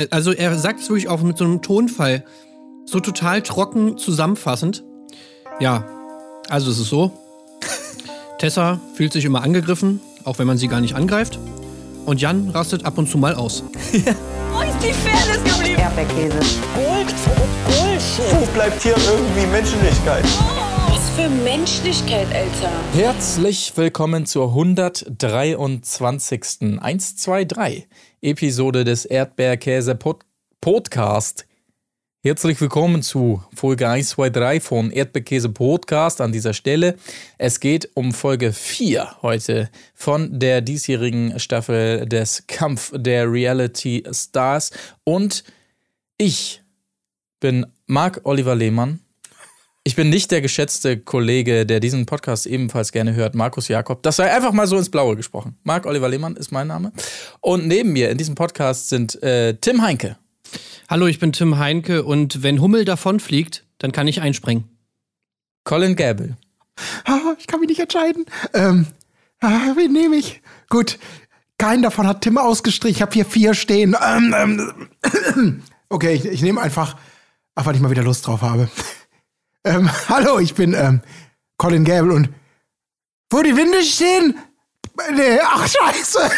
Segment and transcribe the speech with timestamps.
[0.00, 2.24] Äh, also er sagt es wirklich auch mit so einem Tonfall.
[2.86, 4.82] So total trocken zusammenfassend.
[5.60, 5.84] Ja,
[6.48, 7.12] also es ist so.
[8.38, 11.38] Tessa fühlt sich immer angegriffen, auch wenn man sie gar nicht angreift.
[12.06, 13.62] Und Jan rastet ab und zu mal aus.
[13.92, 15.78] Wo ist die Fairness geblieben?
[15.78, 16.38] Erdbeerkäse.
[16.74, 17.14] Gold,
[17.66, 18.32] Bullshit.
[18.32, 20.24] Wo bleibt hier irgendwie Menschlichkeit?
[20.88, 22.72] Was für Menschlichkeit, Alter.
[22.94, 26.80] Herzlich willkommen zur 123.
[26.80, 27.86] 123
[28.22, 30.20] Episode des Erdbeerkäse -Pod
[30.60, 31.46] Podcast.
[32.22, 36.98] Herzlich willkommen zu Folge 123 von Erdbeerkäse Podcast an dieser Stelle.
[37.38, 44.70] Es geht um Folge 4 heute von der diesjährigen Staffel des Kampf der Reality Stars
[45.04, 45.42] und
[46.18, 46.62] ich
[47.40, 49.00] bin Marc Oliver Lehmann.
[49.82, 54.02] Ich bin nicht der geschätzte Kollege, der diesen Podcast ebenfalls gerne hört, Markus Jakob.
[54.02, 55.56] Das sei einfach mal so ins Blaue gesprochen.
[55.62, 56.92] Marc Oliver Lehmann ist mein Name.
[57.40, 60.18] Und neben mir in diesem Podcast sind äh, Tim Heinke.
[60.90, 64.64] Hallo, ich bin Tim Heinke und wenn Hummel davonfliegt, dann kann ich einspringen.
[65.64, 66.36] Colin Gable.
[67.06, 68.26] Ah, ich kann mich nicht entscheiden.
[68.52, 68.86] Ähm,
[69.40, 70.42] ah, wen nehme ich?
[70.68, 70.98] Gut,
[71.56, 72.96] keinen davon hat Tim ausgestrichen.
[72.96, 73.96] Ich habe hier vier stehen.
[74.06, 76.98] Ähm, ähm, okay, ich, ich nehme einfach,
[77.54, 78.68] ach, weil ich mal wieder Lust drauf habe.
[79.64, 81.00] Ähm, hallo, ich bin ähm,
[81.58, 82.28] Colin Gable und
[83.30, 84.36] wo die Winde stehen?
[85.14, 86.18] Nee, ach scheiße.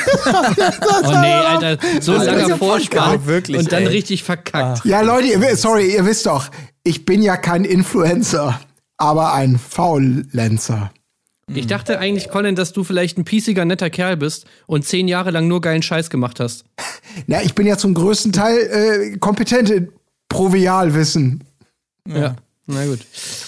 [1.04, 3.88] Oh nee, Alter, so Das ist langer ja Vorspann wirklich, und dann ey.
[3.88, 4.84] richtig verkackt.
[4.84, 6.50] Ja, Leute, ihr, sorry, ihr wisst doch,
[6.84, 8.60] ich bin ja kein Influencer,
[8.98, 10.92] aber ein Faulenzer.
[11.52, 15.30] Ich dachte eigentlich, Colin, dass du vielleicht ein piesiger, netter Kerl bist und zehn Jahre
[15.30, 16.64] lang nur geilen Scheiß gemacht hast.
[17.26, 19.92] Na, ich bin ja zum größten Teil äh, kompetent in
[20.28, 21.44] Provialwissen.
[22.08, 22.36] Ja,
[22.66, 23.00] na gut.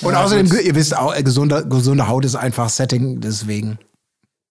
[0.03, 3.79] Und außerdem, ihr wisst auch, äh, gesunde, gesunde Haut ist einfach Setting, deswegen.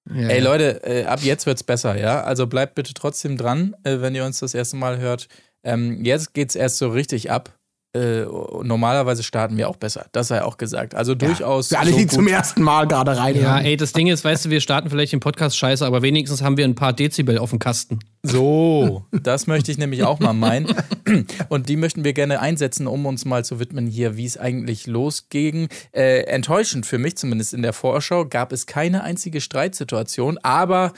[0.10, 0.44] Ja, Ey ja.
[0.44, 2.22] Leute, äh, ab jetzt wird's besser, ja?
[2.24, 5.28] Also bleibt bitte trotzdem dran, äh, wenn ihr uns das erste Mal hört.
[5.64, 7.58] Ähm, jetzt geht's erst so richtig ab.
[7.96, 8.26] Äh,
[8.64, 10.96] normalerweise starten wir auch besser, das sei auch gesagt.
[10.96, 11.68] Also durchaus.
[11.68, 12.14] Für alle, so die gut.
[12.14, 13.40] zum ersten Mal gerade rein.
[13.40, 16.42] Ja, ey, das Ding ist, weißt du, wir starten vielleicht den Podcast scheiße, aber wenigstens
[16.42, 18.00] haben wir ein paar Dezibel auf dem Kasten.
[18.24, 20.74] So, das möchte ich nämlich auch mal meinen.
[21.50, 24.88] Und die möchten wir gerne einsetzen, um uns mal zu widmen hier, wie es eigentlich
[24.88, 25.70] losging.
[25.92, 30.94] Äh, enttäuschend für mich, zumindest in der Vorschau, gab es keine einzige Streitsituation, aber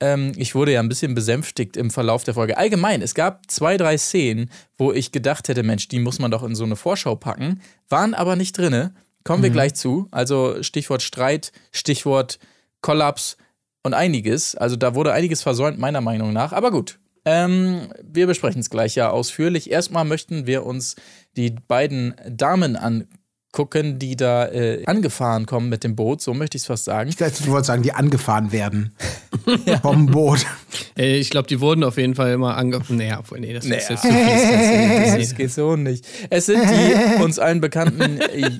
[0.00, 2.56] ähm, ich wurde ja ein bisschen besänftigt im Verlauf der Folge.
[2.56, 6.42] Allgemein, es gab zwei, drei Szenen, wo ich gedacht hätte, Mensch, die muss man doch
[6.42, 8.94] in so eine Vorschau packen, waren aber nicht drinne.
[9.24, 10.08] Kommen wir gleich zu.
[10.10, 12.38] Also Stichwort Streit, Stichwort
[12.80, 13.36] Kollaps
[13.82, 14.54] und einiges.
[14.54, 16.52] Also da wurde einiges versäumt, meiner Meinung nach.
[16.52, 16.98] Aber gut.
[17.30, 19.70] Ähm, wir besprechen es gleich ja ausführlich.
[19.70, 20.96] Erstmal möchten wir uns
[21.36, 26.22] die beiden Damen angucken, die da äh, angefahren kommen mit dem Boot.
[26.22, 27.10] So möchte ich es fast sagen.
[27.10, 28.94] Ich dachte, du wolltest sagen, die angefahren werden.
[29.82, 30.46] Vom Boot.
[30.94, 32.80] Ey, ich glaube, die wurden auf jeden Fall immer ange...
[32.88, 33.82] Naja, obwohl, nee, das ist Naja.
[33.90, 35.28] jetzt zu fies.
[35.28, 36.06] Das geht so nicht.
[36.30, 38.50] Es sind die uns allen bekannten äh,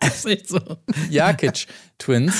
[0.00, 0.60] Das ist echt so.
[1.10, 2.34] Jakic-Twins.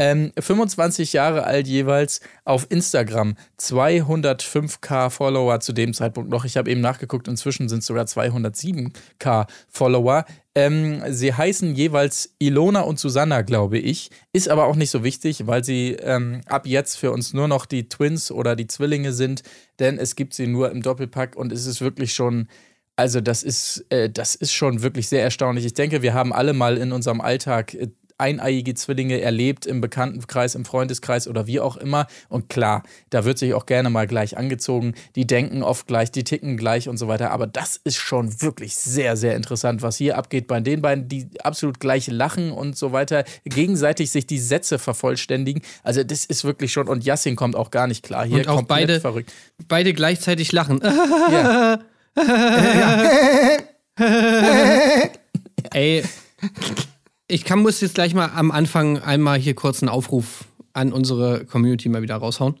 [0.00, 6.44] Ähm, 25 Jahre alt jeweils auf Instagram, 205k Follower zu dem Zeitpunkt noch.
[6.44, 10.24] Ich habe eben nachgeguckt, inzwischen sind es sogar 207k Follower.
[10.54, 14.10] Ähm, sie heißen jeweils Ilona und Susanna, glaube ich.
[14.32, 17.66] Ist aber auch nicht so wichtig, weil sie ähm, ab jetzt für uns nur noch
[17.66, 19.42] die Twins oder die Zwillinge sind,
[19.80, 22.48] denn es gibt sie nur im Doppelpack und es ist wirklich schon
[22.94, 25.64] also das ist, äh, das ist schon wirklich sehr erstaunlich.
[25.64, 30.54] Ich denke, wir haben alle mal in unserem Alltag äh, eineiige Zwillinge erlebt im Bekanntenkreis,
[30.54, 32.06] im Freundeskreis oder wie auch immer.
[32.28, 34.94] Und klar, da wird sich auch gerne mal gleich angezogen.
[35.16, 37.30] Die denken oft gleich, die ticken gleich und so weiter.
[37.30, 41.28] Aber das ist schon wirklich sehr, sehr interessant, was hier abgeht bei den beiden, die
[41.42, 45.62] absolut gleich lachen und so weiter, gegenseitig sich die Sätze vervollständigen.
[45.82, 48.24] Also das ist wirklich schon, und Yassin kommt auch gar nicht klar.
[48.26, 49.32] Hier Und auch komplett beide- verrückt.
[49.68, 50.80] Beide gleichzeitig lachen.
[51.32, 51.78] Ja.
[55.72, 56.02] Ey,
[57.28, 61.44] ich kann, muss jetzt gleich mal am Anfang einmal hier kurz einen Aufruf an unsere
[61.44, 62.54] Community mal wieder raushauen.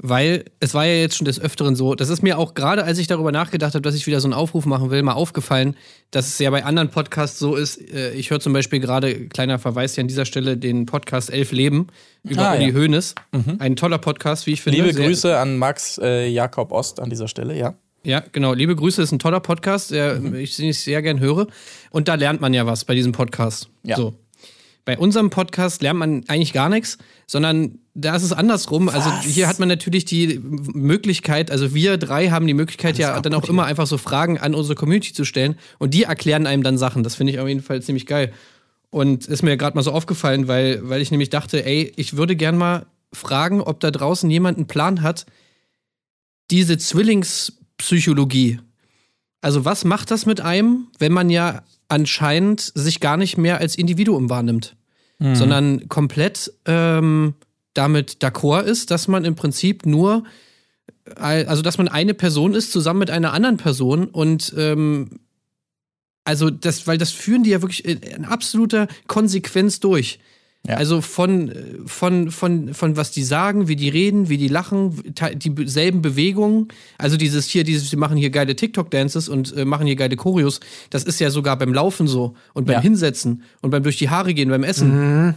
[0.00, 2.96] Weil es war ja jetzt schon des Öfteren so, das ist mir auch gerade, als
[2.96, 5.76] ich darüber nachgedacht habe, dass ich wieder so einen Aufruf machen will, mal aufgefallen,
[6.10, 7.76] dass es ja bei anderen Podcasts so ist.
[7.92, 11.52] Äh, Ich höre zum Beispiel gerade, kleiner Verweis hier an dieser Stelle, den Podcast Elf
[11.52, 11.88] Leben
[12.24, 12.74] über Ah, Uli ja.
[12.74, 13.14] Hoeneß.
[13.58, 14.80] Ein toller Podcast, wie ich finde.
[14.82, 17.74] Liebe Grüße an Max äh, Jakob Ost an dieser Stelle, ja.
[18.02, 18.54] Ja, genau.
[18.54, 21.46] Liebe Grüße, ist ein toller Podcast, der ich, den ich sehr gern höre.
[21.90, 23.68] Und da lernt man ja was bei diesem Podcast.
[23.82, 23.96] Ja.
[23.96, 24.14] So.
[24.86, 28.88] Bei unserem Podcast lernt man eigentlich gar nichts, sondern da ist es andersrum.
[28.88, 33.34] Also hier hat man natürlich die Möglichkeit, also wir drei haben die Möglichkeit ja dann
[33.34, 36.78] auch immer einfach so Fragen an unsere Community zu stellen und die erklären einem dann
[36.78, 37.02] Sachen.
[37.02, 38.32] Das finde ich auf jeden Fall ziemlich geil.
[38.88, 42.34] Und ist mir gerade mal so aufgefallen, weil, weil ich nämlich dachte, ey, ich würde
[42.34, 45.26] gern mal fragen, ob da draußen jemand einen Plan hat,
[46.50, 46.78] diese
[47.80, 48.60] Zwillingspsychologie,
[49.40, 53.76] Also was macht das mit einem, wenn man ja anscheinend sich gar nicht mehr als
[53.76, 54.76] Individuum wahrnimmt,
[55.34, 57.34] sondern komplett ähm,
[57.74, 60.24] damit d'accord ist, dass man im Prinzip nur,
[61.16, 65.20] äh, also dass man eine Person ist zusammen mit einer anderen Person und ähm,
[66.24, 70.20] also das, weil das führen die ja wirklich in absoluter Konsequenz durch.
[70.66, 70.76] Ja.
[70.76, 71.52] Also von,
[71.86, 75.02] von, von, von was die sagen, wie die reden, wie die lachen,
[75.34, 76.68] dieselben Bewegungen.
[76.98, 80.60] Also dieses hier, dieses, wir machen hier geile TikTok-Dances und äh, machen hier geile Choreos.
[80.90, 82.80] Das ist ja sogar beim Laufen so und beim Ja.
[82.82, 85.34] Hinsetzen und beim durch die Haare gehen, beim Essen.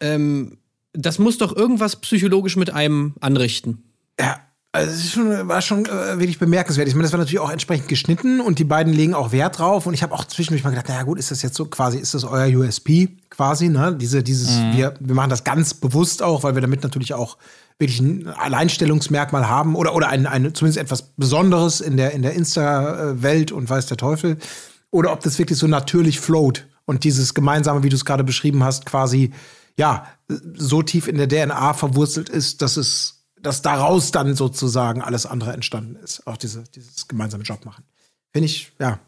[0.00, 0.56] Ähm,
[0.92, 3.82] das muss doch irgendwas psychologisch mit einem anrichten.
[4.20, 4.40] Ja,
[4.72, 6.86] also es ist schon, war schon äh, wirklich bemerkenswert.
[6.86, 9.86] Ich meine, das war natürlich auch entsprechend geschnitten und die beiden legen auch Wert drauf.
[9.86, 12.14] Und ich habe auch zwischendurch mal gedacht, naja gut, ist das jetzt so quasi, ist
[12.14, 13.96] das euer USP quasi, ne?
[13.96, 17.36] Diese, dieses, wir, wir machen das ganz bewusst auch, weil wir damit natürlich auch
[17.80, 22.34] wirklich ein Alleinstellungsmerkmal haben oder, oder ein, ein, zumindest etwas Besonderes in der, in der
[22.34, 24.38] Insta-Welt und weiß der Teufel.
[24.92, 28.62] Oder ob das wirklich so natürlich float und dieses gemeinsame, wie du es gerade beschrieben
[28.62, 29.32] hast, quasi,
[29.76, 30.06] ja,
[30.54, 35.52] so tief in der DNA verwurzelt ist, dass es dass daraus dann sozusagen alles andere
[35.52, 36.26] entstanden ist.
[36.26, 37.84] Auch diese, dieses gemeinsame Job machen.
[38.32, 38.98] Finde ich, ja.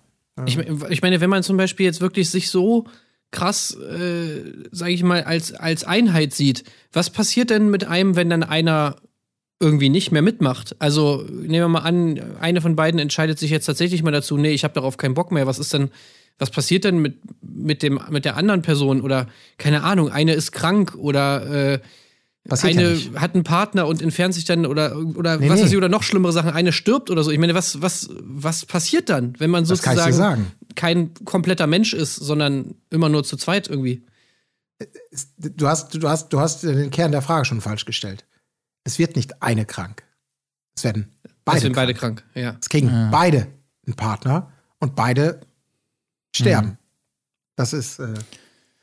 [0.46, 2.86] Ich, me- ich meine, wenn man zum Beispiel jetzt wirklich sich so
[3.30, 8.30] krass, äh, sage ich mal, als, als Einheit sieht, was passiert denn mit einem, wenn
[8.30, 8.96] dann einer
[9.60, 10.74] irgendwie nicht mehr mitmacht?
[10.80, 14.52] Also nehmen wir mal an, eine von beiden entscheidet sich jetzt tatsächlich mal dazu, nee,
[14.52, 15.46] ich habe darauf keinen Bock mehr.
[15.46, 15.90] Was ist denn,
[16.38, 19.00] was passiert denn mit, mit, dem, mit der anderen Person?
[19.02, 21.80] Oder keine Ahnung, eine ist krank oder äh,
[22.48, 23.20] Passiert ja eine nicht.
[23.20, 25.64] hat einen Partner und entfernt sich dann oder oder Nee, was nee.
[25.64, 28.66] weiß ich oder noch schlimmere Sachen eine stirbt oder so ich meine was was was
[28.66, 30.52] passiert dann wenn man sozusagen sagen.
[30.74, 34.04] kein kompletter Mensch ist sondern immer nur zu zweit irgendwie
[35.38, 38.24] Du hast, du hast, du hast den Kern der Frage schon falsch gestellt.
[38.82, 40.02] Es wird nicht eine krank.
[40.74, 41.34] Es werden beide.
[41.44, 42.24] beide sind beide krank.
[42.24, 43.46] krank ja Es kriegen beide
[43.86, 44.50] einen Partner
[44.80, 45.40] und beide
[46.34, 46.78] sterben.
[47.54, 48.00] Das ist.
[48.00, 48.14] Äh,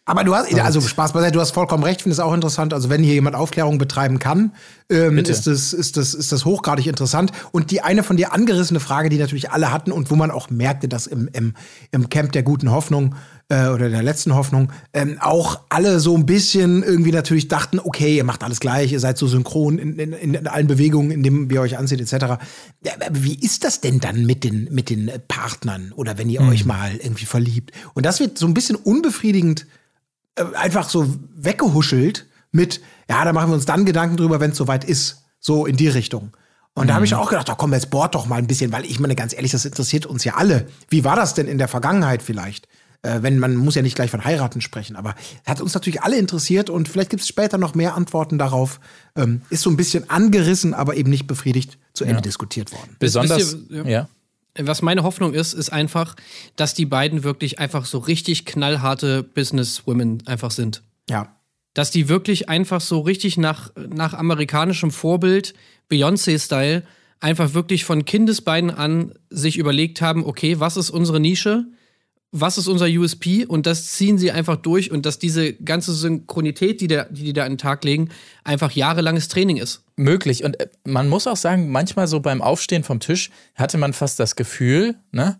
[0.10, 2.74] aber du hast, also Spaß beiseite, du hast vollkommen recht, finde es auch interessant.
[2.74, 4.54] Also wenn hier jemand Aufklärung betreiben kann,
[4.90, 7.32] ähm, ist, das, ist, das, ist das hochgradig interessant.
[7.52, 10.50] Und die eine von dir angerissene Frage, die natürlich alle hatten und wo man auch
[10.50, 11.54] merkte, dass im, im,
[11.92, 13.14] im Camp der guten Hoffnung
[13.50, 18.18] äh, oder der letzten Hoffnung ähm, auch alle so ein bisschen irgendwie natürlich dachten, okay,
[18.18, 21.52] ihr macht alles gleich, ihr seid so synchron in, in, in allen Bewegungen, in dem
[21.52, 22.42] ihr euch ansieht, etc.
[22.84, 26.66] Ja, wie ist das denn dann mit den, mit den Partnern oder wenn ihr euch
[26.66, 27.74] mal irgendwie verliebt?
[27.94, 29.68] Und das wird so ein bisschen unbefriedigend
[30.56, 34.84] einfach so weggehuschelt mit, ja, da machen wir uns dann Gedanken drüber, wenn es soweit
[34.84, 35.24] ist.
[35.40, 36.32] So in die Richtung.
[36.74, 38.86] Und da habe ich auch gedacht, da komm, jetzt bohrt doch mal ein bisschen, weil
[38.86, 40.68] ich meine, ganz ehrlich, das interessiert uns ja alle.
[40.90, 42.68] Wie war das denn in der Vergangenheit vielleicht?
[43.02, 45.16] Äh, wenn man muss ja nicht gleich von heiraten sprechen, aber
[45.46, 48.82] hat uns natürlich alle interessiert und vielleicht gibt es später noch mehr Antworten darauf.
[49.16, 52.96] Ähm, ist so ein bisschen angerissen, aber eben nicht befriedigt zu Ende diskutiert worden.
[53.00, 54.10] Besonders, ihr, ja.
[54.58, 56.16] Was meine Hoffnung ist ist einfach
[56.56, 61.36] dass die beiden wirklich einfach so richtig knallharte Businesswomen einfach sind Ja.
[61.74, 65.54] dass die wirklich einfach so richtig nach, nach amerikanischem Vorbild,
[65.88, 66.84] Beyoncé-Style,
[67.20, 71.66] einfach wirklich von Kindesbeinen an sich überlegt haben, okay, was ist unsere Nische?
[72.32, 73.46] Was ist unser USP?
[73.46, 77.34] Und das ziehen sie einfach durch und dass diese ganze Synchronität, die, der, die die
[77.34, 78.10] da an den Tag legen,
[78.44, 79.84] einfach jahrelanges Training ist.
[79.96, 80.44] Möglich.
[80.44, 84.20] Und äh, man muss auch sagen, manchmal so beim Aufstehen vom Tisch hatte man fast
[84.20, 85.40] das Gefühl, ne?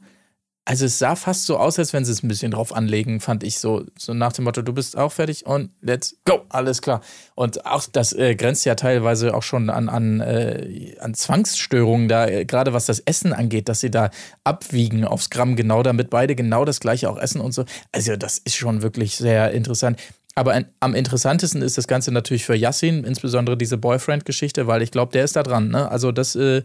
[0.70, 3.44] Also es sah fast so aus, als wenn sie es ein bisschen drauf anlegen, fand
[3.44, 3.86] ich so.
[3.98, 7.02] So nach dem Motto, du bist auch fertig und let's go, alles klar.
[7.34, 12.28] Und auch das äh, grenzt ja teilweise auch schon an, an, äh, an Zwangsstörungen da,
[12.28, 14.12] äh, gerade was das Essen angeht, dass sie da
[14.44, 17.66] abwiegen aufs Gramm genau, damit beide genau das gleiche auch essen und so.
[17.92, 20.00] Also das ist schon wirklich sehr interessant.
[20.36, 24.92] Aber ein, am interessantesten ist das Ganze natürlich für Yassin, insbesondere diese Boyfriend-Geschichte, weil ich
[24.92, 25.70] glaube, der ist da dran.
[25.70, 25.90] Ne?
[25.90, 26.62] Also das äh,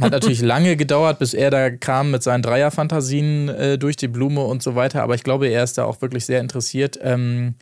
[0.00, 4.42] hat natürlich lange gedauert, bis er da kam mit seinen Dreierfantasien äh, durch die Blume
[4.44, 5.02] und so weiter.
[5.02, 6.98] Aber ich glaube, er ist da auch wirklich sehr interessiert.
[7.02, 7.54] Ähm,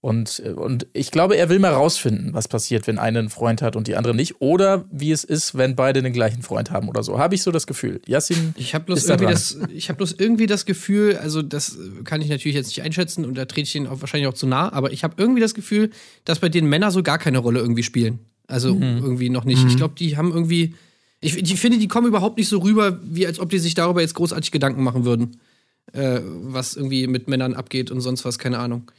[0.00, 3.76] und, und ich glaube, er will mal rausfinden, was passiert, wenn eine einen Freund hat
[3.76, 4.40] und die andere nicht.
[4.40, 7.20] Oder wie es ist, wenn beide den gleichen Freund haben oder so.
[7.20, 8.00] Habe ich so das Gefühl.
[8.08, 8.52] Yassin.
[8.56, 12.66] Ich habe bloß, da hab bloß irgendwie das Gefühl, also das kann ich natürlich jetzt
[12.66, 15.14] nicht einschätzen und da trete ich ihnen auch wahrscheinlich auch zu nah, aber ich habe
[15.18, 15.90] irgendwie das Gefühl,
[16.24, 18.18] dass bei denen Männer so gar keine Rolle irgendwie spielen.
[18.48, 18.98] Also Mhm.
[19.04, 19.64] irgendwie noch nicht.
[19.68, 20.74] Ich glaube, die haben irgendwie.
[21.22, 24.02] Ich, ich finde, die kommen überhaupt nicht so rüber, wie als ob die sich darüber
[24.02, 25.38] jetzt großartig Gedanken machen würden.
[25.92, 28.90] Äh, was irgendwie mit Männern abgeht und sonst was, keine Ahnung.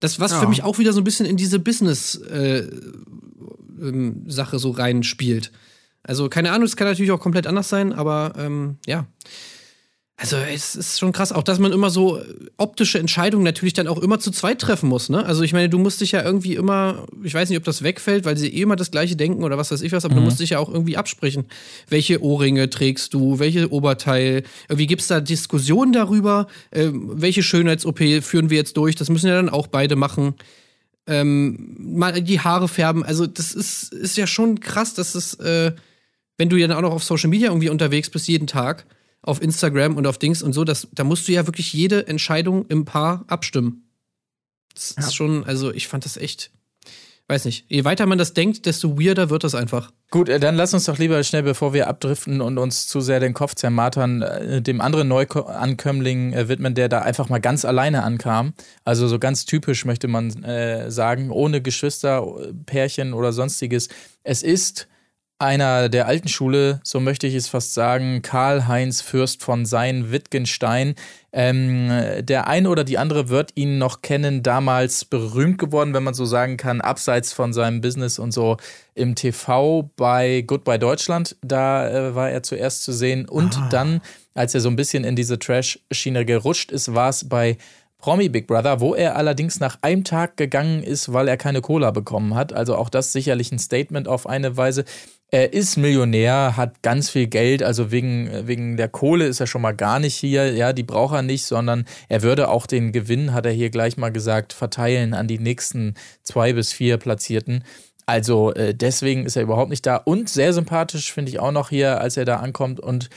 [0.00, 0.48] Das, was für Ja.
[0.48, 5.52] mich auch wieder so ein bisschen in diese Business-Sache so reinspielt.
[6.02, 9.06] Also, keine Ahnung, es kann natürlich auch komplett anders sein, aber ähm, ja.
[10.22, 12.22] Also es ist schon krass, auch dass man immer so
[12.56, 15.08] optische Entscheidungen natürlich dann auch immer zu zweit treffen muss.
[15.08, 15.26] Ne?
[15.26, 18.24] Also ich meine, du musst dich ja irgendwie immer, ich weiß nicht, ob das wegfällt,
[18.24, 20.18] weil sie eh immer das gleiche denken oder was weiß ich was, aber mhm.
[20.18, 21.46] du musst dich ja auch irgendwie absprechen.
[21.88, 28.22] Welche Ohrringe trägst du, welche Oberteil, irgendwie gibt es da Diskussionen darüber, äh, welche Schönheits-OP
[28.22, 30.34] führen wir jetzt durch, das müssen ja dann auch beide machen.
[31.08, 35.72] Ähm, mal die Haare färben, also das ist, ist ja schon krass, dass es, äh,
[36.38, 38.86] wenn du ja dann auch noch auf Social Media irgendwie unterwegs bist, jeden Tag,
[39.22, 42.66] auf Instagram und auf Dings und so, das, da musst du ja wirklich jede Entscheidung
[42.66, 43.88] im Paar abstimmen.
[44.74, 45.04] Das ja.
[45.04, 46.50] ist schon, also ich fand das echt,
[47.28, 49.92] weiß nicht, je weiter man das denkt, desto weirder wird das einfach.
[50.10, 53.20] Gut, äh, dann lass uns doch lieber schnell, bevor wir abdriften und uns zu sehr
[53.20, 58.02] den Kopf zermartern, äh, dem anderen Neuankömmling äh, widmen, der da einfach mal ganz alleine
[58.02, 58.54] ankam.
[58.84, 62.26] Also so ganz typisch möchte man äh, sagen, ohne Geschwister,
[62.66, 63.88] Pärchen oder sonstiges.
[64.24, 64.88] Es ist
[65.42, 70.94] einer der alten Schule, so möchte ich es fast sagen, Karl-Heinz Fürst von Sein-Wittgenstein.
[71.32, 76.14] Ähm, der ein oder die andere wird ihn noch kennen, damals berühmt geworden, wenn man
[76.14, 78.56] so sagen kann, abseits von seinem Business und so
[78.94, 81.36] im TV bei Goodbye Deutschland.
[81.42, 83.68] Da äh, war er zuerst zu sehen und ah.
[83.70, 84.00] dann,
[84.34, 87.56] als er so ein bisschen in diese Trash-Schiene gerutscht ist, war es bei
[88.02, 91.92] Promi Big Brother, wo er allerdings nach einem Tag gegangen ist, weil er keine Cola
[91.92, 92.52] bekommen hat.
[92.52, 94.84] Also auch das sicherlich ein Statement auf eine Weise.
[95.34, 99.62] Er ist Millionär, hat ganz viel Geld, also wegen, wegen der Kohle ist er schon
[99.62, 103.32] mal gar nicht hier, ja, die braucht er nicht, sondern er würde auch den Gewinn,
[103.32, 107.64] hat er hier gleich mal gesagt, verteilen an die nächsten zwei bis vier Platzierten.
[108.04, 109.96] Also äh, deswegen ist er überhaupt nicht da.
[109.96, 113.08] Und sehr sympathisch finde ich auch noch hier, als er da ankommt und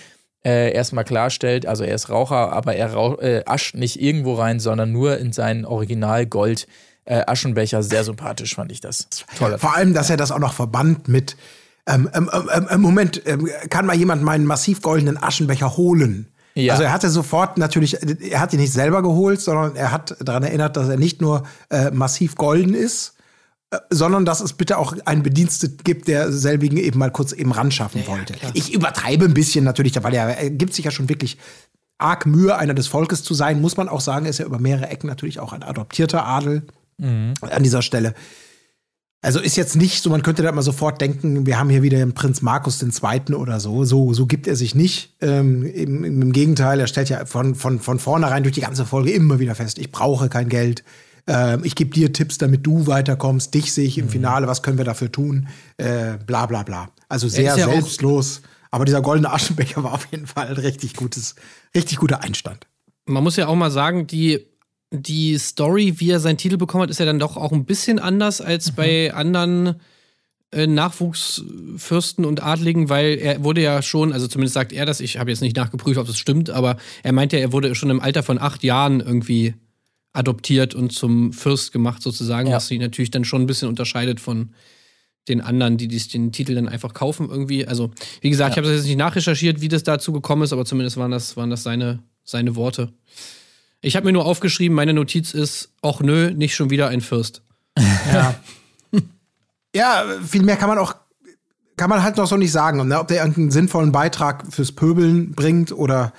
[0.45, 4.61] äh, erstmal klarstellt, also er ist Raucher, aber er rauch, äh, ascht nicht irgendwo rein,
[4.61, 6.67] sondern nur in seinen Original Gold
[7.03, 7.83] äh, Aschenbecher.
[7.83, 9.09] Sehr sympathisch fand ich das.
[9.37, 9.57] Toll.
[9.57, 11.35] Vor allem, dass er das auch noch verbannt mit
[11.87, 16.27] ähm, ähm, ähm, ähm Moment, ähm, kann mal jemand meinen massiv goldenen Aschenbecher holen?
[16.55, 16.73] Ja.
[16.73, 17.97] Also er hatte sofort natürlich,
[18.31, 21.43] er hat ihn nicht selber geholt, sondern er hat daran erinnert, dass er nicht nur
[21.69, 23.15] äh, massiv golden ist,
[23.71, 27.51] äh, sondern dass es bitte auch einen Bediensteten gibt, der selbigen eben mal kurz eben
[27.51, 28.33] ran schaffen ja, wollte.
[28.41, 31.37] Ja, ich übertreibe ein bisschen natürlich, weil er, er gibt sich ja schon wirklich
[31.97, 34.87] arg Mühe, einer des Volkes zu sein, muss man auch sagen, ist ja über mehrere
[34.87, 36.63] Ecken natürlich auch ein adoptierter Adel
[36.97, 37.33] mhm.
[37.41, 38.13] an dieser Stelle.
[39.25, 41.97] Also ist jetzt nicht so, man könnte da mal sofort denken, wir haben hier wieder
[41.97, 43.33] den Prinz Markus II.
[43.33, 43.83] oder so.
[43.83, 45.15] So, so gibt er sich nicht.
[45.19, 49.09] Ähm, im, Im Gegenteil, er stellt ja von, von, von vornherein durch die ganze Folge
[49.09, 50.83] immer wieder fest, ich brauche kein Geld.
[51.25, 53.51] Ähm, ich gebe dir Tipps, damit du weiterkommst.
[53.51, 54.09] Dich sehe ich im mhm.
[54.11, 55.47] Finale, was können wir dafür tun?
[55.77, 56.89] Äh, bla bla bla.
[57.09, 58.43] Also sehr ja selbstlos.
[58.69, 61.33] Aber dieser goldene Aschenbecher war auf jeden Fall ein richtig gutes,
[61.73, 62.67] richtig guter Einstand.
[63.07, 64.45] Man muss ja auch mal sagen, die
[64.95, 67.99] die Story, wie er seinen Titel bekommen hat, ist ja dann doch auch ein bisschen
[67.99, 68.75] anders als mhm.
[68.75, 69.75] bei anderen
[70.51, 75.17] äh, Nachwuchsfürsten und Adligen, weil er wurde ja schon, also zumindest sagt er das, ich
[75.17, 77.99] habe jetzt nicht nachgeprüft, ob das stimmt, aber er meint ja, er wurde schon im
[77.99, 79.55] Alter von acht Jahren irgendwie
[80.13, 82.55] adoptiert und zum Fürst gemacht sozusagen, ja.
[82.55, 84.51] was sie natürlich dann schon ein bisschen unterscheidet von
[85.27, 87.67] den anderen, die den Titel dann einfach kaufen irgendwie.
[87.67, 88.53] Also wie gesagt, ja.
[88.53, 91.35] ich habe das jetzt nicht nachrecherchiert, wie das dazu gekommen ist, aber zumindest waren das,
[91.35, 92.93] waren das seine, seine Worte.
[93.85, 97.41] Ich habe mir nur aufgeschrieben, meine Notiz ist, ach nö, nicht schon wieder ein Fürst.
[98.13, 98.35] Ja.
[99.75, 100.95] ja, viel mehr kann man auch,
[101.75, 102.87] kann man halt noch so nicht sagen.
[102.87, 102.99] Ne?
[102.99, 106.13] Ob der irgendeinen sinnvollen Beitrag fürs Pöbeln bringt oder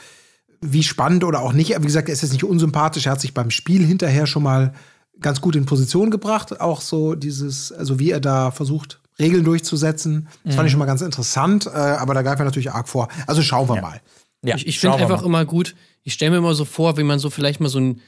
[0.61, 1.71] wie spannend oder auch nicht.
[1.71, 3.07] Wie gesagt, er ist jetzt nicht unsympathisch.
[3.07, 4.75] Er hat sich beim Spiel hinterher schon mal
[5.21, 6.61] ganz gut in Position gebracht.
[6.61, 10.29] Auch so dieses, also wie er da versucht, Regeln durchzusetzen.
[10.45, 10.57] Das mhm.
[10.57, 10.73] fand ich mhm.
[10.73, 13.09] schon mal ganz interessant, äh, aber da greifen wir natürlich arg vor.
[13.27, 13.83] Also schauen wir ja.
[13.83, 14.01] mal.
[14.45, 15.75] Ja, ich ich finde einfach immer gut,
[16.07, 18.01] ich stelle mir immer so vor, wie man so vielleicht mal so ein,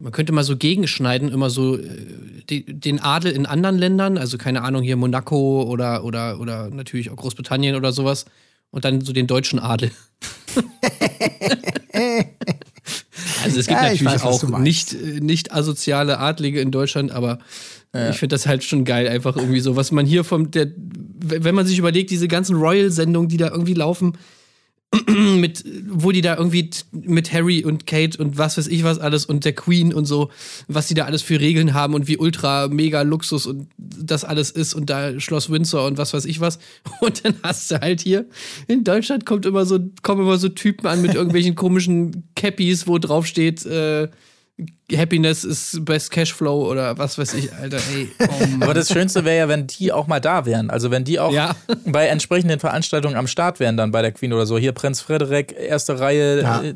[0.00, 4.62] man könnte mal so gegenschneiden, immer so äh, den Adel in anderen Ländern, also keine
[4.62, 8.24] Ahnung, hier Monaco oder, oder, oder natürlich auch Großbritannien oder sowas.
[8.72, 9.92] Und dann so den deutschen Adel.
[13.44, 17.38] also es gibt ja, natürlich weiß, auch nicht, äh, nicht asoziale Adlige in Deutschland, aber
[17.94, 18.10] ja.
[18.10, 21.54] ich finde das halt schon geil, einfach irgendwie so, was man hier vom, der, wenn
[21.54, 24.18] man sich überlegt, diese ganzen Royal-Sendungen, die da irgendwie laufen,
[25.08, 29.26] mit, wo die da irgendwie mit Harry und Kate und was weiß ich was alles
[29.26, 30.30] und der Queen und so,
[30.68, 34.50] was die da alles für Regeln haben und wie ultra mega Luxus und das alles
[34.50, 36.58] ist und da Schloss Windsor und was weiß ich was.
[37.00, 38.26] Und dann hast du halt hier
[38.68, 42.98] in Deutschland kommt immer so, kommen immer so Typen an mit irgendwelchen komischen Cappies, wo
[42.98, 44.08] drauf steht, äh,
[44.94, 48.10] Happiness ist best Cashflow oder was weiß ich, Alter, ey.
[48.20, 50.70] Oh Aber das Schönste wäre ja, wenn die auch mal da wären.
[50.70, 51.54] Also wenn die auch ja.
[51.84, 54.56] bei entsprechenden Veranstaltungen am Start wären, dann bei der Queen oder so.
[54.56, 56.62] Hier Prinz Frederik, erste Reihe, ja.
[56.62, 56.74] Äh,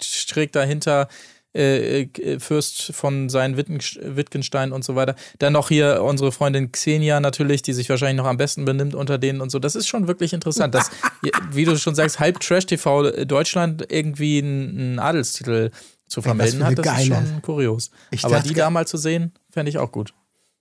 [0.00, 1.08] schräg dahinter.
[1.54, 5.16] äh, äh, Fürst von seinen Wittgenstein und so weiter.
[5.38, 9.18] Dann noch hier unsere Freundin Xenia natürlich, die sich wahrscheinlich noch am besten benimmt unter
[9.18, 9.58] denen und so.
[9.58, 10.90] Das ist schon wirklich interessant, dass,
[11.50, 15.70] wie du schon sagst, halb Trash-TV Deutschland irgendwie einen Adelstitel
[16.08, 16.78] zu vermelden hat.
[16.78, 17.02] Das geile.
[17.02, 17.90] ist schon kurios.
[18.10, 20.14] Ich Aber die da mal zu sehen, fände ich auch gut.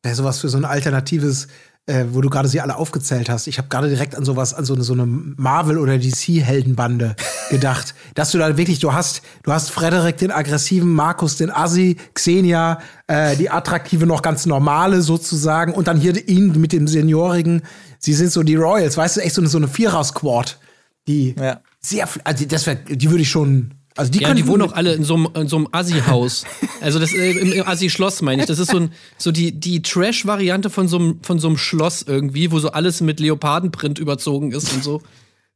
[0.04, 1.48] Wäre sowas für so ein alternatives
[1.88, 3.48] äh, wo du gerade sie alle aufgezählt hast.
[3.48, 7.16] Ich habe gerade direkt an sowas, an so eine, so eine Marvel- oder DC-Heldenbande
[7.50, 7.96] gedacht.
[8.14, 12.80] Dass du da wirklich, du hast, du hast Frederik den aggressiven, Markus den Assi, Xenia,
[13.08, 17.64] äh, die attraktive, noch ganz normale sozusagen und dann hier ihn mit dem Seniorigen.
[18.00, 20.60] Sie sind so die Royals, weißt du, echt so eine, so eine Vierer-Squad.
[21.08, 21.62] Die ja.
[21.80, 24.94] sehr, also das wär, die würde ich schon also die, ja, die wohnen auch alle
[24.94, 26.46] in so einem, so einem Assi-Haus.
[26.82, 28.48] also das äh, im, im Assi-Schloss meine ich.
[28.48, 32.04] Das ist so, ein, so die, die Trash-Variante von so, einem, von so einem Schloss
[32.04, 35.02] irgendwie, wo so alles mit Leopardenprint überzogen ist und so.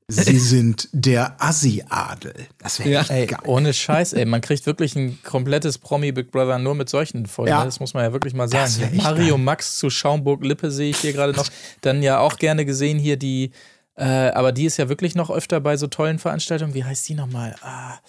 [0.07, 2.33] Sie sind der Assi-Adel.
[2.57, 3.01] Das wäre ja.
[3.07, 3.39] ey, geil.
[3.45, 4.25] Ohne Scheiß, ey.
[4.25, 7.51] Man kriegt wirklich ein komplettes Promi-Big Brother nur mit solchen Folgen.
[7.51, 7.63] Ja.
[7.63, 8.73] Das muss man ja wirklich mal sagen.
[8.93, 9.43] Mario geil.
[9.43, 11.47] Max zu Schaumburg-Lippe sehe ich hier gerade noch.
[11.79, 13.51] Dann ja auch gerne gesehen hier die,
[13.95, 16.73] äh, aber die ist ja wirklich noch öfter bei so tollen Veranstaltungen.
[16.73, 17.55] Wie heißt die nochmal?
[17.61, 17.99] Ah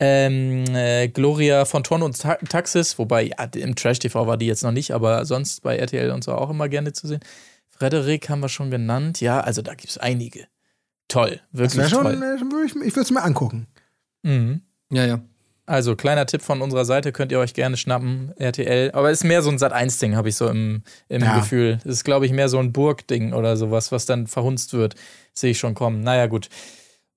[0.00, 4.62] ähm, äh, Gloria von Ton und Ta Taxis, wobei ja, im Trash-TV war die jetzt
[4.62, 7.20] noch nicht, aber sonst bei RTL und so auch immer gerne zu sehen.
[7.68, 9.20] Frederik haben wir schon genannt.
[9.20, 10.46] Ja, also da gibt es einige.
[11.08, 12.22] Toll, wirklich schon, toll.
[12.22, 13.66] Äh, ich, ich würde es mir angucken.
[14.22, 14.62] Mhm.
[14.90, 15.20] Ja, ja.
[15.68, 18.90] Also, kleiner Tipp von unserer Seite, könnt ihr euch gerne schnappen, RTL.
[18.92, 21.38] Aber es ist mehr so ein Sat1-Ding, habe ich so im, im ja.
[21.38, 21.78] Gefühl.
[21.80, 24.94] Es ist, glaube ich, mehr so ein Burg-Ding oder sowas, was dann verhunzt wird.
[25.34, 26.00] Sehe ich schon kommen.
[26.00, 26.48] Naja, gut.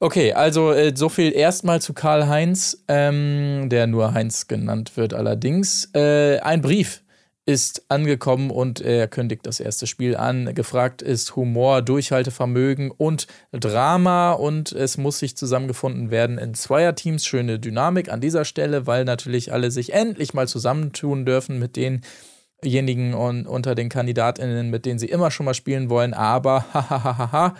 [0.03, 5.13] Okay, also äh, so viel erstmal zu Karl Heinz, ähm, der nur Heinz genannt wird
[5.13, 5.91] allerdings.
[5.93, 7.03] Äh, ein Brief
[7.45, 10.55] ist angekommen und er kündigt das erste Spiel an.
[10.55, 17.23] Gefragt ist Humor, Durchhaltevermögen und Drama und es muss sich zusammengefunden werden in Zweierteams.
[17.23, 23.13] Schöne Dynamik an dieser Stelle, weil natürlich alle sich endlich mal zusammentun dürfen mit denjenigen
[23.13, 26.15] und unter den KandidatInnen, mit denen sie immer schon mal spielen wollen.
[26.15, 27.53] Aber, hahaha,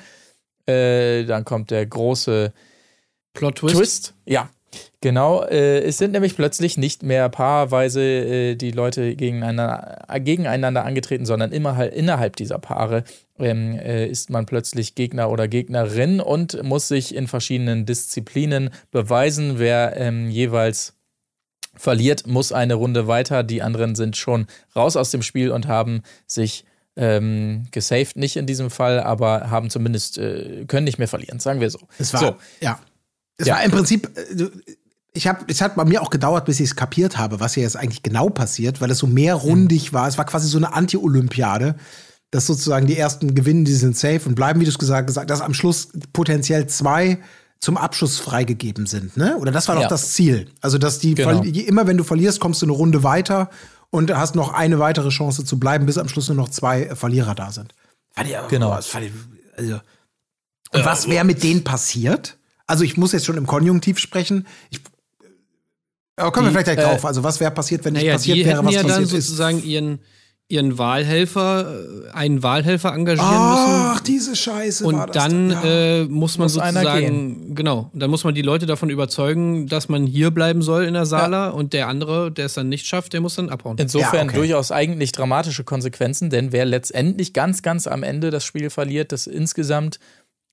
[0.67, 2.53] äh, dann kommt der große
[3.33, 3.75] Plot-Twist.
[3.75, 4.13] Twist.
[4.25, 4.49] Ja,
[5.01, 10.85] Genau, äh, es sind nämlich plötzlich nicht mehr paarweise äh, die Leute gegeneinander, äh, gegeneinander
[10.85, 13.03] angetreten, sondern immer halt innerhalb dieser Paare
[13.39, 19.57] ähm, äh, ist man plötzlich Gegner oder Gegnerin und muss sich in verschiedenen Disziplinen beweisen.
[19.57, 20.93] Wer ähm, jeweils
[21.75, 23.43] verliert, muss eine Runde weiter.
[23.43, 26.63] Die anderen sind schon raus aus dem Spiel und haben sich
[26.95, 31.61] ähm, gesaved nicht in diesem Fall, aber haben zumindest, äh, können nicht mehr verlieren, sagen
[31.61, 31.79] wir so.
[31.97, 32.35] Es war, so.
[32.59, 32.79] ja.
[33.37, 33.55] Es ja.
[33.55, 34.49] war im Prinzip, äh,
[35.13, 37.63] ich habe, es hat bei mir auch gedauert, bis ich es kapiert habe, was hier
[37.63, 39.95] jetzt eigentlich genau passiert, weil es so mehrrundig mhm.
[39.95, 40.07] war.
[40.07, 41.75] Es war quasi so eine Anti-Olympiade,
[42.29, 45.29] dass sozusagen die ersten gewinnen, die sind safe und bleiben, wie du es gesagt hast,
[45.29, 47.19] dass am Schluss potenziell zwei
[47.59, 49.37] zum Abschluss freigegeben sind, ne?
[49.37, 49.87] Oder das war doch ja.
[49.87, 50.47] das Ziel.
[50.61, 51.43] Also, dass die genau.
[51.43, 53.51] immer wenn du verlierst, kommst du eine Runde weiter
[53.91, 57.35] und hast noch eine weitere Chance zu bleiben, bis am Schluss nur noch zwei Verlierer
[57.35, 57.75] da sind.
[58.11, 58.81] Fand ich, genau.
[58.81, 59.11] Fand ich,
[59.55, 59.79] also.
[60.73, 62.37] Und was wäre mit denen passiert?
[62.65, 64.47] Also ich muss jetzt schon im Konjunktiv sprechen.
[64.69, 64.79] Ich,
[66.15, 67.05] aber kommen die, wir vielleicht gleich drauf.
[67.05, 69.99] Also was wäre passiert, wenn nicht naja, passiert wäre, was ja passiert dann sozusagen ihren
[70.51, 71.65] ihren Wahlhelfer,
[72.09, 73.81] äh, einen Wahlhelfer engagieren Ach, müssen.
[73.95, 74.85] Ach, diese Scheiße.
[74.85, 75.63] Und dann ja.
[75.63, 80.05] äh, muss man muss sozusagen, genau, dann muss man die Leute davon überzeugen, dass man
[80.05, 81.49] hier bleiben soll in der Sala ja.
[81.51, 83.77] und der andere, der es dann nicht schafft, der muss dann abhauen.
[83.79, 84.37] Insofern ja, okay.
[84.37, 89.27] durchaus eigentlich dramatische Konsequenzen, denn wer letztendlich ganz, ganz am Ende das Spiel verliert, das
[89.27, 89.99] insgesamt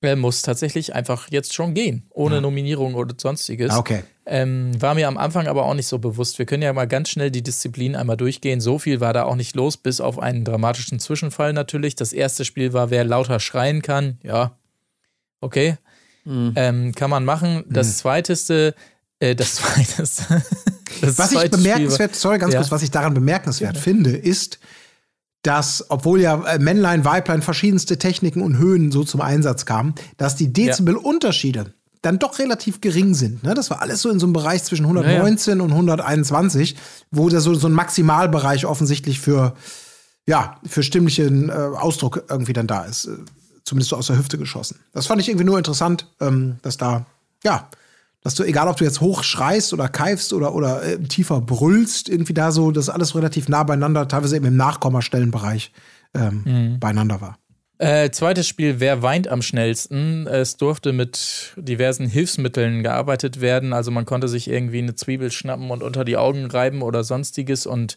[0.01, 2.41] er muss tatsächlich einfach jetzt schon gehen, ohne ja.
[2.41, 3.71] Nominierung oder sonstiges.
[3.71, 4.03] Ah, okay.
[4.25, 6.37] Ähm, war mir am Anfang aber auch nicht so bewusst.
[6.39, 8.61] Wir können ja mal ganz schnell die Disziplin einmal durchgehen.
[8.61, 11.95] So viel war da auch nicht los, bis auf einen dramatischen Zwischenfall natürlich.
[11.95, 14.19] Das erste Spiel war, wer lauter schreien kann.
[14.23, 14.55] Ja,
[15.41, 15.77] okay.
[16.25, 16.53] Mhm.
[16.55, 17.65] Ähm, kann man machen.
[17.67, 17.93] Das mhm.
[17.93, 18.75] zweiteste,
[19.19, 20.43] äh, das zweiteste.
[21.01, 22.59] das was ich bemerkenswert, sorry, ganz ja.
[22.59, 23.81] kurz, was ich daran bemerkenswert ja.
[23.81, 24.59] finde, ist,
[25.43, 30.35] dass, obwohl ja äh, Männlein, Weiblein verschiedenste Techniken und Höhen so zum Einsatz kamen, dass
[30.35, 31.65] die Dezibelunterschiede ja.
[32.01, 33.43] dann doch relativ gering sind.
[33.43, 33.53] Ne?
[33.53, 35.63] Das war alles so in so einem Bereich zwischen 119 ja, ja.
[35.63, 36.75] und 121,
[37.11, 39.55] wo da so, so ein Maximalbereich offensichtlich für,
[40.27, 43.05] ja, für stimmlichen äh, Ausdruck irgendwie dann da ist.
[43.05, 43.17] Äh,
[43.63, 44.79] zumindest so aus der Hüfte geschossen.
[44.93, 47.05] Das fand ich irgendwie nur interessant, ähm, dass da,
[47.43, 47.69] ja,
[48.21, 52.09] dass du, egal ob du jetzt hoch schreist oder keifst oder, oder äh, tiefer brüllst,
[52.09, 55.71] irgendwie da so, dass alles relativ nah beieinander, teilweise eben im Nachkommastellenbereich
[56.13, 56.79] ähm, mhm.
[56.79, 57.37] beieinander war.
[57.77, 60.27] Äh, zweites Spiel, wer weint am schnellsten?
[60.27, 63.71] Es durfte mit diversen Hilfsmitteln gearbeitet werden.
[63.71, 67.65] Also man konnte sich irgendwie eine Zwiebel schnappen und unter die Augen reiben oder sonstiges.
[67.65, 67.95] Und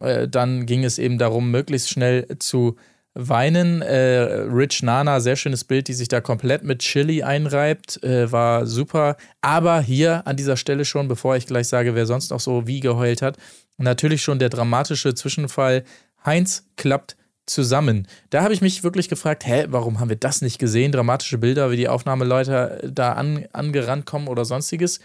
[0.00, 2.76] äh, dann ging es eben darum, möglichst schnell zu
[3.16, 3.82] weinen.
[3.82, 8.66] Äh, Rich Nana, sehr schönes Bild, die sich da komplett mit Chili einreibt, äh, war
[8.66, 9.16] super.
[9.40, 12.80] Aber hier an dieser Stelle schon, bevor ich gleich sage, wer sonst noch so wie
[12.80, 13.38] geheult hat,
[13.78, 15.84] natürlich schon der dramatische Zwischenfall.
[16.24, 18.06] Heinz klappt zusammen.
[18.30, 20.92] Da habe ich mich wirklich gefragt, hä, warum haben wir das nicht gesehen?
[20.92, 25.00] Dramatische Bilder, wie die Aufnahmeleute da an, angerannt kommen oder sonstiges.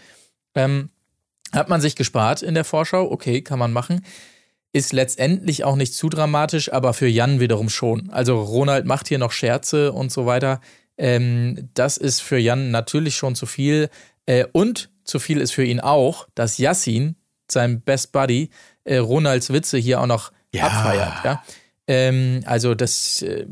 [0.54, 0.90] Ähm,
[1.52, 4.04] hat man sich gespart in der Vorschau, okay, kann man machen.
[4.74, 8.08] Ist letztendlich auch nicht zu dramatisch, aber für Jan wiederum schon.
[8.10, 10.60] Also Ronald macht hier noch Scherze und so weiter.
[10.96, 13.90] Ähm, das ist für Jan natürlich schon zu viel.
[14.24, 17.16] Äh, und zu viel ist für ihn auch, dass Yassin,
[17.50, 18.48] sein Best Buddy,
[18.84, 20.68] äh, Ronalds Witze hier auch noch Ja.
[20.68, 21.12] abfeiert.
[21.24, 21.42] Ja?
[21.86, 23.46] Ähm, also das, äh,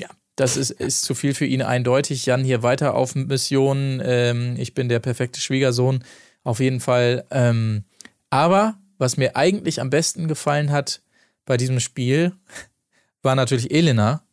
[0.00, 2.26] ja, das ist, ist zu viel für ihn eindeutig.
[2.26, 4.00] Jan hier weiter auf Mission.
[4.04, 6.04] Ähm, ich bin der perfekte Schwiegersohn.
[6.44, 7.24] Auf jeden Fall.
[7.30, 7.84] Ähm,
[8.30, 11.02] aber was mir eigentlich am besten gefallen hat
[11.44, 12.32] bei diesem Spiel,
[13.22, 14.26] war natürlich Elena,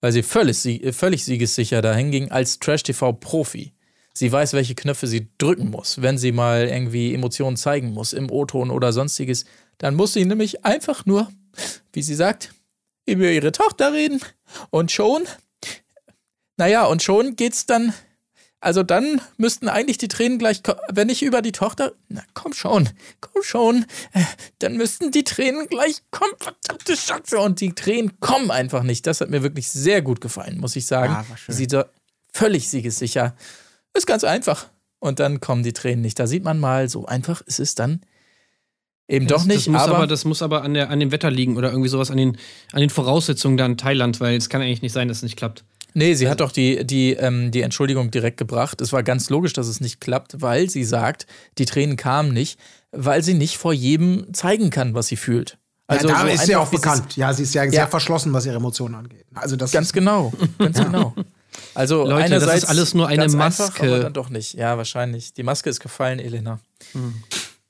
[0.00, 3.72] weil sie völlig, sie- völlig siegessicher dahin ging als Trash-TV-Profi.
[4.14, 8.30] Sie weiß, welche Knöpfe sie drücken muss, wenn sie mal irgendwie Emotionen zeigen muss, im
[8.30, 9.44] O-Ton oder sonstiges.
[9.78, 11.28] Dann muss sie nämlich einfach nur,
[11.92, 12.52] wie sie sagt,
[13.06, 14.20] über ihre Tochter reden.
[14.70, 15.24] Und schon,
[16.56, 17.94] naja, und schon geht's dann,
[18.60, 22.88] also dann müssten eigentlich die Tränen gleich, wenn ich über die Tochter, na komm schon,
[23.20, 24.24] komm schon, äh,
[24.58, 27.38] dann müssten die Tränen gleich kommen, verdammte Scheiße.
[27.38, 29.06] Und die Tränen kommen einfach nicht.
[29.06, 31.12] Das hat mir wirklich sehr gut gefallen, muss ich sagen.
[31.12, 31.54] Ja, war schön.
[31.54, 31.86] Sie da
[32.32, 33.36] völlig siegessicher.
[33.94, 34.66] Ist ganz einfach.
[34.98, 36.18] Und dann kommen die Tränen nicht.
[36.18, 38.00] Da sieht man mal, so einfach ist es dann
[39.06, 39.58] eben doch das, nicht.
[39.58, 41.88] Das muss aber, aber, das muss aber an, der, an dem Wetter liegen oder irgendwie
[41.88, 42.36] sowas an den,
[42.72, 45.36] an den Voraussetzungen da in Thailand, weil es kann eigentlich nicht sein, dass es nicht
[45.36, 45.64] klappt.
[45.98, 48.80] Nee, sie hat doch die, die, ähm, die Entschuldigung direkt gebracht.
[48.80, 51.26] Es war ganz logisch, dass es nicht klappt, weil sie sagt,
[51.58, 52.60] die Tränen kamen nicht,
[52.92, 55.58] weil sie nicht vor jedem zeigen kann, was sie fühlt.
[55.88, 57.16] Also ja, da so ist sie einfach, auch bekannt.
[57.16, 59.24] Ja, sie ist ja, sehr verschlossen, was ihre Emotionen angeht.
[59.34, 61.14] Also das Ganz ist, genau, ganz genau.
[61.74, 63.86] Also Leute, das einerseits ist alles nur eine ganz Einfach, Maske.
[63.86, 64.54] aber dann doch nicht.
[64.54, 65.32] Ja, wahrscheinlich.
[65.32, 66.60] Die Maske ist gefallen, Elena.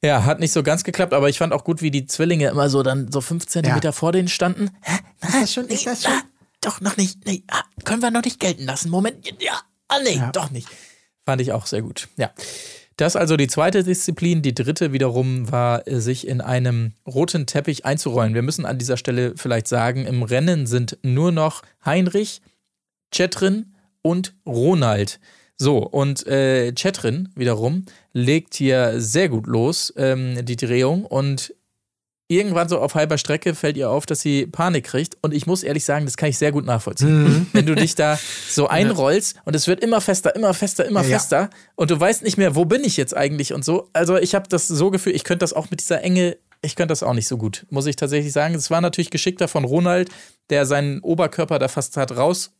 [0.03, 2.69] Ja, hat nicht so ganz geklappt, aber ich fand auch gut, wie die Zwillinge immer
[2.69, 4.71] so dann so fünf Zentimeter vor denen standen.
[4.83, 4.99] Hä?
[5.23, 5.64] Ist das schon?
[5.69, 6.12] Ist das schon?
[6.61, 7.25] Doch, noch nicht.
[7.27, 8.90] Nee, ah, können wir noch nicht gelten lassen.
[8.90, 9.27] Moment.
[9.40, 10.31] Ja, ah, nee, Ja.
[10.33, 10.68] doch nicht.
[11.25, 12.09] Fand ich auch sehr gut.
[12.16, 12.33] Ja.
[12.97, 14.42] Das also die zweite Disziplin.
[14.42, 18.35] Die dritte wiederum war, äh, sich in einem roten Teppich einzurollen.
[18.35, 22.42] Wir müssen an dieser Stelle vielleicht sagen, im Rennen sind nur noch Heinrich,
[23.12, 25.21] Chetrin und Ronald.
[25.57, 31.05] So, und äh, Chetrin wiederum legt hier sehr gut los, ähm, die Drehung.
[31.05, 31.55] Und
[32.29, 35.17] irgendwann so auf halber Strecke fällt ihr auf, dass sie Panik kriegt.
[35.23, 37.47] Und ich muss ehrlich sagen, das kann ich sehr gut nachvollziehen.
[37.53, 41.19] Wenn du dich da so einrollst und es wird immer fester, immer fester, immer Ja,
[41.19, 43.88] fester und du weißt nicht mehr, wo bin ich jetzt eigentlich und so.
[43.95, 46.93] Also ich habe das so Gefühl, ich könnte das auch mit dieser Enge, ich könnte
[46.93, 48.55] das auch nicht so gut, muss ich tatsächlich sagen.
[48.55, 50.11] Es war natürlich geschickter von Ronald,
[50.51, 52.53] der seinen Oberkörper da fast hat raus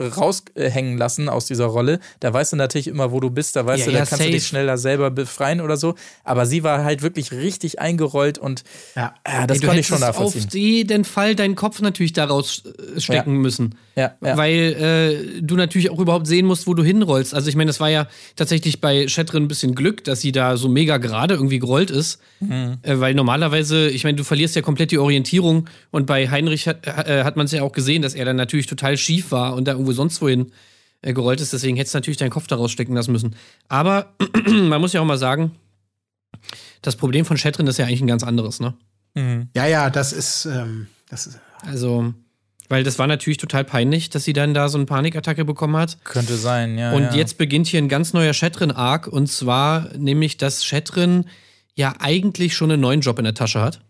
[0.00, 2.00] raushängen lassen aus dieser Rolle.
[2.20, 3.56] Da weißt du natürlich immer, wo du bist.
[3.56, 4.48] Da weißt Ja, du, da ja, kannst du dich safe.
[4.50, 5.94] schneller selber befreien oder so.
[6.24, 9.14] Aber sie war halt wirklich richtig eingerollt und Ja.
[9.26, 10.46] ja, das Ey, konnte ich schon hättest nachvollziehen.
[10.48, 12.62] auf jeden Fall deinen Kopf natürlich daraus
[12.96, 13.74] äh, stecken müssen.
[13.96, 14.36] Ja, ja.
[14.36, 17.34] Weil äh, du natürlich auch überhaupt sehen musst, wo du hinrollst.
[17.34, 18.06] Also ich meine, das war ja
[18.36, 22.20] tatsächlich bei Shetrin ein bisschen Glück, dass sie da so mega gerade irgendwie gerollt ist.
[22.40, 22.78] Mhm.
[22.82, 25.68] Äh, weil normalerweise, ich meine, du verlierst ja komplett die Orientierung.
[25.90, 28.66] Und bei Heinrich hat, äh, hat man es ja auch gesehen, dass er dann natürlich
[28.66, 30.52] total schief war und da irgendwo sonst wohin
[31.02, 31.52] äh, gerollt ist.
[31.52, 33.36] Deswegen hättest du natürlich deinen Kopf daraus stecken lassen müssen.
[33.68, 34.14] Aber
[34.46, 35.52] man muss ja auch mal sagen,
[36.82, 38.74] das Problem von Shetrin ist ja eigentlich ein ganz anderes, ne?
[39.54, 42.14] ja, ja, das ist, ähm, das ist Also,
[42.68, 46.04] weil das war natürlich total peinlich, dass sie dann da so eine Panikattacke bekommen hat.
[46.04, 46.92] Könnte sein, ja.
[46.92, 47.14] Und ja.
[47.14, 49.06] jetzt beginnt hier ein ganz neuer Shetrin-Arc.
[49.06, 51.24] Und zwar nämlich, dass Shetrin
[51.74, 53.80] ja eigentlich schon einen neuen Job in der Tasche hat.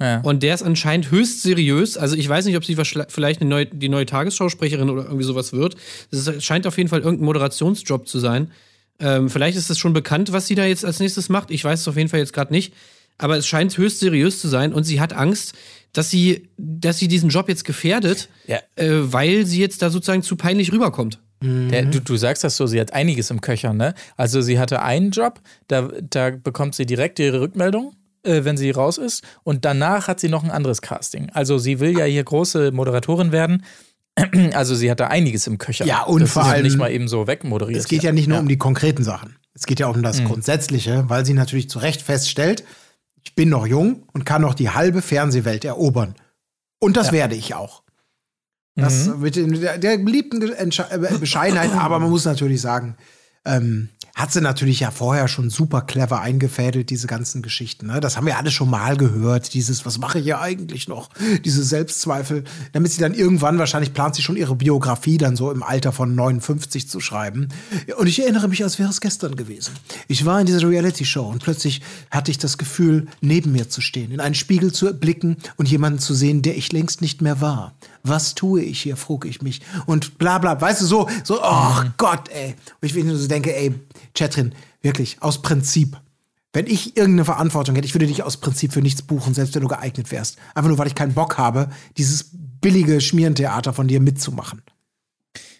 [0.00, 0.20] Ja.
[0.20, 1.96] Und der ist anscheinend höchst seriös.
[1.96, 2.76] Also ich weiß nicht, ob sie
[3.08, 5.74] vielleicht eine neue, die neue Tagesschausprecherin oder irgendwie sowas wird.
[6.12, 8.52] Es scheint auf jeden Fall irgendein Moderationsjob zu sein.
[9.00, 11.50] Ähm, vielleicht ist es schon bekannt, was sie da jetzt als nächstes macht.
[11.50, 12.72] Ich weiß es auf jeden Fall jetzt gerade nicht.
[13.18, 15.54] Aber es scheint höchst seriös zu sein und sie hat Angst,
[15.92, 18.58] dass sie, dass sie diesen Job jetzt gefährdet, Ja.
[18.76, 21.18] äh, weil sie jetzt da sozusagen zu peinlich rüberkommt.
[21.42, 21.90] Der, Mhm.
[21.92, 23.94] du, du sagst das so, sie hat einiges im Köcher, ne?
[24.16, 27.94] Also sie hatte einen Job, da, da bekommt sie direkt ihre Rückmeldung,
[28.28, 29.24] äh, wenn sie raus ist.
[29.42, 31.30] Und danach hat sie noch ein anderes Casting.
[31.32, 33.64] Also sie will ja hier große Moderatorin werden.
[34.52, 35.84] Also sie hatte einiges im Köcher.
[35.86, 37.78] Ja, und das vor ja allem- nicht mal eben so wegmoderiert.
[37.80, 39.36] Es geht ja nicht nur um die konkreten Sachen.
[39.54, 42.64] Es geht ja auch um das Grundsätzliche, weil sie natürlich zu Recht feststellt,
[43.24, 46.14] ich bin noch jung und kann noch die halbe Fernsehwelt erobern.
[46.80, 47.82] Und das werde ich auch.
[48.76, 52.96] Das mit dem, der, der beliebten Entsche- äh, Bescheidenheit, aber man muss natürlich sagen,
[53.44, 53.88] ähm,
[54.18, 57.86] hat sie natürlich ja vorher schon super clever eingefädelt, diese ganzen Geschichten.
[57.86, 58.00] Ne?
[58.00, 59.54] Das haben wir alle schon mal gehört.
[59.54, 61.10] Dieses, was mache ich hier eigentlich noch?
[61.44, 62.42] Diese Selbstzweifel.
[62.72, 66.16] Damit sie dann irgendwann, wahrscheinlich plant sie schon ihre Biografie dann so im Alter von
[66.16, 67.48] 59 zu schreiben.
[67.96, 69.74] Und ich erinnere mich, als wäre es gestern gewesen.
[70.08, 74.10] Ich war in dieser Reality-Show und plötzlich hatte ich das Gefühl, neben mir zu stehen,
[74.10, 77.72] in einen Spiegel zu blicken und jemanden zu sehen, der ich längst nicht mehr war.
[78.02, 79.60] Was tue ich hier, frug ich mich.
[79.86, 82.54] Und bla bla, weißt du, so, so, oh Gott, ey.
[82.80, 83.74] Und ich nur so denke, ey,
[84.14, 85.96] Chatrin, wirklich, aus Prinzip.
[86.52, 89.62] Wenn ich irgendeine Verantwortung hätte, ich würde dich aus Prinzip für nichts buchen, selbst wenn
[89.62, 90.38] du geeignet wärst.
[90.54, 94.62] Einfach nur, weil ich keinen Bock habe, dieses billige Schmierentheater von dir mitzumachen.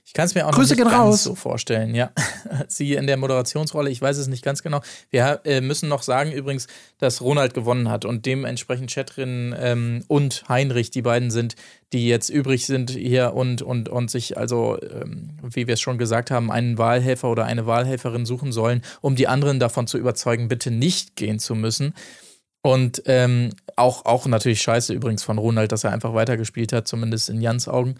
[0.08, 1.22] Ich kann es mir auch Grüße noch nicht ganz raus.
[1.22, 2.10] so vorstellen, ja.
[2.68, 4.80] Sie in der Moderationsrolle, ich weiß es nicht ganz genau.
[5.10, 6.66] Wir äh, müssen noch sagen übrigens,
[6.96, 11.56] dass Ronald gewonnen hat und dementsprechend Chatrin ähm, und Heinrich die beiden sind,
[11.92, 15.98] die jetzt übrig sind hier und, und, und sich also, ähm, wie wir es schon
[15.98, 20.48] gesagt haben, einen Wahlhelfer oder eine Wahlhelferin suchen sollen, um die anderen davon zu überzeugen,
[20.48, 21.92] bitte nicht gehen zu müssen.
[22.62, 27.28] Und ähm, auch, auch natürlich scheiße übrigens von Ronald, dass er einfach weitergespielt hat, zumindest
[27.28, 27.96] in Jans Augen.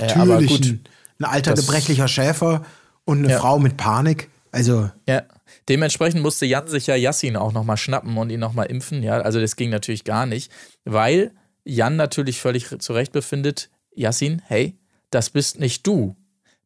[0.00, 0.80] Äh, aber Natürlich, gut.
[1.18, 2.64] Ein, alter, Das- gebrechlicher Schäfer
[3.04, 3.38] und eine Ja.
[3.40, 4.28] Frau mit Panik.
[4.52, 5.22] Also, Ja,
[5.68, 9.02] dementsprechend musste Jan sich ja Yassin auch nochmal schnappen und ihn nochmal impfen.
[9.02, 10.50] Ja, also das ging natürlich gar nicht,
[10.84, 11.32] weil
[11.64, 14.76] Jan natürlich völlig zu Recht befindet, Yassin, hey,
[15.10, 16.14] das bist nicht du,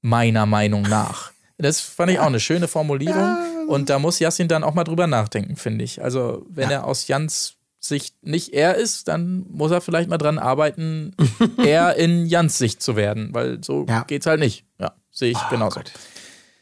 [0.02, 1.32] meiner Meinung nach.
[1.58, 3.36] Das fand ich auch eine schöne Formulierung
[3.68, 6.02] und da muss Yassin dann auch mal drüber nachdenken, finde ich.
[6.02, 10.38] Also wenn er aus Jans Sicht nicht er ist, dann muss er vielleicht mal dran
[10.38, 11.14] arbeiten,
[11.58, 14.02] er in Jans Sicht zu werden, weil so Ja.
[14.04, 14.64] geht's halt nicht.
[14.80, 15.76] Ja, sehe ich genauso.
[15.80, 15.92] Gott.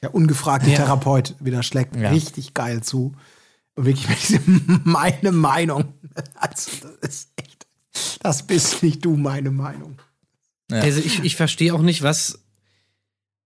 [0.03, 2.11] der ungefragte Therapeut wieder schlägt Ja.
[2.11, 3.15] richtig geil zu.
[3.77, 4.39] Und wirklich
[4.85, 5.95] meine Meinung.
[6.35, 6.71] Also,
[7.03, 7.67] das ist echt,
[8.23, 9.99] das bist nicht du, meine Meinung.
[10.71, 10.79] Ja.
[10.81, 12.39] Also ich, ich verstehe auch nicht, was,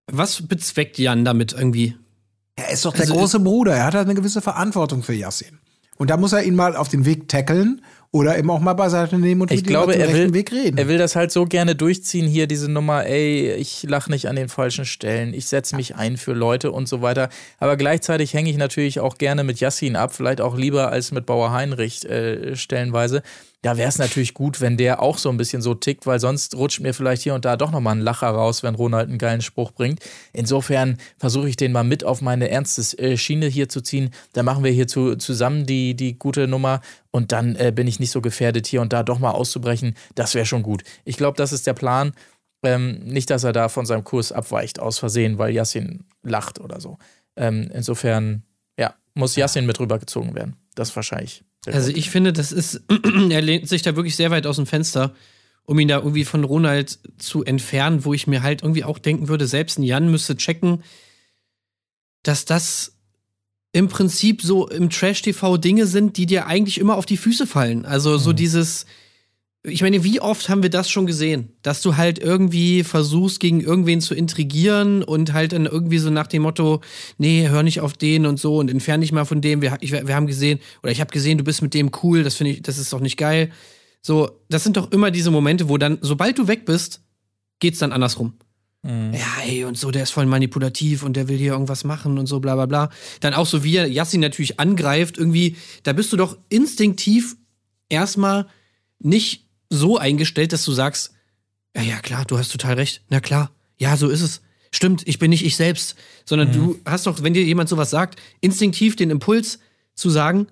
[0.06, 1.96] was bezweckt Jan damit irgendwie?
[2.56, 3.74] Er ist doch der Also- große Bruder.
[3.74, 5.58] Er hat halt eine gewisse Verantwortung für Yassin.
[6.00, 9.18] Und da muss er ihn mal auf den Weg tackeln oder eben auch mal beiseite
[9.18, 10.78] nehmen und Ich mit glaube, ihm auf er den will, Weg reden.
[10.78, 14.34] er will das halt so gerne durchziehen, hier diese Nummer, ey, ich lache nicht an
[14.34, 17.28] den falschen Stellen, ich setze mich ein für Leute und so weiter.
[17.58, 21.26] Aber gleichzeitig hänge ich natürlich auch gerne mit Yassin ab, vielleicht auch lieber als mit
[21.26, 23.20] Bauer Heinrich äh, stellenweise.
[23.62, 26.56] Da wäre es natürlich gut, wenn der auch so ein bisschen so tickt, weil sonst
[26.56, 29.42] rutscht mir vielleicht hier und da doch nochmal ein Lacher raus, wenn Ronald einen geilen
[29.42, 30.00] Spruch bringt.
[30.32, 34.10] Insofern versuche ich den mal mit auf meine ernste äh, Schiene hier zu ziehen.
[34.32, 38.00] Da machen wir hier zu, zusammen die, die gute Nummer und dann äh, bin ich
[38.00, 39.94] nicht so gefährdet, hier und da doch mal auszubrechen.
[40.14, 40.82] Das wäre schon gut.
[41.04, 42.12] Ich glaube, das ist der Plan.
[42.62, 46.80] Ähm, nicht, dass er da von seinem Kurs abweicht aus Versehen, weil Yassin lacht oder
[46.80, 46.98] so.
[47.36, 48.42] Ähm, insofern,
[48.78, 50.56] ja, muss Yassin mit rübergezogen werden.
[50.74, 51.44] Das wahrscheinlich.
[51.66, 52.82] Also ich finde, das ist,
[53.30, 55.14] er lehnt sich da wirklich sehr weit aus dem Fenster,
[55.64, 59.28] um ihn da irgendwie von Ronald zu entfernen, wo ich mir halt irgendwie auch denken
[59.28, 60.82] würde, selbst ein Jan müsste checken,
[62.22, 62.96] dass das
[63.72, 67.84] im Prinzip so im Trash-TV Dinge sind, die dir eigentlich immer auf die Füße fallen.
[67.84, 68.86] Also so dieses,
[69.62, 73.60] ich meine, wie oft haben wir das schon gesehen, dass du halt irgendwie versuchst, gegen
[73.60, 76.80] irgendwen zu intrigieren und halt dann irgendwie so nach dem Motto,
[77.18, 79.60] nee, hör nicht auf den und so und entferne dich mal von dem.
[79.60, 82.36] Wir, ich, wir haben gesehen, oder ich habe gesehen, du bist mit dem cool, das
[82.36, 83.50] finde ich, das ist doch nicht geil.
[84.00, 87.02] So, das sind doch immer diese Momente, wo dann, sobald du weg bist,
[87.58, 88.34] geht's dann andersrum.
[88.82, 92.24] Ja, ey, und so, der ist voll manipulativ und der will hier irgendwas machen und
[92.24, 92.90] so, bla bla bla.
[93.20, 97.36] Dann auch so, wie er Yassin natürlich angreift, irgendwie, da bist du doch instinktiv
[97.90, 98.46] erstmal
[98.98, 101.14] nicht so eingestellt, dass du sagst,
[101.74, 103.02] ja, ja, klar, du hast total recht.
[103.08, 104.42] Na klar, ja, so ist es.
[104.72, 105.96] Stimmt, ich bin nicht ich selbst.
[106.24, 109.58] Sondern du hast doch, wenn dir jemand sowas sagt, instinktiv den Impuls
[109.94, 110.48] zu sagen,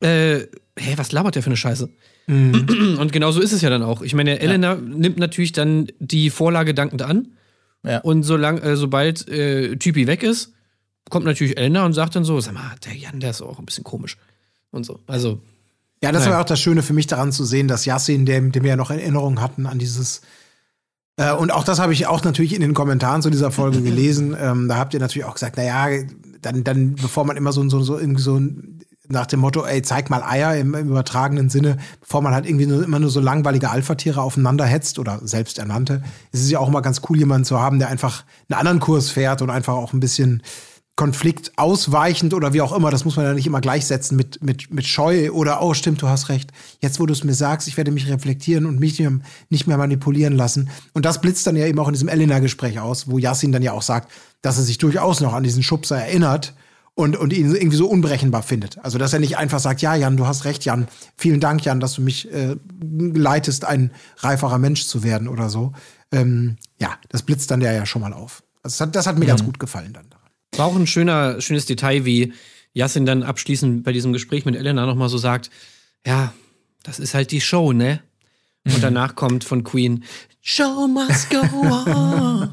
[0.00, 0.40] äh,
[0.76, 1.88] hä, was labert der für eine Scheiße?
[2.30, 4.02] Und genau so ist es ja dann auch.
[4.02, 7.28] Ich meine, Elena nimmt natürlich dann die Vorlage dankend an.
[7.82, 7.98] Ja.
[7.98, 10.52] Und solang, äh, sobald äh, Typi weg ist,
[11.08, 13.66] kommt natürlich Elena und sagt dann so: Sag mal, der Jan, der ist auch ein
[13.66, 14.16] bisschen komisch.
[14.70, 15.00] Und so.
[15.08, 15.40] Also,
[16.02, 16.32] Ja, das Nein.
[16.32, 18.76] war auch das Schöne für mich daran zu sehen, dass Yassin, dem, dem wir ja
[18.76, 20.22] noch Erinnerungen hatten an dieses.
[21.16, 24.36] Äh, und auch das habe ich auch natürlich in den Kommentaren zu dieser Folge gelesen.
[24.40, 26.02] Ähm, da habt ihr natürlich auch gesagt, naja,
[26.40, 28.40] dann, dann, bevor man immer so, so, so irgendwie so
[29.10, 32.66] nach dem Motto, ey, zeig mal Eier im, im übertragenen Sinne, bevor man halt irgendwie
[32.66, 36.68] nur, immer nur so langweilige Alpha-Tiere aufeinander hetzt oder selbst ernannte, ist es ja auch
[36.68, 39.92] immer ganz cool, jemanden zu haben, der einfach einen anderen Kurs fährt und einfach auch
[39.92, 40.42] ein bisschen
[41.00, 44.70] Konflikt ausweichend oder wie auch immer, das muss man ja nicht immer gleichsetzen mit, mit,
[44.70, 46.52] mit Scheu oder, oh, stimmt, du hast recht.
[46.80, 49.02] Jetzt, wo du es mir sagst, ich werde mich reflektieren und mich
[49.48, 50.68] nicht mehr, manipulieren lassen.
[50.92, 53.72] Und das blitzt dann ja eben auch in diesem Elena-Gespräch aus, wo Yassin dann ja
[53.72, 56.52] auch sagt, dass er sich durchaus noch an diesen Schubser erinnert
[56.92, 58.76] und, und ihn irgendwie so unberechenbar findet.
[58.84, 60.86] Also, dass er nicht einfach sagt, ja, Jan, du hast recht, Jan.
[61.16, 65.72] Vielen Dank, Jan, dass du mich äh, leitest, ein reiferer Mensch zu werden oder so.
[66.12, 68.42] Ähm, ja, das blitzt dann ja, ja schon mal auf.
[68.62, 70.19] Also, das hat, das hat mir ganz gut gefallen dann.
[70.60, 72.34] War auch ein schöner, schönes Detail, wie
[72.74, 75.48] Yassin dann abschließend bei diesem Gespräch mit Elena nochmal so sagt,
[76.06, 76.34] ja,
[76.82, 78.00] das ist halt die Show, ne?
[78.66, 80.04] Und danach kommt von Queen,
[80.42, 82.50] Show must go on.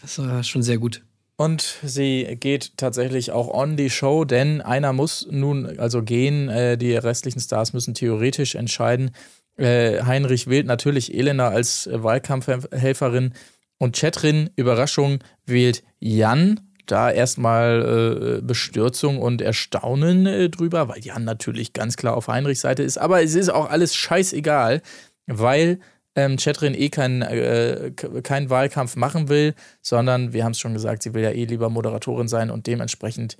[0.00, 1.02] Das war schon sehr gut.
[1.34, 6.48] Und sie geht tatsächlich auch on die Show, denn einer muss nun also gehen.
[6.48, 9.10] Äh, die restlichen Stars müssen theoretisch entscheiden.
[9.56, 13.34] Äh, Heinrich wählt natürlich Elena als Wahlkampfhelferin
[13.78, 16.60] und Chetrin, Überraschung, wählt Jan.
[16.86, 22.60] Da erstmal äh, Bestürzung und Erstaunen äh, drüber, weil Jan natürlich ganz klar auf Heinrichs
[22.60, 22.98] Seite ist.
[22.98, 24.82] Aber es ist auch alles scheißegal,
[25.26, 25.78] weil
[26.16, 27.90] ähm, Chetrin eh keinen äh,
[28.22, 31.70] keinen Wahlkampf machen will, sondern wir haben es schon gesagt, sie will ja eh lieber
[31.70, 33.36] Moderatorin sein und dementsprechend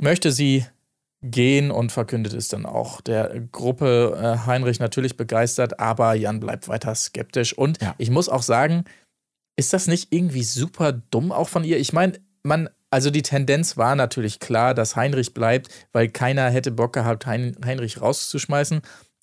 [0.00, 0.64] möchte sie
[1.22, 6.68] gehen und verkündet es dann auch der Gruppe äh, Heinrich natürlich begeistert, aber Jan bleibt
[6.68, 7.94] weiter skeptisch und Ja.
[7.98, 8.84] ich muss auch sagen,
[9.56, 11.78] ist das nicht irgendwie super dumm auch von ihr?
[11.78, 16.72] Ich meine, man also die Tendenz war natürlich klar, dass Heinrich bleibt, weil keiner hätte
[16.72, 18.80] Bock gehabt, hein Heinrich rauszuschmeißen.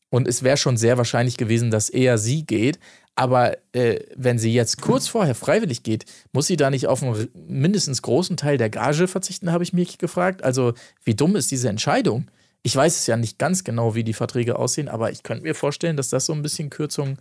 [0.09, 2.79] Und es wäre schon sehr wahrscheinlich gewesen, dass eher sie geht.
[3.15, 7.27] Aber äh, wenn sie jetzt kurz vorher freiwillig geht, muss sie da nicht auf einen
[7.33, 10.43] mindestens großen Teil der Gage verzichten, habe ich mich gefragt.
[10.43, 12.29] Also, wie dumm ist diese Entscheidung?
[12.63, 15.55] Ich weiß es ja nicht ganz genau, wie die Verträge aussehen, aber ich könnte mir
[15.55, 17.17] vorstellen, dass das so ein bisschen Kürzung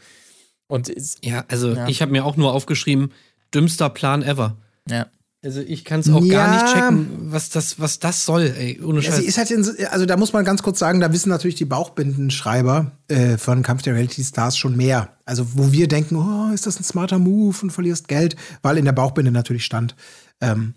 [0.68, 1.88] und ist, Ja, also Ja.
[1.88, 3.12] ich habe mir auch nur aufgeschrieben,
[3.52, 4.56] dümmster Plan ever.
[4.88, 5.06] ja.
[5.46, 6.52] Also ich kann es auch gar Ja.
[6.52, 8.80] nicht checken, was das, was das soll, ey.
[8.82, 9.16] Ohne Ja, Scheiß.
[9.18, 11.54] sie ist halt in, so- also da muss man ganz kurz sagen, da wissen natürlich
[11.54, 15.10] die Bauchbindenschreiber äh, von Kampf der Reality Stars schon mehr.
[15.24, 18.84] Also wo wir denken, oh, ist das ein smarter Move und verlierst Geld, weil in
[18.84, 19.94] der Bauchbinde natürlich stand,
[20.40, 20.74] ähm,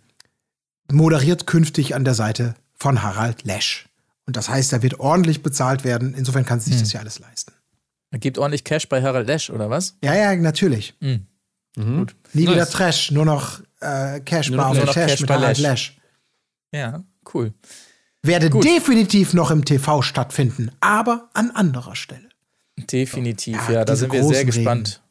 [0.92, 3.88] moderiert künftig an der Seite von Harald Lesch.
[4.26, 6.14] Und das heißt, er wird ordentlich bezahlt werden.
[6.16, 7.54] Insofern kann sie sich das ja alles leisten.
[8.20, 9.96] Gibt ordentlich Cash bei Harald Lesch, oder was?
[10.04, 10.96] Ja, ja, natürlich.
[11.80, 12.08] Mhm.
[12.34, 12.70] Nie wieder Nice.
[12.72, 15.58] Trash, nur noch äh, Cash Bar noch Cash mit Harald.
[15.58, 15.98] Lesch.
[16.74, 17.54] Ja, cool.
[18.22, 18.66] Werde Gut.
[18.66, 22.30] definitiv noch im TV stattfinden, aber an anderer Stelle.
[22.92, 25.02] Definitiv, Ja, ja, da sind wir sehr gespannt.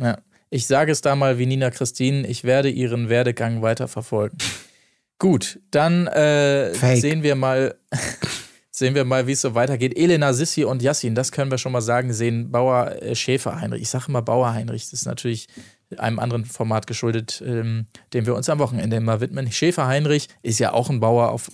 [0.00, 0.18] Ja.
[0.50, 4.38] Ich sage es da mal wie Nina Christine, ich werde ihren Werdegang weiter verfolgen.
[5.18, 7.76] Gut, dann äh, sehen wir mal,
[8.70, 9.96] sehen wir mal, wie es so weitergeht.
[9.96, 13.82] Elena, Sissi und Yassin, das können wir schon mal sagen, sehen Bauer äh, Schäfer Heinrich.
[13.82, 15.48] Ich sage immer Bauer Heinrich, das ist natürlich
[15.96, 19.50] einem anderen Format geschuldet, ähm, dem wir uns am Wochenende immer widmen.
[19.50, 21.50] Schäfer Heinrich ist ja auch ein Bauer auf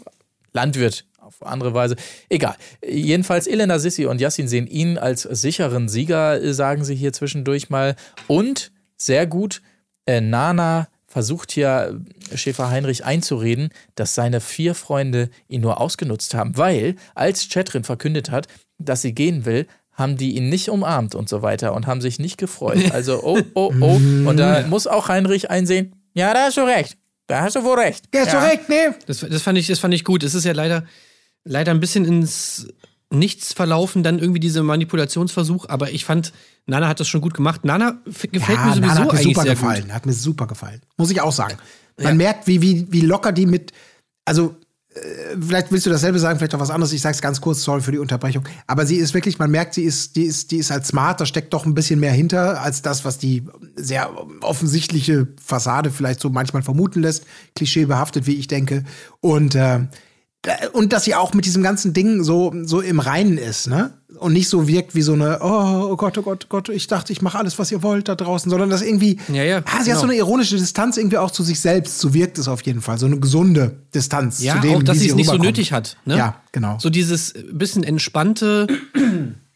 [0.53, 1.97] Landwirt auf andere Weise.
[2.29, 2.57] Egal.
[2.85, 7.97] Jedenfalls Elena Sissi und Yassin sehen ihn als sicheren Sieger, sagen sie hier zwischendurch mal.
[8.27, 9.63] Und sehr gut,
[10.07, 16.35] äh, Nana versucht hier äh, Schäfer Heinrich einzureden, dass seine vier Freunde ihn nur ausgenutzt
[16.35, 19.67] haben, weil als Chetrin verkündet hat, dass sie gehen will,
[20.03, 22.79] haben die ihn nicht umarmt und so weiter und haben sich nicht gefreut.
[22.93, 23.95] Also, oh, oh, oh.
[23.95, 26.99] Und da muss auch Heinrich einsehen, ja, da hast du recht.
[27.27, 28.05] Da hast du wohl recht.
[28.15, 28.89] Ja, korrekt, nee.
[29.07, 30.23] Das, das, fand ich, das fand ich gut.
[30.23, 30.85] Es ist ja leider,
[31.45, 32.69] leider ein bisschen ins
[33.11, 36.33] Nichts verlaufen, dann irgendwie diese Manipulationsversuch, aber ich fand,
[36.67, 37.65] Nana hat das schon gut gemacht.
[37.65, 39.83] Nana gefällt mir sowieso Nana hat mir eigentlich super sehr gefallen.
[39.83, 39.93] gut.
[39.93, 40.81] Hat mir super gefallen.
[40.97, 41.59] Muss ich auch sagen.
[42.01, 43.73] Man merkt, wie, wie, wie locker die mit.
[44.25, 44.57] Also,
[45.41, 46.93] vielleicht willst du dasselbe sagen, vielleicht auch was anderes.
[46.93, 48.45] Ich sag's ganz kurz, sorry für die Unterbrechung.
[48.67, 51.27] Aber sie ist wirklich, man merkt, sie ist, die ist, die ist halt smart, da
[51.27, 53.45] steckt doch ein bisschen mehr hinter, als das, was die
[53.77, 54.11] sehr
[54.43, 57.25] offensichtliche Fassade vielleicht so manchmal vermuten lässt.
[57.57, 58.85] Klischeebehaftet, wie ich denke.
[59.21, 59.81] Und, äh,
[60.73, 63.93] und dass sie auch mit diesem ganzen Ding so, so im Reinen ist, ne?
[64.19, 66.87] Und nicht so wirkt wie so eine, oh, oh Gott, oh Gott, oh Gott, ich
[66.87, 69.79] dachte, ich mache alles, was ihr wollt da draußen, sondern dass irgendwie, Ja, ja, ah,
[69.79, 69.95] sie genau.
[69.95, 72.83] hat so eine ironische Distanz irgendwie auch zu sich selbst, so wirkt es auf jeden
[72.83, 75.73] Fall, so eine gesunde Distanz Ja, zu dem, auch, dass sie es nicht so nötig
[75.73, 75.97] hat.
[76.05, 76.17] Ne?
[76.17, 76.77] Ja, genau.
[76.79, 78.67] So dieses bisschen entspannte,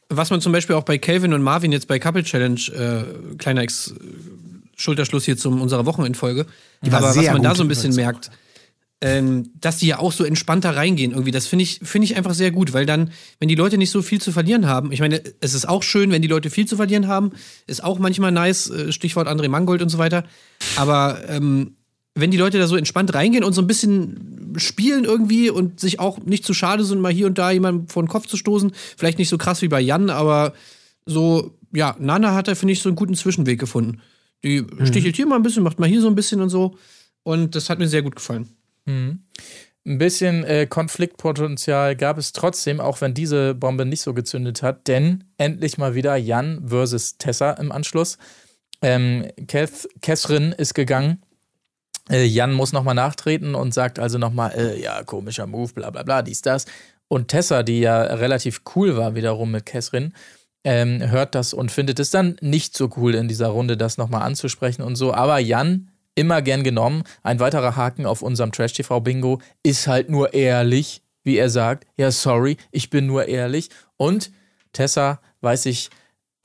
[0.08, 3.62] was man zum Beispiel auch bei Calvin und Marvin jetzt bei Couple Challenge, äh, kleiner
[3.62, 3.94] Ex
[4.76, 6.46] Schulterschluss hier zu unserer Wochenendfolge,
[6.82, 8.30] aber was man da so ein bisschen merkt,
[9.02, 11.30] ähm, dass die ja auch so entspannter reingehen irgendwie.
[11.30, 14.00] Das finde ich, finde ich einfach sehr gut, weil dann, wenn die Leute nicht so
[14.00, 16.76] viel zu verlieren haben, ich meine, es ist auch schön, wenn die Leute viel zu
[16.76, 17.32] verlieren haben,
[17.66, 20.24] ist auch manchmal nice, äh, Stichwort André Mangold und so weiter,
[20.76, 21.76] aber ähm,
[22.14, 26.00] wenn die Leute da so entspannt reingehen und so ein bisschen spielen irgendwie und sich
[26.00, 28.72] auch nicht zu schade sind, mal hier und da jemanden vor den Kopf zu stoßen,
[28.96, 30.54] vielleicht nicht so krass wie bei Jan, aber
[31.04, 34.00] so, ja, Nana hat da, finde ich, so einen guten Zwischenweg gefunden.
[34.42, 36.76] Die stichelt hier mal ein bisschen, macht mal hier so ein bisschen und so.
[37.22, 38.55] Und das hat mir sehr gut gefallen.
[39.86, 44.88] Ein bisschen äh, Konfliktpotenzial gab es trotzdem, auch wenn diese Bombe nicht so gezündet hat,
[44.88, 48.18] denn endlich mal wieder Jan versus Tessa im Anschluss.
[48.82, 51.22] Ähm, Kath, Catherine ist gegangen.
[52.10, 56.02] Äh, Jan muss nochmal nachtreten und sagt also nochmal, äh, ja, komischer Move, bla bla
[56.02, 56.66] bla, dies, das.
[57.06, 60.10] Und Tessa, die ja relativ cool war wiederum mit Catherine,
[60.64, 64.22] ähm, hört das und findet es dann nicht so cool in dieser Runde, das nochmal
[64.22, 65.14] anzusprechen und so.
[65.14, 67.04] Aber Jan immer gern genommen.
[67.22, 71.86] Ein weiterer Haken auf unserem Trash-TV-Bingo ist halt nur ehrlich, wie er sagt.
[71.96, 73.68] Ja, sorry, ich bin nur ehrlich.
[73.96, 74.32] Und
[74.72, 75.90] Tessa weiß ich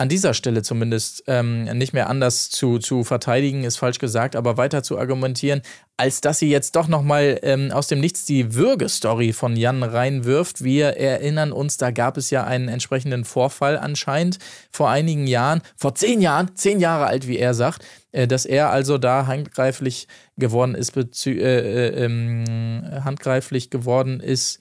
[0.02, 4.58] an dieser Stelle zumindest ähm, nicht mehr anders zu, zu verteidigen, ist falsch gesagt, aber
[4.58, 5.62] weiter zu argumentieren,
[5.95, 10.64] als dass sie jetzt doch nochmal ähm, aus dem Nichts die Würgestory von Jan reinwirft.
[10.64, 14.39] Wir erinnern uns, da gab es ja einen entsprechenden Vorfall anscheinend
[14.72, 18.72] vor einigen Jahren, vor zehn Jahren, zehn Jahre alt, wie er sagt, äh, dass er
[18.72, 20.97] also da handgreiflich geworden ist,
[21.28, 24.60] äh, äh, ähm, handgreiflich geworden ist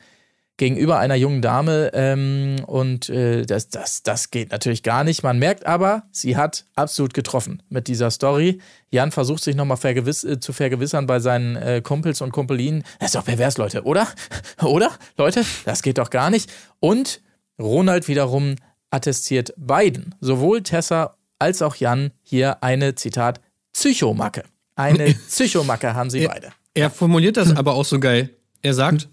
[0.61, 5.23] gegenüber einer jungen Dame ähm, und äh, das, das, das geht natürlich gar nicht.
[5.23, 8.61] Man merkt aber, sie hat absolut getroffen mit dieser Story.
[8.91, 12.85] Jan versucht sich nochmal vergewiss äh, zu vergewissern bei seinen äh, Kumpels und Kumpelinen.
[12.99, 14.07] Das ist doch pervers, Leute, oder?
[14.63, 14.91] oder?
[15.17, 16.53] Leute, das geht doch gar nicht.
[16.79, 17.23] Und
[17.59, 18.57] Ronald wiederum
[18.91, 23.41] attestiert beiden, sowohl Tessa als auch Jan, hier eine, Zitat,
[23.73, 24.45] Psychomacke.
[24.77, 26.53] Eine Psychomacke haben sie er, beide.
[26.75, 28.29] Er formuliert das aber auch so geil.
[28.61, 29.09] Er sagt,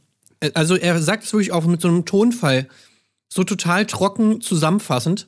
[0.54, 2.68] also er sagt es wirklich auch mit so einem Tonfall,
[3.30, 5.28] so total trocken zusammenfassend.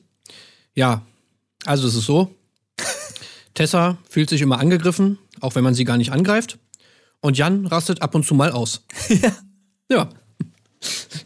[0.74, 1.02] Ja,
[1.64, 2.34] also es ist so.
[3.54, 6.58] Tessa fühlt sich immer angegriffen, auch wenn man sie gar nicht angreift.
[7.20, 8.84] Und Jan rastet ab und zu mal aus.
[9.08, 9.32] Ja.
[9.90, 10.08] Ja.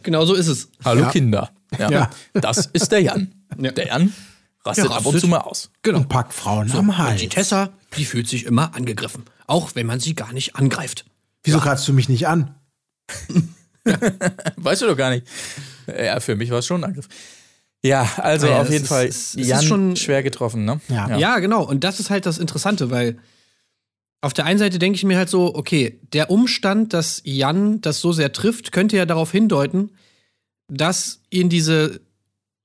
[0.03, 0.69] Genau so ist es.
[0.85, 1.11] Hallo Ja.
[1.11, 1.51] Kinder.
[1.79, 1.91] Ja.
[1.91, 2.11] Ja.
[2.33, 3.33] Das ist der Jan.
[3.59, 3.71] Ja.
[3.73, 4.13] Der Jan
[4.65, 5.21] rastet Ja, ab und rastet.
[5.21, 5.71] zu mal aus.
[5.83, 5.99] Genau.
[5.99, 7.21] Und packt Frauen So, am und Hals.
[7.21, 9.25] die Tessa, die fühlt sich immer angegriffen.
[9.47, 11.05] Auch wenn man sie gar nicht angreift.
[11.45, 12.55] Wieso greifst du mich nicht an?
[14.57, 15.27] Weißt du doch gar nicht.
[15.87, 17.09] Ja, für mich war es schon ein Angriff.
[17.83, 20.81] Ja, also Naja, auf jeden ist- Fall ist Jan schon- schwer getroffen, ne?
[20.89, 21.19] Ja.
[21.19, 21.39] Ja.
[21.39, 21.63] genau.
[21.65, 23.19] Und das ist halt das Interessante, weil
[24.23, 28.01] auf der einen Seite denke ich mir halt so, okay, der Umstand, dass Jan das
[28.01, 29.91] so sehr trifft, könnte ja darauf hindeuten,
[30.69, 32.01] dass ihn diese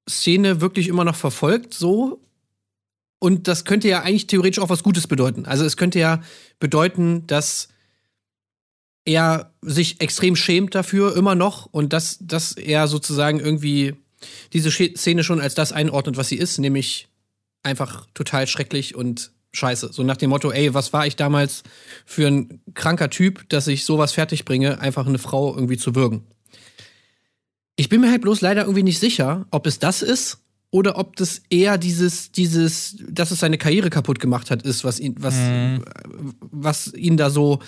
[0.09, 2.21] Szene wirklich immer noch verfolgt, so.
[3.21, 5.45] Und das könnte ja eigentlich theoretisch auch was Gutes bedeuten.
[5.45, 6.21] Also es könnte ja
[6.59, 7.67] bedeuten, dass
[9.09, 13.95] er sich extrem schämt dafür, immer noch, und dass, dass er sozusagen irgendwie
[14.53, 17.07] diese Szene schon als das einordnet, was sie ist, nämlich
[17.63, 19.89] einfach total schrecklich und scheiße.
[19.91, 21.63] So nach dem Motto, ey, was war ich damals
[22.05, 26.23] für ein kranker Typ, dass ich sowas fertig bringe, einfach eine Frau irgendwie zu würgen.
[27.75, 30.37] Ich bin mir halt bloß leider irgendwie nicht sicher, ob es das ist
[30.69, 34.99] oder ob das eher dieses, dieses, dass es seine Karriere kaputt gemacht hat, ist, was
[34.99, 35.35] ihn, was,
[36.51, 37.59] was ihn da so,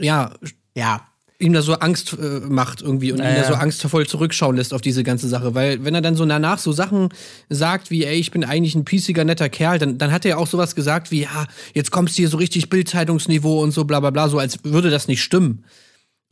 [0.00, 0.32] ja,
[0.74, 1.06] Ja.
[1.40, 3.42] ihm da so Angst äh, macht irgendwie und ihn Naja.
[3.42, 5.54] da so angstvoll zurückschauen lässt auf diese ganze Sache.
[5.54, 7.08] Weil wenn er dann so danach so Sachen
[7.50, 10.46] sagt wie, ey, ich bin eigentlich ein piesiger, netter Kerl, dann, dann hat er auch
[10.46, 14.10] sowas gesagt wie, ja, jetzt kommst du hier so richtig Bildzeitungsniveau und so bla bla
[14.10, 15.64] bla, so als würde das nicht stimmen.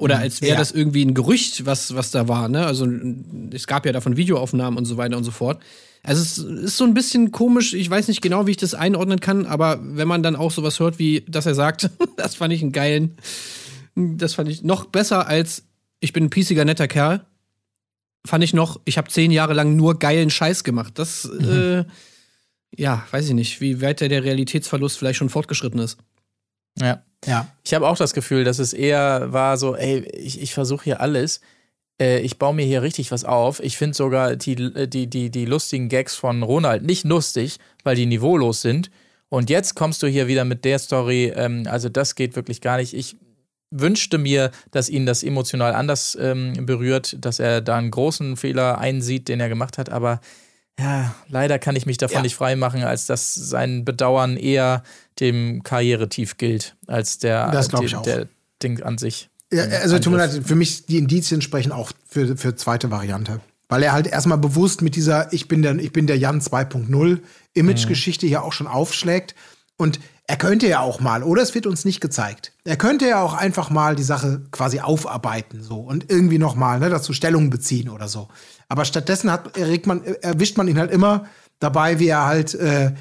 [0.03, 0.59] Oder als wäre Ja.
[0.59, 2.66] das irgendwie ein Gerücht, was, was da war, ne?
[2.66, 2.86] Also
[3.53, 5.62] es gab ja davon Videoaufnahmen und so weiter und so fort.
[6.03, 9.20] Also es ist so ein bisschen komisch, ich weiß nicht genau, wie ich das einordnen
[9.20, 12.62] kann, aber wenn man dann auch sowas hört, wie dass er sagt, das fand ich
[12.62, 13.16] einen geilen,
[13.94, 15.62] das fand ich noch besser als
[16.00, 17.24] ich bin ein piesiger, netter Kerl.
[18.26, 20.94] Fand ich noch, ich habe zehn Jahre lang nur geilen Scheiß gemacht.
[20.98, 21.84] Das, äh,
[22.76, 25.98] ja, weiß ich nicht, wie weit der Realitätsverlust vielleicht schon fortgeschritten ist.
[26.79, 27.03] Ja.
[27.25, 27.49] Ja.
[27.64, 31.01] Ich habe auch das Gefühl, dass es eher war so, ey, ich, ich versuche hier
[31.01, 31.41] alles.
[32.01, 33.61] Äh, ich baue mir hier richtig was auf.
[33.61, 37.97] Ich finde sogar die, äh, die, die, die lustigen Gags von Ronald nicht lustig, weil
[37.97, 38.91] die niveaulos sind.
[39.29, 41.33] Und jetzt kommst du hier wieder mit der Story.
[41.35, 42.93] Ähm, also das geht wirklich gar nicht.
[42.93, 43.16] Ich
[43.70, 48.79] wünschte mir, dass ihn das emotional anders ähm, berührt, dass er da einen großen Fehler
[48.79, 49.89] einsieht, den er gemacht hat.
[49.89, 50.20] Aber
[50.79, 52.23] ja, leider kann ich mich davon Ja.
[52.23, 54.83] nicht freimachen, als dass sein Bedauern eher
[55.20, 58.03] dem Karrieretief gilt, als der, Das glaub ich auch.
[58.03, 58.27] der
[58.62, 59.29] Ding an sich.
[59.53, 63.41] Ja, also tut mir leid, für mich, die Indizien sprechen auch für, für zweite Variante.
[63.68, 67.20] Weil er halt erstmal bewusst mit dieser Ich bin der, ich bin der Jan 2.0
[67.55, 69.35] Image-Geschichte hier auch schon aufschlägt.
[69.77, 73.23] Und er könnte ja auch mal, oder es wird uns nicht gezeigt, er könnte ja
[73.23, 77.51] auch einfach mal die Sache quasi aufarbeiten so und irgendwie noch mal ne, dazu Stellung
[77.51, 78.29] beziehen oder so.
[78.73, 79.51] Aber stattdessen hat,
[79.85, 81.27] man, erwischt man ihn halt immer
[81.59, 82.93] dabei, wie er halt äh,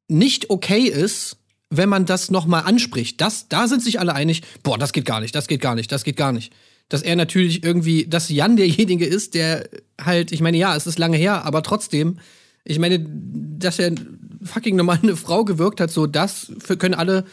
[0.07, 1.37] nicht okay ist,
[1.69, 3.21] wenn man das nochmal anspricht.
[3.21, 5.91] Das, da sind sich alle einig, boah, das geht gar nicht, das geht gar nicht,
[5.91, 6.53] das geht gar nicht.
[6.89, 9.67] Dass er natürlich irgendwie, dass Jan derjenige ist, der
[9.99, 12.19] halt, ich meine, ja, es ist lange her, aber trotzdem,
[12.63, 13.93] ich meine, dass er
[14.43, 17.25] fucking normal eine Frau gewirkt hat, so das können alle,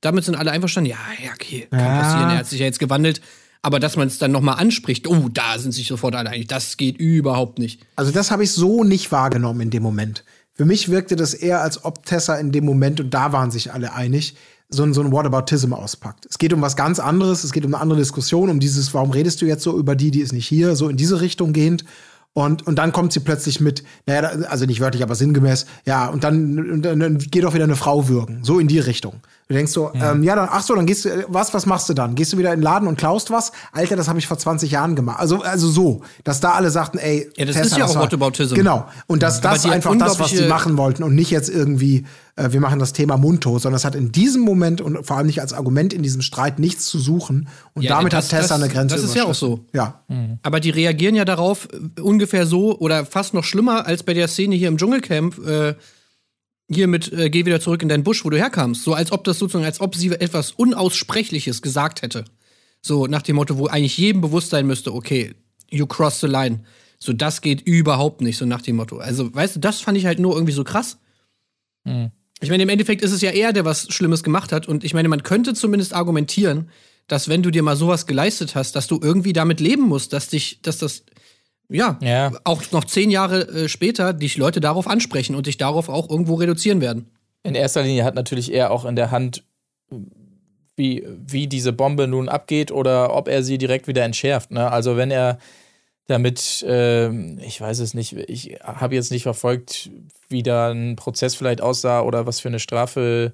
[0.00, 1.98] damit sind alle einverstanden, ja, ja, okay, kann Ja.
[1.98, 3.20] passieren, er hat sich ja jetzt gewandelt.
[3.64, 6.76] Aber dass man es dann nochmal anspricht, oh, da sind sich sofort alle einig, das
[6.76, 7.80] geht überhaupt nicht.
[7.94, 10.24] Also das habe ich so nicht wahrgenommen in dem Moment.
[10.54, 13.72] Für mich wirkte das eher, als ob Tessa in dem Moment, und da waren sich
[13.72, 14.36] alle einig,
[14.68, 16.26] so ein, so ein Whataboutism auspackt.
[16.28, 19.10] Es geht um was ganz anderes, es geht um eine andere Diskussion, um dieses, warum
[19.10, 21.84] redest du jetzt so über die, die ist nicht hier, so in diese Richtung gehend.
[22.34, 26.24] Und, und dann kommt sie plötzlich mit, naja, also nicht wörtlich, aber sinngemäß, ja, und
[26.24, 29.16] dann, und dann, dann geh doch wieder eine Frau würgen, so in die Richtung.
[29.48, 31.90] Du denkst so, ja, ähm, ja dann, ach so, dann gehst du, was, was machst
[31.90, 32.14] du dann?
[32.14, 33.52] Gehst du wieder in den Laden und klaust was?
[33.72, 35.20] Alter, das habe ich vor 20 Jahren gemacht.
[35.20, 38.54] Also, also so, dass da alle sagten, ey, Ja, das ist ja auch Whataboutism.
[38.54, 38.86] Genau.
[39.08, 41.50] Und dass Aber das die einfach das, was sie unglaubliche- machen wollten und nicht jetzt
[41.50, 42.06] irgendwie,
[42.36, 45.40] wir machen das Thema mundtot, sondern es hat in diesem Moment und vor allem nicht
[45.42, 47.48] als Argument in diesem Streit nichts zu suchen.
[47.74, 49.66] Und Ja, damit das- hat Tessa das- eine Grenze das ist ja auch so.
[49.74, 50.02] Ja.
[50.42, 54.28] Aber die reagieren ja darauf äh, ungefähr so oder fast noch schlimmer als bei der
[54.28, 55.38] Szene hier im Dschungelcamp.
[55.46, 55.74] Äh,
[56.70, 58.82] hier mit äh, Geh wieder zurück in deinen Busch, wo du herkamst.
[58.82, 62.24] So als ob das sozusagen, als ob sie etwas Unaussprechliches gesagt hätte.
[62.80, 65.34] So nach dem Motto, wo eigentlich jedem bewusst sein müsste, okay,
[65.70, 66.60] you cross the line.
[66.98, 68.98] So, das geht überhaupt nicht, so nach dem Motto.
[68.98, 70.96] Also, weißt du, das fand ich halt nur irgendwie so krass.
[72.42, 74.66] Ich meine, im Endeffekt ist es ja er, der was Schlimmes gemacht hat.
[74.66, 76.68] Und ich meine, man könnte zumindest argumentieren,
[77.06, 80.28] dass wenn du dir mal sowas geleistet hast, dass du irgendwie damit leben musst, dass
[80.28, 81.04] dich, dass das,
[81.68, 82.32] ja, Ja.
[82.44, 86.34] auch noch zehn Jahre äh, später dich Leute darauf ansprechen und dich darauf auch irgendwo
[86.34, 87.06] reduzieren werden.
[87.44, 89.44] In erster Linie hat natürlich er auch in der Hand,
[90.76, 94.50] wie, wie diese Bombe nun abgeht oder ob er sie direkt wieder entschärft.
[94.50, 94.70] Ne?
[94.70, 95.38] Also wenn er
[96.06, 99.90] damit, ähm, ich weiß es nicht, ich habe jetzt nicht verfolgt,
[100.28, 103.32] wie da ein Prozess vielleicht aussah oder was für eine Strafe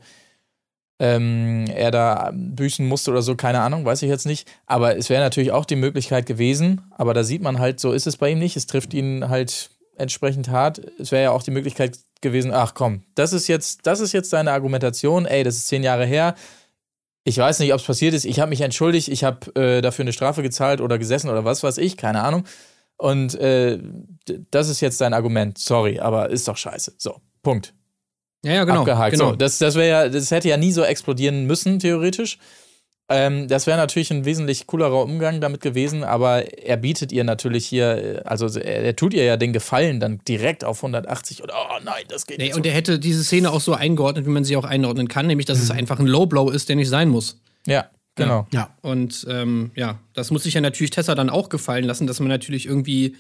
[1.01, 4.49] ähm, er da büßen musste oder so, keine Ahnung, weiß ich jetzt nicht.
[4.67, 8.07] Aber es wäre natürlich auch die Möglichkeit gewesen, aber da sieht man halt, so ist
[8.07, 8.57] es bei ihm nicht.
[8.57, 10.81] Es trifft ihn halt entsprechend hart.
[10.99, 14.33] Es wäre ja auch die Möglichkeit gewesen, ach komm, das ist jetzt, das ist jetzt
[14.33, 16.35] deine Argumentation, ey, das ist zehn Jahre her.
[17.29, 18.25] Ich weiß nicht, ob es passiert ist.
[18.25, 21.63] Ich habe mich entschuldigt, ich habe äh, dafür eine Strafe gezahlt oder gesessen oder was
[21.63, 22.45] weiß ich, keine Ahnung.
[22.97, 23.79] Und äh,
[24.51, 25.59] das ist jetzt dein Argument.
[25.59, 26.95] Sorry, aber ist doch scheiße.
[26.97, 27.75] So, Punkt.
[28.45, 28.81] Ja, ja, genau.
[28.81, 29.13] Abgehakt.
[29.13, 29.31] genau.
[29.31, 32.39] So, das, das ja, das hätte ja nie so explodieren müssen, theoretisch.
[33.11, 37.67] Ähm, das wäre natürlich ein wesentlich coolerer Umgang damit gewesen, aber er bietet ihr natürlich
[37.67, 41.51] hier, äh, also er, er tut ihr ja den Gefallen dann direkt auf 180 und
[41.51, 42.57] oh nein, das geht Nee, nicht.
[42.57, 42.69] und so.
[42.69, 45.59] er hätte diese Szene auch so eingeordnet, wie man sie auch einordnen kann, nämlich, dass
[45.59, 47.41] es einfach ein Low-Blow ist, der nicht sein muss.
[47.67, 48.47] ja, genau.
[48.53, 48.77] Ja.
[48.83, 52.29] Und ähm, ja, das muss sich ja natürlich Tessa dann auch gefallen lassen, dass man
[52.29, 53.17] natürlich irgendwie,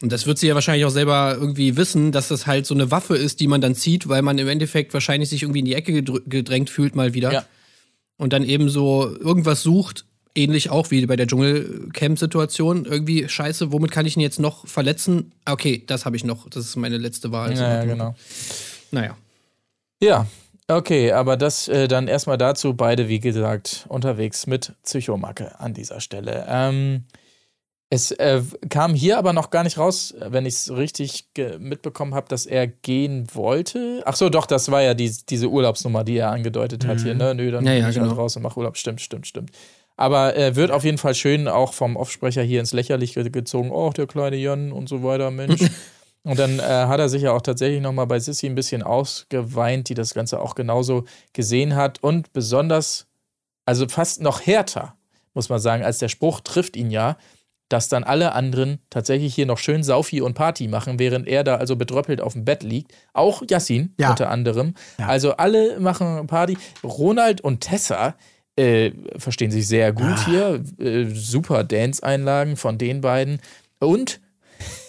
[0.00, 2.90] und das wird sie ja wahrscheinlich auch selber irgendwie wissen, dass das halt so eine
[2.92, 5.74] Waffe ist, die man dann zieht, weil man im Endeffekt wahrscheinlich sich irgendwie in die
[5.74, 7.32] Ecke gedrängt fühlt mal wieder.
[7.32, 7.44] Ja.
[8.18, 12.84] Und dann eben so irgendwas sucht, ähnlich auch wie bei der Dschungelcamp-Situation.
[12.84, 15.32] Irgendwie, scheiße, womit kann ich ihn jetzt noch verletzen?
[15.44, 16.48] Okay, das habe ich noch.
[16.48, 17.54] Das ist meine letzte Wahl.
[17.54, 18.14] Ja, nach ja, dem genau.
[18.90, 19.16] Naja.
[20.02, 20.26] Ja,
[20.68, 26.00] okay, aber das äh, dann erstmal dazu, beide, wie gesagt, unterwegs mit Psychomacke an dieser
[26.00, 26.46] Stelle.
[26.48, 27.04] Ähm,
[27.88, 31.26] es äh, kam hier aber noch gar nicht raus, wenn ich es richtig
[31.58, 34.02] mitbekommen habe, dass er gehen wollte.
[34.04, 37.14] Ach so, doch, das war ja die, diese Urlaubsnummer, die er angedeutet hat hier.
[37.14, 37.34] Ne?
[37.34, 38.12] Nö, dann Ja, ja, ich halt genau.
[38.14, 38.76] raus und mach Urlaub.
[38.76, 39.50] Stimmt, stimmt, stimmt.
[39.96, 43.70] Aber er wird auf jeden Fall schön auch vom Offsprecher hier ins Lächerliche gezogen.
[43.70, 45.60] Oh, der kleine Jan und so weiter, Mensch.
[46.26, 49.88] Und dann äh, hat er sich ja auch tatsächlich nochmal bei Sissy ein bisschen ausgeweint,
[49.88, 52.02] die das Ganze auch genauso gesehen hat.
[52.02, 53.06] Und besonders,
[53.64, 54.96] also fast noch härter,
[55.34, 57.16] muss man sagen, als der Spruch trifft ihn ja,
[57.68, 61.56] dass dann alle anderen tatsächlich hier noch schön Saufi und Party machen, während er da
[61.56, 62.92] also betröppelt auf dem Bett liegt.
[63.12, 64.10] Auch Yassin Ja.
[64.10, 64.74] unter anderem.
[64.98, 66.56] Also alle machen Party.
[66.84, 68.14] Ronald und Tessa
[68.56, 70.62] äh, verstehen sich sehr gut hier.
[70.78, 73.40] Äh, super Dance-Einlagen von den beiden.
[73.80, 74.20] Und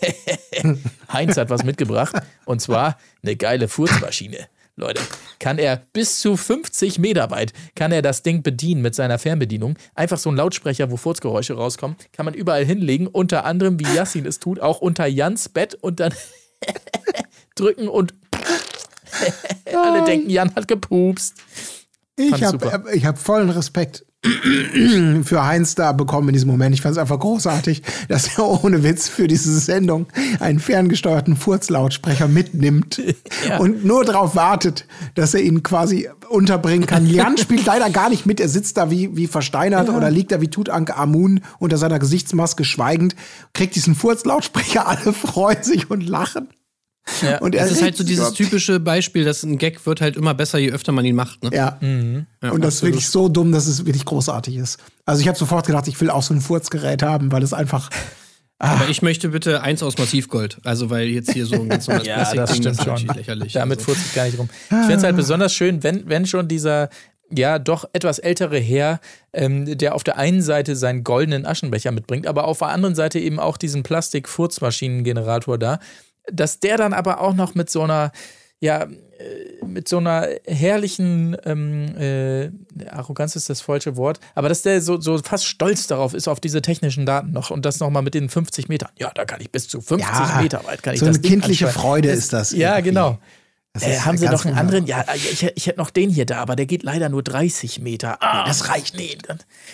[1.11, 2.15] Heinz hat was mitgebracht.
[2.45, 4.38] Und zwar eine geile Furzmaschine.
[4.80, 5.01] Leute,
[5.39, 9.75] kann er bis zu 50 Meter weit, kann er das Ding bedienen mit seiner Fernbedienung.
[9.95, 13.07] Einfach so ein Lautsprecher, wo Furzgeräusche rauskommen, kann man überall hinlegen.
[13.07, 16.13] Unter anderem, wie Yassin es tut, auch unter Jans Bett und dann
[17.55, 18.13] drücken und
[19.73, 21.36] Alle denken, Jan hat gepupst.
[22.15, 22.71] Ich habe
[23.03, 24.05] hab vollen Respekt
[25.24, 26.74] für Heinz da bekommen in diesem Moment.
[26.74, 30.07] Ich fand es einfach großartig, dass er ohne Witz für diese Sendung
[30.39, 33.01] einen ferngesteuerten Furzlautsprecher mitnimmt
[33.59, 37.07] und nur darauf wartet, dass er ihn quasi unterbringen kann.
[37.07, 38.39] Jan spielt leider gar nicht mit.
[38.39, 43.15] Er sitzt da wie, wie versteinert oder liegt da wie Tutanchamun unter seiner Gesichtsmaske schweigend,
[43.53, 46.49] kriegt diesen Furzlautsprecher, alle freuen sich und lachen.
[47.22, 47.39] Ja.
[47.39, 50.16] Und er Es ist halt so dieses überhaupt- typische Beispiel, dass ein Gag wird halt
[50.18, 51.43] immer besser, je öfter man ihn macht.
[51.43, 51.49] Ne?
[51.53, 51.78] Ja.
[51.82, 52.26] Mhm.
[52.51, 54.80] und das ist wirklich so dumm, dass es wirklich großartig ist.
[55.05, 57.89] Also ich habe sofort gedacht, ich will auch so ein Furzgerät haben, weil es einfach.
[58.60, 60.58] Aber ich möchte bitte eins aus Massivgold.
[60.64, 63.16] Also, weil jetzt hier so ein ganz normales Ja, das Plastikding, stimmt ist schon.
[63.16, 63.53] lächerlich.
[63.53, 63.91] Damit also.
[63.91, 64.49] furzt es gar nicht rum.
[64.64, 66.89] Ich finde es halt besonders schön, wenn, wenn schon dieser
[67.30, 68.99] ja doch etwas ältere Herr,
[69.34, 73.20] ähm, der auf der einen Seite seinen goldenen Aschenbecher mitbringt, aber auf der anderen Seite
[73.20, 75.80] eben auch diesen Plastik-Furzmaschinengenerator da,
[76.32, 78.11] dass der dann aber auch noch mit so einer
[78.59, 82.49] ja, äh, mit so einer herrlichen ähm, äh,
[82.89, 86.39] Arroganz ist das falsche Wort, aber dass der so, so fast stolz darauf ist auf
[86.39, 88.89] diese technischen Daten noch und das nochmal mit den 50 Metern.
[88.97, 91.21] Ja, da kann ich bis zu 50 Ja, Meter weit kann ich so das eine
[91.21, 91.67] Ding kindliche.
[91.67, 92.89] Freude ist das Ja, irgendwie.
[92.89, 93.19] genau.
[93.73, 94.59] Das Äh, haben Sie noch einen wunderbar.
[94.59, 94.88] anderen?
[94.88, 98.17] Ja, ich, ich hätte noch den hier da, aber der geht leider nur 30 Meter.
[98.23, 99.28] Ah, das reicht nicht.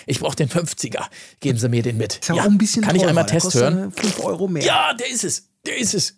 [0.08, 1.04] Ich brauche den 50er.
[1.40, 2.18] Geben Sie mir den mit.
[2.18, 3.12] Ist ja auch ein bisschen Kann ich teurer.
[3.12, 3.94] einmal Der Test hören?
[3.94, 4.64] 5 Euro mehr.
[4.66, 5.48] Ja, der ist es.
[5.66, 6.18] Der ist es.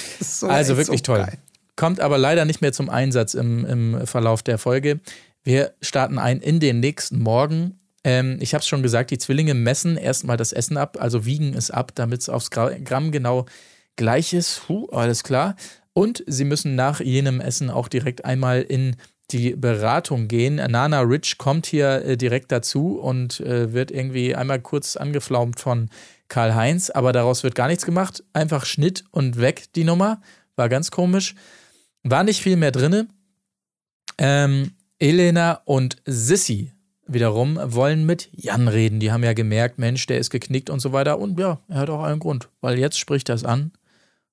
[0.20, 1.18] So Also wirklich so toll.
[1.18, 1.38] geil.
[1.76, 5.00] Kommt aber leider nicht mehr zum Einsatz im, im Verlauf der Folge.
[5.44, 7.78] Wir starten ein in den nächsten Morgen.
[8.02, 11.54] Ähm, ich habe es schon gesagt, die Zwillinge messen erstmal das Essen ab, also wiegen
[11.54, 13.46] es ab, damit es aufs Gra- Gramm genau
[13.96, 14.68] gleich ist.
[14.68, 15.54] Huh, alles klar.
[15.92, 18.96] Und sie müssen nach jenem Essen auch direkt einmal in
[19.32, 20.56] die Beratung gehen.
[20.56, 25.90] Nana Rich kommt hier äh, direkt dazu und äh, wird irgendwie einmal kurz angeflaumt von
[26.28, 28.24] Karl-Heinz, aber daraus wird gar nichts gemacht.
[28.32, 30.20] Einfach Schnitt und weg die Nummer.
[30.56, 31.34] War ganz komisch.
[32.02, 33.08] War nicht viel mehr drinne.
[34.18, 36.72] Ähm, Elena und Sissy
[37.06, 39.00] wiederum wollen mit Jan reden.
[39.00, 41.18] Die haben ja gemerkt, Mensch, der ist geknickt und so weiter.
[41.18, 43.72] Und ja, er hat auch einen Grund, weil jetzt spricht es an.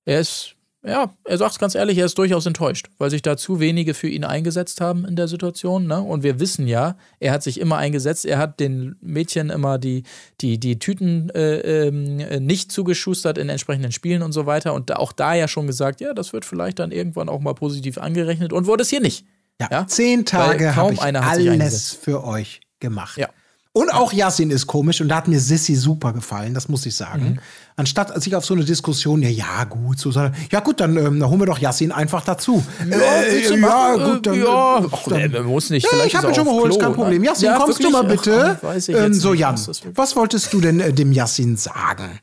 [0.05, 0.55] Er ist,
[0.85, 3.93] ja, er sagt es ganz ehrlich, er ist durchaus enttäuscht, weil sich da zu wenige
[3.93, 5.87] für ihn eingesetzt haben in der Situation.
[5.87, 6.01] Ne?
[6.01, 8.25] Und wir wissen ja, er hat sich immer eingesetzt.
[8.25, 10.03] Er hat den Mädchen immer die,
[10.41, 14.73] die, die Tüten äh, äh, nicht zugeschustert in entsprechenden Spielen und so weiter.
[14.73, 17.97] Und auch da ja schon gesagt, ja, das wird vielleicht dann irgendwann auch mal positiv
[17.97, 19.25] angerechnet und wurde es hier nicht.
[19.61, 19.87] Ja, Ja?
[19.87, 23.17] zehn Tage kaum habe ich alles für euch gemacht.
[23.17, 23.29] Ja.
[23.75, 26.95] Und auch Yassin ist komisch und da hat mir Sissy super gefallen, das muss ich
[26.95, 27.23] sagen.
[27.23, 27.39] Mhm.
[27.75, 31.19] Anstatt sich auf so eine Diskussion, ja, ja, gut, so, sondern, ja, gut, dann, ähm,
[31.19, 32.63] dann holen wir doch Yassin einfach dazu.
[32.87, 32.97] Ja,
[33.27, 34.03] willst du ja, machen?
[34.11, 34.35] gut, dann.
[34.35, 35.91] Äh, ja, äh, ach, dann nee, muss nicht.
[35.91, 37.21] Ja, ich habe ihn schon geholt, ist Klo, kein Problem.
[37.23, 37.27] ne?
[37.29, 37.93] Yassin, Ja, kommst du wirklich?
[37.93, 38.59] mal bitte?
[38.61, 39.59] Ach, ähm, so, Jan,
[39.95, 42.19] was wolltest du denn äh, dem Yassin sagen?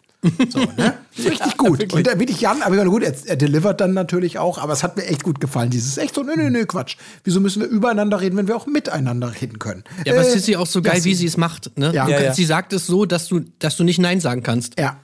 [0.51, 0.95] So, ne?
[1.18, 1.93] Richtig gut.
[1.95, 4.73] Und da wirklich Jan, aber ich meine, gut, er, er delivert dann natürlich auch, aber
[4.75, 5.71] es hat mir echt gut gefallen.
[5.71, 6.97] Dieses echt so, nö, nö, nö, Quatsch.
[7.25, 9.83] Wieso müssen wir übereinander reden, wenn wir auch miteinander reden können?
[10.05, 11.77] Ja, aber Äh, es ist sie auch so geil, wie sie es macht.
[11.79, 11.87] Ne?
[11.87, 12.07] Ja.
[12.09, 12.35] Ja, kannst- ja.
[12.35, 14.79] Sie sagt es so, dass du, dass du nicht Nein sagen kannst.
[14.79, 14.99] Ja.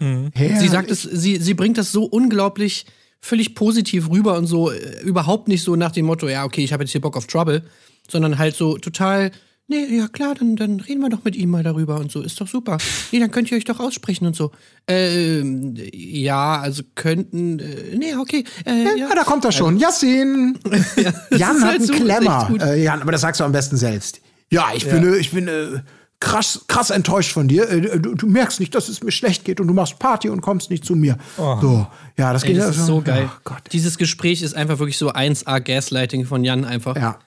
[0.60, 2.84] Sie sagt es, sie, sie bringt das so unglaublich,
[3.20, 6.72] völlig positiv rüber und so äh, überhaupt nicht so nach dem Motto, ja, okay, ich
[6.74, 7.62] habe jetzt hier Bock auf Trouble,
[8.08, 9.32] sondern halt so total,
[9.68, 12.40] nee, ja klar, dann, dann reden wir doch mit ihm mal darüber und so, ist
[12.40, 12.78] doch super.
[13.12, 14.52] Nee, dann könnt ihr euch doch aussprechen und so.
[14.86, 19.08] Ähm, ja, also könnten, äh, nee, okay, äh, ja.
[19.08, 19.76] Ja, da kommt er schon.
[19.78, 20.58] Yassin.
[20.66, 22.50] Jan ist hat halt einen so- Klemmer.
[22.60, 24.20] Äh, Jan, aber das sagst du am besten selbst.
[24.50, 25.80] Ja, ich bin, äh, ich bin äh,
[26.20, 27.68] krass, krass enttäuscht von dir.
[27.68, 30.40] Äh, du, du merkst nicht, dass es mir schlecht geht und du machst Party und
[30.40, 31.18] kommst nicht zu mir.
[31.36, 31.86] So,
[32.16, 33.28] ja, das Ey, geht das ja ist so geil.
[33.44, 33.62] Gott.
[33.72, 36.96] Dieses Gespräch ist einfach wirklich so 1A Gaslighting von Jan einfach.
[36.96, 37.18] Ja.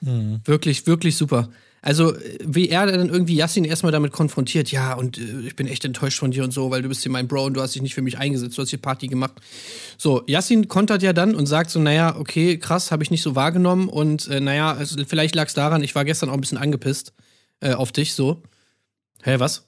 [0.44, 1.50] Wirklich, wirklich super.
[1.82, 5.66] Also, äh, wie er dann irgendwie Yassin erstmal damit konfrontiert, ja, und äh, ich bin
[5.66, 7.74] echt enttäuscht von dir und so, weil du bist hier mein Bro und du hast
[7.74, 9.34] dich nicht für mich eingesetzt, du hast hier Party gemacht.
[9.96, 13.34] So, Yassin kontert ja dann und sagt so, naja, okay, krass, habe ich nicht so
[13.34, 16.58] wahrgenommen und äh, naja, also, vielleicht lag es daran, ich war gestern auch ein bisschen
[16.58, 17.14] angepisst
[17.60, 18.42] äh, auf dich, so.
[19.22, 19.64] Hä, was?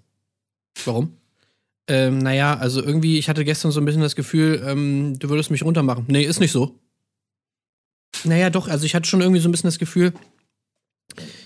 [0.84, 1.16] Warum?
[1.88, 5.50] Ähm, naja, also irgendwie, ich hatte gestern so ein bisschen das Gefühl, ähm, du würdest
[5.50, 6.04] mich runtermachen.
[6.08, 6.78] Nee, ist nicht so.
[8.24, 10.12] Naja, doch, also ich hatte schon irgendwie so ein bisschen das Gefühl,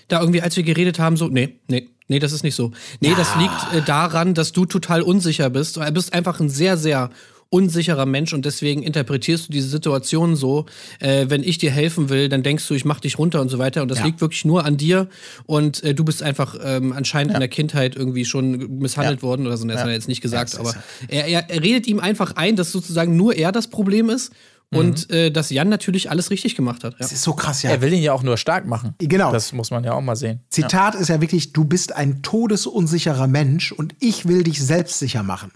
[0.07, 2.71] da irgendwie, als wir geredet haben, so, nee, nee, nee, das ist nicht so.
[3.01, 5.77] Nee, das liegt äh, daran, dass du total unsicher bist.
[5.77, 7.09] Du bist einfach ein sehr, sehr
[7.49, 10.65] unsicherer Mensch und deswegen interpretierst du diese Situation so,
[10.99, 13.57] äh, wenn ich dir helfen will, dann denkst du, ich mach dich runter und so
[13.57, 13.81] weiter.
[13.81, 14.05] Und das Ja.
[14.05, 15.07] liegt wirklich nur an dir.
[15.45, 19.55] Und äh, du bist einfach ähm, anscheinend in der Kindheit irgendwie schon misshandelt worden oder
[19.55, 20.75] so, das hat er jetzt nicht gesagt, aber
[21.07, 24.33] er, er, er redet ihm einfach ein, dass sozusagen nur er das Problem ist
[24.69, 26.93] und äh, dass Jan natürlich alles richtig gemacht hat.
[26.93, 26.99] Ja.
[26.99, 27.69] Das ist so krass, ja.
[27.69, 28.95] Er will ihn ja auch nur stark machen.
[28.99, 29.31] Genau.
[29.31, 30.41] Das muss man ja auch mal sehen.
[30.49, 35.51] Zitat ist ja wirklich, du bist ein todesunsicherer Mensch und ich will dich selbstsicher machen.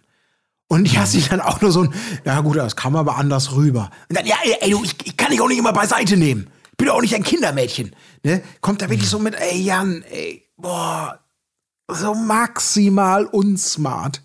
[0.70, 1.94] Und Yassin dann auch nur so ein,
[2.24, 3.92] ja gut, das kam aber anders rüber.
[4.08, 6.48] Und dann, ja, ey, ey du, ich, ich kann dich auch nicht immer beiseite nehmen.
[6.78, 7.94] bin auch nicht ein Kindermädchen.
[8.24, 8.42] Ne?
[8.62, 11.20] Kommt da wirklich so mit, ey Jan, ey, boah,
[11.90, 14.22] so maximal unsmart.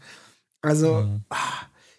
[0.62, 1.37] Also, ah,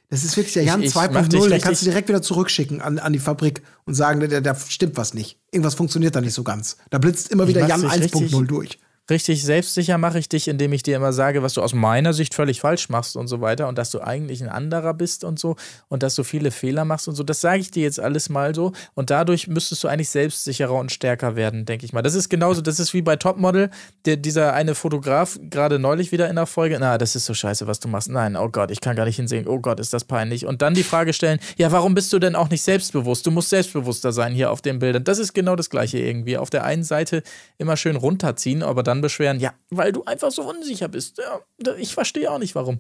[0.10, 2.22] das ist wirklich der Jan Ich- ich mach dich 2.0, den kannst du direkt wieder
[2.22, 5.40] zurückschicken an, an die Fabrik und sagen, da, da stimmt was nicht.
[5.52, 6.78] Irgendwas funktioniert da nicht so ganz.
[6.90, 8.80] Da blitzt immer wieder Jan dich 1.0 richtig- durch.
[9.10, 12.34] Richtig selbstsicher mache ich dich, indem ich dir immer sage, was du aus meiner Sicht
[12.34, 15.56] völlig falsch machst und so weiter und dass du eigentlich ein anderer bist und so
[15.88, 17.24] und dass du viele Fehler machst und so.
[17.24, 20.92] Das sage ich dir jetzt alles mal so und dadurch müsstest du eigentlich selbstsicherer und
[20.92, 22.02] stärker werden, denke ich mal.
[22.02, 23.70] Das ist genauso, das ist wie bei Topmodel,
[24.06, 27.66] der, dieser eine Fotograf gerade neulich wieder in der Folge, na, das ist so scheiße,
[27.68, 28.10] was du machst.
[28.10, 29.48] Nein, oh Gott, ich kann gar nicht hinsehen.
[29.48, 30.46] Oh Gott, ist das peinlich.
[30.46, 33.26] Und dann die Frage stellen, ja, warum bist du denn auch nicht selbstbewusst?
[33.26, 35.04] Du musst selbstbewusster sein hier auf den Bildern.
[35.04, 36.38] Das ist genau das Gleiche irgendwie.
[36.38, 37.24] Auf der einen Seite
[37.58, 41.20] immer schön runterziehen, aber dann beschweren, ja, weil du einfach so unsicher bist.
[41.20, 42.78] Ja, ich verstehe auch nicht warum.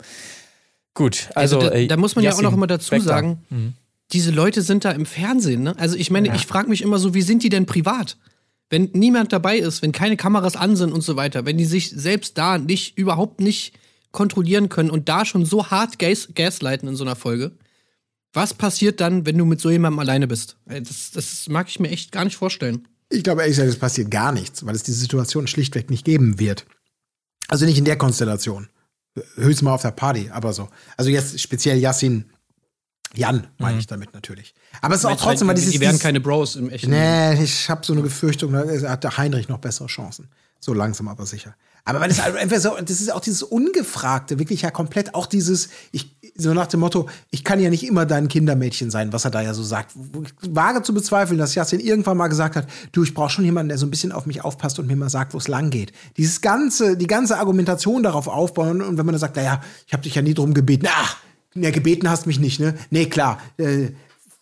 [0.94, 3.76] Gut, also, Also, da, da muss man ja auch Yassin, noch immer dazu sagen,
[4.12, 5.64] diese Leute sind da im Fernsehen.
[5.64, 5.78] Ne?
[5.78, 8.18] Also ich meine, ich frage mich immer so, wie sind die denn privat?
[8.70, 11.90] Wenn niemand dabei ist, wenn keine Kameras an sind und so weiter, wenn die sich
[11.90, 13.74] selbst da nicht überhaupt nicht
[14.12, 17.52] kontrollieren können und da schon so hart gas gaslighten in so einer Folge,
[18.34, 20.58] was passiert dann, wenn du mit so jemandem alleine bist?
[20.66, 22.88] Das, das mag ich mir echt gar nicht vorstellen.
[23.10, 26.40] Ich glaube ehrlich gesagt, es passiert gar nichts, weil es diese Situation schlichtweg nicht geben
[26.40, 26.66] wird.
[27.48, 28.70] Also nicht in der Konstellation.
[29.36, 30.70] Höchstens mal auf der Party, aber so.
[30.98, 32.26] Also jetzt speziell Yassin,
[33.16, 34.54] Jan meine ich damit natürlich.
[34.82, 37.38] Aber es ist auch trotzdem, weil dieses, die werden keine Bros im echten Leben.
[37.38, 40.30] Nee, ich habe so eine Befürchtung, da hat der Heinrich noch bessere Chancen.
[40.60, 41.56] So langsam aber sicher.
[41.86, 45.26] Aber weil das halt einfach so, das ist auch dieses Ungefragte, wirklich ja komplett auch
[45.26, 49.26] dieses, ich, so nach dem Motto, ich kann ja nicht immer dein Kindermädchen sein, was
[49.26, 49.96] er da ja so sagt.
[50.24, 53.70] Ich wage zu bezweifeln, dass Jasin irgendwann mal gesagt hat, du, ich brauche schon jemanden,
[53.70, 55.92] der so ein bisschen auf mich aufpasst und mir mal sagt, wo es lang geht.
[56.16, 60.04] Dieses ganze, die ganze Argumentation darauf aufbauen und wenn man dann sagt, naja, ich habe
[60.04, 61.18] dich ja nie drum gebeten, ach,
[61.56, 62.76] ja, gebeten hast mich nicht, ne?
[62.92, 63.90] Nee, klar, äh,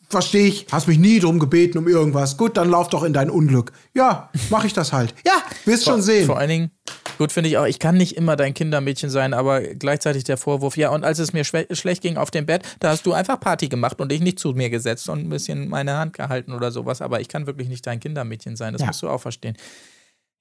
[0.07, 2.37] Verstehe ich, hast mich nie drum gebeten um irgendwas.
[2.37, 3.71] Gut, dann lauf doch in dein Unglück.
[3.93, 5.13] Ja, mach ich das halt.
[5.25, 5.33] Ja,
[5.65, 6.25] wirst schon sehen.
[6.27, 6.71] Vor allen Dingen,
[7.17, 10.77] gut finde ich auch, ich kann nicht immer dein Kindermädchen sein, aber gleichzeitig der Vorwurf,
[10.77, 13.67] ja, und als es mir schlecht ging auf dem Bett, da hast du einfach Party
[13.67, 17.01] gemacht und dich nicht zu mir gesetzt und ein bisschen meine Hand gehalten oder sowas,
[17.01, 18.87] aber ich kann wirklich nicht dein Kindermädchen sein, das Ja.
[18.87, 19.57] musst du auch verstehen.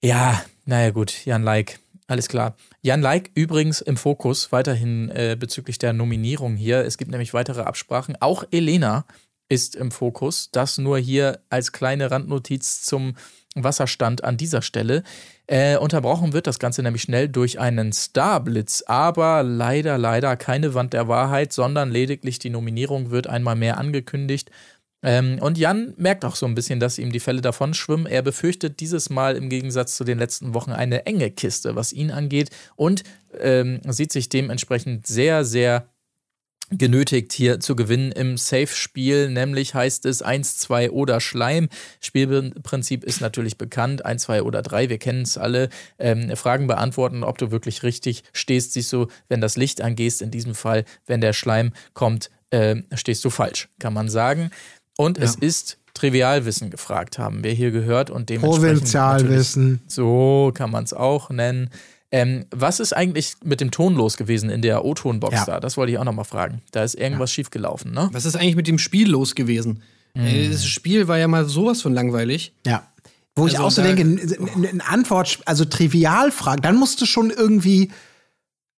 [0.03, 2.55] Ja, naja gut, Jan Like, alles klar.
[2.83, 6.85] Jan Like übrigens im Fokus weiterhin äh, bezüglich der Nominierung hier.
[6.85, 8.17] Es gibt nämlich weitere Absprachen.
[8.21, 9.07] Auch Elena
[9.49, 10.51] ist im Fokus.
[10.53, 13.15] Das nur hier als kleine Randnotiz zum
[13.55, 15.03] Wasserstand an dieser Stelle.
[15.47, 20.93] Äh, unterbrochen wird das Ganze nämlich schnell durch einen Starblitz, aber leider, leider keine Wand
[20.93, 24.51] der Wahrheit, sondern lediglich die Nominierung wird einmal mehr angekündigt.
[25.03, 28.07] Ähm, und Jan merkt auch so ein bisschen, dass ihm die Fälle davon schwimmen.
[28.07, 32.11] Er befürchtet dieses Mal im Gegensatz zu den letzten Wochen eine enge Kiste, was ihn
[32.11, 33.05] angeht, und
[33.39, 35.89] ähm, sieht sich dementsprechend sehr, sehr
[36.71, 41.69] genötigt hier zu gewinnen im Safe-Spiel, nämlich heißt es 1, 2 oder Schleim.
[42.01, 45.69] Spielprinzip ist natürlich bekannt, 1, 2 oder 3, wir kennen es alle.
[45.99, 50.31] Ähm, Fragen beantworten, ob du wirklich richtig stehst, siehst du, wenn das Licht angehst, in
[50.31, 54.51] diesem Fall, wenn der Schleim kommt, ähm, stehst du falsch, kann man sagen.
[54.97, 59.81] Und es ist Trivialwissen gefragt, haben wir hier gehört und dementsprechend Provinzialwissen.
[59.87, 61.71] so kann man es auch nennen.
[62.17, 65.45] Ähm, was ist eigentlich mit dem Ton los gewesen in der O-Ton-Box Ja.
[65.47, 65.61] da?
[65.61, 66.63] Das wollte ich auch noch mal fragen.
[66.71, 68.09] Da ist irgendwas schiefgelaufen, ne?
[68.13, 69.83] Was ist eigentlich mit dem Spiel los gewesen?
[70.15, 72.53] Ey, Das Spiel war ja mal sowas von langweilig.
[72.65, 72.87] Ja.
[73.35, 77.31] Wo ich Also auch so da- denke, eine Antwort, also Trivialfragen, dann musst du schon
[77.31, 77.91] irgendwie,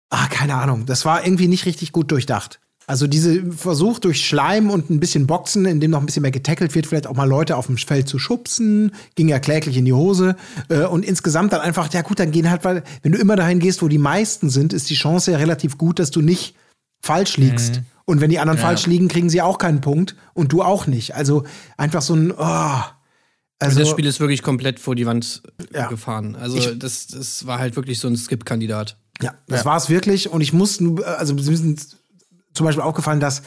[0.08, 2.58] ah, keine Ahnung, das war irgendwie nicht richtig gut durchdacht.
[2.88, 6.30] Also diese Versuch durch Schleim und ein bisschen Boxen, in dem noch ein bisschen mehr
[6.30, 9.84] getackelt wird, vielleicht auch mal Leute auf dem Feld zu schubsen, ging ja kläglich in
[9.86, 10.36] die Hose.
[10.68, 13.58] Äh, Und insgesamt dann einfach, ja gut, dann gehen halt, weil wenn du immer dahin
[13.58, 16.54] gehst, wo die meisten sind, ist die Chance ja relativ gut, dass du nicht
[17.02, 17.80] falsch liegst.
[18.04, 21.16] Und wenn die anderen falsch liegen, kriegen sie auch keinen Punkt und du auch nicht.
[21.16, 21.42] Also
[21.76, 22.84] einfach so ein, oh, also
[23.58, 25.86] Also das Spiel ist wirklich komplett vor die Wand äh, Ja.
[25.88, 26.36] gefahren.
[26.36, 28.96] Also Ich- das, das war halt wirklich so ein Skip-Kandidat.
[29.22, 30.28] Ja, das war es wirklich.
[30.30, 31.95] Und ich muss, also mir ist
[32.56, 33.42] zum Beispiel aufgefallen, dass,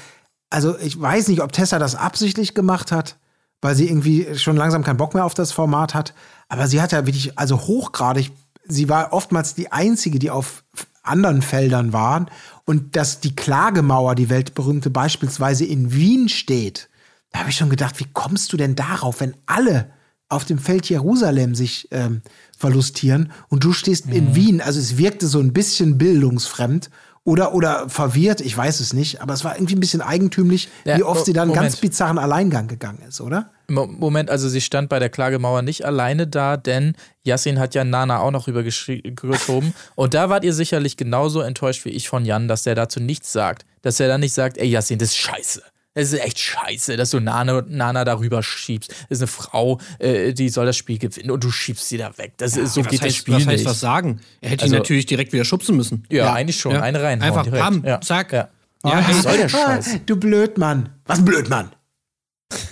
[0.50, 3.18] also ich weiß nicht, ob Tessa das absichtlich gemacht hat,
[3.62, 6.14] weil sie irgendwie schon langsam keinen Bock mehr auf das Format hat.
[6.48, 8.32] Aber sie hat ja wirklich, also hochgradig,
[8.66, 10.64] sie war oftmals die Einzige, die auf
[11.04, 12.30] anderen Feldern waren.
[12.66, 16.90] Und dass die Klagemauer, die weltberühmte beispielsweise in Wien steht,
[17.32, 19.92] da habe ich schon gedacht, wie kommst du denn darauf, wenn alle
[20.30, 22.22] auf dem Feld Jerusalem sich ähm,
[22.58, 24.14] verlustieren und du stehst Mhm.
[24.14, 24.62] in Wien.
[24.62, 26.90] Also es wirkte so ein bisschen bildungsfremd
[27.30, 30.98] oder, oder verwirrt, ich weiß es nicht, aber es war irgendwie ein bisschen eigentümlich, Ja,
[30.98, 31.72] wie oft sie dann einen Moment.
[31.72, 33.52] ganz bizarren Alleingang gegangen ist, oder?
[33.68, 37.84] Mo- Moment, also sie stand bei der Klagemauer nicht alleine da, denn Yassin hat ja
[37.84, 39.74] Nana auch noch rübergeschoben.
[39.96, 43.32] Und da wart ihr sicherlich genauso enttäuscht wie ich von Jan, dass der dazu nichts
[43.32, 43.66] sagt.
[43.82, 45.62] Dass er dann nicht sagt, ey Yassin, das ist scheiße.
[45.96, 48.92] Es ist echt scheiße, dass du Nana, Nana darüber schiebst.
[49.10, 52.16] Das ist eine Frau, äh, die soll das Spiel gewinnen und du schiebst sie da
[52.18, 52.34] weg.
[52.38, 53.66] Das ist, so geht das heißt, Spiel was heißt nicht.
[53.66, 54.22] was sagen?
[54.42, 56.06] Er hätte Also- ihn natürlich direkt wieder schubsen müssen.
[56.10, 56.74] ja, eigentlich schon.
[56.74, 56.82] Ja.
[56.82, 57.22] Eine rein.
[57.22, 57.64] Einfach direkt.
[57.64, 58.00] bam, ja.
[58.02, 58.32] zack.
[58.32, 58.50] Ja.
[58.86, 60.00] Ja, was soll der Scheiß?
[60.06, 60.90] du Blödmann.
[61.06, 61.72] Was Blödmann?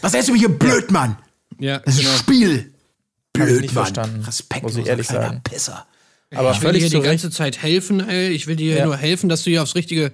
[0.01, 1.17] Was nennst du mich hier Blödmann?
[1.59, 2.15] Ja, Das ist genau.
[2.17, 2.73] Spiel.
[3.37, 4.21] Hab ich Blödmann.
[4.25, 5.41] Respekt, muss ich ehrlich sagen.
[5.43, 5.85] Pisser.
[6.35, 8.29] Aber ich will dir die ganze Zeit helfen, ey.
[8.29, 8.85] Ich will dir Ja.
[8.85, 10.11] nur helfen, dass du hier aufs richtige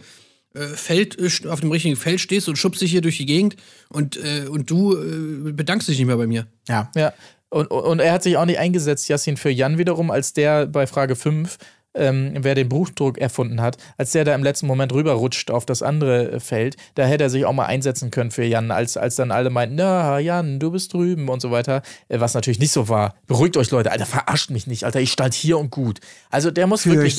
[0.54, 3.56] Feld, äh, auf dem richtigen Feld stehst und schubst dich hier durch die Gegend
[3.90, 6.48] und, äh, und du äh, bedankst dich nicht mehr bei mir.
[6.68, 6.92] Ja.
[6.96, 7.14] Ja,
[7.50, 10.88] und, und er hat sich auch nicht eingesetzt, Yassin, für Jan wiederum, als der bei
[10.88, 11.58] Frage 5,
[11.96, 15.82] ähm, wer den Buchdruck erfunden hat, als der da im letzten Moment rüberrutscht auf das
[15.82, 19.16] andere äh, Feld, da hätte er sich auch mal einsetzen können für Jan, als, als
[19.16, 22.72] dann alle meinten, na, Jan, du bist drüben und so weiter, äh, was natürlich nicht
[22.72, 23.16] so war.
[23.28, 26.00] Beruhigt euch, Leute, Alter, verarscht mich nicht, Alter, ich stand hier und gut.
[26.30, 27.18] Also der muss wirklich...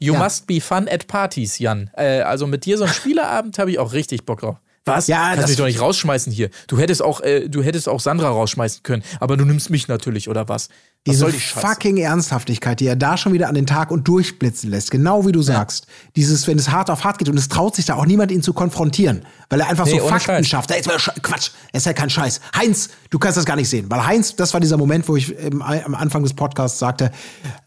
[0.00, 0.22] You Ja.
[0.22, 1.90] must be fun at parties, Jan.
[1.96, 4.56] Äh, also mit dir so einen Spieleabend habe ich auch richtig Bock drauf.
[4.88, 5.06] Was?
[5.06, 6.50] Ja, Kannst das- mich doch nicht rausschmeißen hier.
[6.66, 10.28] Du hättest auch, äh, du hättest auch Sandra rausschmeißen können, aber du nimmst mich natürlich,
[10.28, 10.68] oder was?
[11.06, 14.68] Was Diese die fucking Ernsthaftigkeit, die er da schon wieder an den Tag und durchblitzen
[14.68, 15.86] lässt, genau wie du sagst.
[16.16, 18.42] Dieses, wenn es hart auf hart geht und es traut sich da auch niemand, ihn
[18.42, 20.48] zu konfrontieren, weil er einfach Nee, so Fakten Scheiß.
[20.48, 20.70] schafft.
[20.70, 20.88] Da ist
[21.22, 22.40] Quatsch, er ist ja kein Scheiß.
[22.54, 25.34] Heinz, du kannst das gar nicht sehen, weil Heinz, das war dieser Moment, wo ich
[25.38, 27.10] im, am Anfang des Podcasts sagte,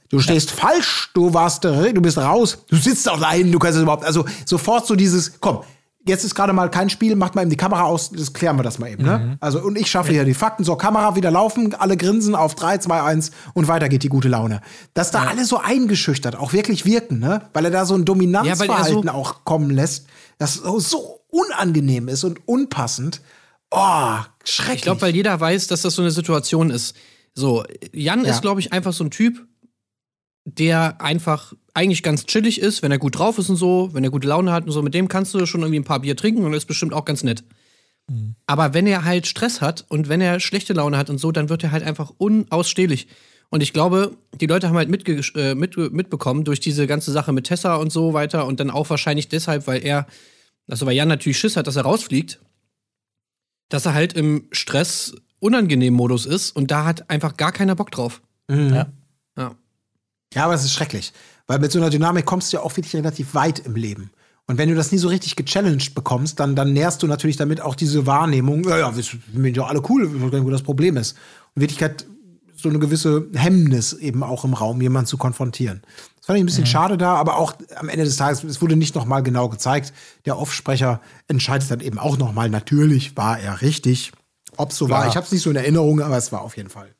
[0.10, 3.78] du stehst falsch, du warst, du bist raus, du sitzt auch da hinten, du kannst
[3.78, 5.62] das überhaupt, also sofort so dieses, komm,
[6.08, 8.64] jetzt ist gerade mal kein Spiel, macht mal eben die Kamera aus, das klären wir
[8.64, 9.10] das mal eben, Mhm.
[9.10, 9.38] ne?
[9.40, 12.80] Also, und ich schaffe hier die Fakten, so, Kamera wieder laufen, alle grinsen auf 3,
[12.80, 14.62] 2, 1 und weiter geht die gute Laune.
[14.94, 17.44] Dass da alle so eingeschüchtert auch wirklich wirken, ne?
[17.54, 22.24] Weil er da so ein Dominanzverhalten so- auch kommen lässt, das so, so unangenehm ist
[22.24, 23.22] und unpassend.
[23.70, 24.78] Oh, schrecklich.
[24.78, 26.96] Ich glaube, weil jeder weiß, dass das so eine Situation ist.
[27.34, 28.32] So, Jan Ja.
[28.32, 29.46] ist, glaube ich, einfach so ein Typ,
[30.46, 34.10] der einfach eigentlich ganz chillig ist, wenn er gut drauf ist und so, wenn er
[34.10, 34.82] gute Laune hat und so.
[34.82, 37.24] Mit dem kannst du schon irgendwie ein paar Bier trinken und ist bestimmt auch ganz
[37.24, 37.44] nett.
[38.46, 41.50] Aber wenn er halt Stress hat und wenn er schlechte Laune hat und so, dann
[41.50, 43.08] wird er halt einfach unausstehlich.
[43.50, 47.34] Und ich glaube, die Leute haben halt mitge äh, mit, mitbekommen durch diese ganze Sache
[47.34, 50.08] mit Tessa und so weiter und dann auch wahrscheinlich deshalb, weil er,
[50.68, 52.40] also weil Jan natürlich Schiss hat, dass er rausfliegt,
[53.70, 57.92] dass er halt im Stress unangenehm Modus ist und da hat einfach gar keiner Bock
[57.92, 58.22] drauf.
[58.74, 58.92] Ja.
[59.38, 59.56] Ja.
[60.34, 61.14] Ja, aber es ist schrecklich.
[61.48, 64.12] Weil mit so einer Dynamik kommst du ja auch wirklich relativ weit im Leben.
[64.48, 67.62] Und wenn du das nie so richtig gechallenged bekommst, dann, dann nährst du natürlich damit
[67.62, 70.98] auch diese Wahrnehmung, ja, ja, wir sind ja alle cool, gar nicht, wo das Problem
[70.98, 71.14] ist.
[71.14, 72.06] Und in Wirklichkeit
[72.56, 75.82] so eine gewisse Hemmnis eben auch im Raum, jemanden zu konfrontieren.
[76.18, 78.76] Das fand ich ein bisschen schade da, aber auch am Ende des Tages, es wurde
[78.76, 79.94] nicht nochmal genau gezeigt.
[80.26, 84.12] Der Offsprecher entscheidet dann eben auch nochmal, natürlich war er richtig.
[84.58, 85.10] Ob es so war, Klar.
[85.10, 86.94] ich habe es nicht so in Erinnerung, aber es war auf jeden Fall.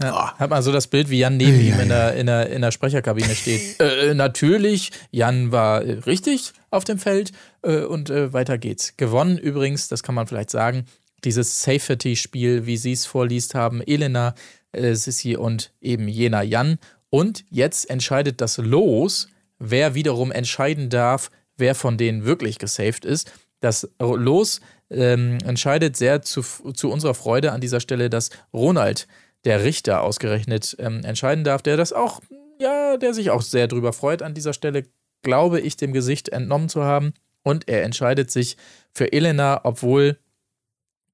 [0.00, 0.36] Ja.
[0.36, 2.70] Hat man so das Bild, wie Jan neben ihm in der, in, der, in der
[2.70, 3.80] Sprecherkabine steht.
[3.80, 7.32] äh, natürlich, Jan war äh, richtig auf dem Feld
[7.62, 8.96] äh, und äh, weiter geht's.
[8.96, 10.86] Gewonnen übrigens, das kann man vielleicht sagen,
[11.24, 14.34] dieses Safety-Spiel, wie sie es vorliest haben, Elena,
[14.72, 16.78] äh, Sissi und eben jener Jan.
[17.10, 19.28] Und jetzt entscheidet das Los,
[19.58, 23.32] wer wiederum entscheiden darf, wer von denen wirklich gesaved ist.
[23.60, 29.06] Das Los ähm, entscheidet sehr zu, zu unserer Freude an dieser Stelle, dass Ronald,
[29.44, 32.20] der Richter, ausgerechnet ähm, entscheiden darf, der das auch,
[32.60, 34.84] ja, der sich auch sehr drüber freut an dieser Stelle,
[35.22, 37.12] glaube ich, dem Gesicht entnommen zu haben.
[37.42, 38.56] Und er entscheidet sich
[38.92, 40.18] für Elena, obwohl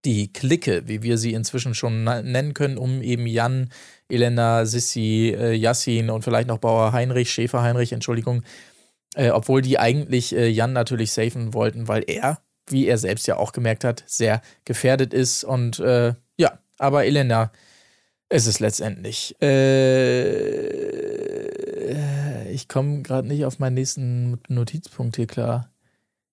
[0.05, 3.71] die Clique, wie wir sie inzwischen schon nennen können, um eben Jan,
[4.09, 8.43] Elena, Sissi, äh, Yassin und vielleicht noch Bauer Heinrich, Schäfer Heinrich, Entschuldigung,
[9.15, 13.37] äh, obwohl die eigentlich äh, Jan natürlich safen wollten, weil er, wie er selbst ja
[13.37, 15.45] auch gemerkt hat, sehr gefährdet ist.
[15.45, 17.51] Und äh, ja, aber Elena
[18.31, 19.35] ist es letztendlich.
[19.41, 20.19] Äh,
[22.53, 25.71] ich komme gerade nicht auf meinen nächsten Notizpunkt hier klar.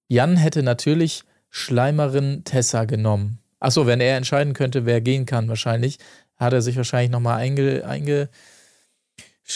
[0.07, 3.39] Jan hätte natürlich Schleimerin Tessa genommen.
[3.59, 5.97] Achso, wenn er entscheiden könnte, wer gehen kann, wahrscheinlich,
[6.35, 8.29] hat er sich wahrscheinlich nochmal einge, einge,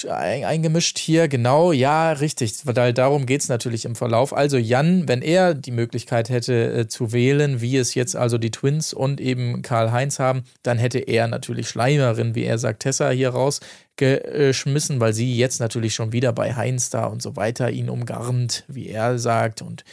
[0.07, 1.27] eingemischt hier.
[1.27, 2.53] Genau, ja, richtig.
[2.63, 4.33] Weil darum geht es natürlich im Verlauf.
[4.33, 8.51] Also Jan, wenn er die Möglichkeit hätte äh, zu wählen, wie es jetzt also die
[8.51, 13.31] Twins und eben Karl-Heinz haben, dann hätte er natürlich Schleimerin, wie er sagt, Tessa hier
[13.31, 18.65] rausgeschmissen, weil sie jetzt natürlich schon wieder bei Heinz da und so weiter ihn umgarnt,
[18.67, 19.63] wie er sagt.
[19.63, 19.83] Und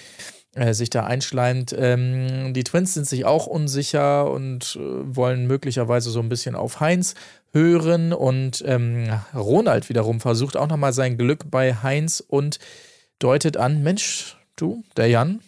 [0.56, 1.74] äh, sich da einschleimt.
[1.78, 6.80] Ähm, die Twins sind sich auch unsicher und äh, wollen möglicherweise so ein bisschen auf
[6.80, 7.14] Heinz
[7.56, 8.12] hören.
[8.12, 12.58] Und ähm, Ronald wiederum versucht auch nochmal sein Glück bei Heinz und
[13.18, 15.40] deutet an: Mensch, du, der Jan,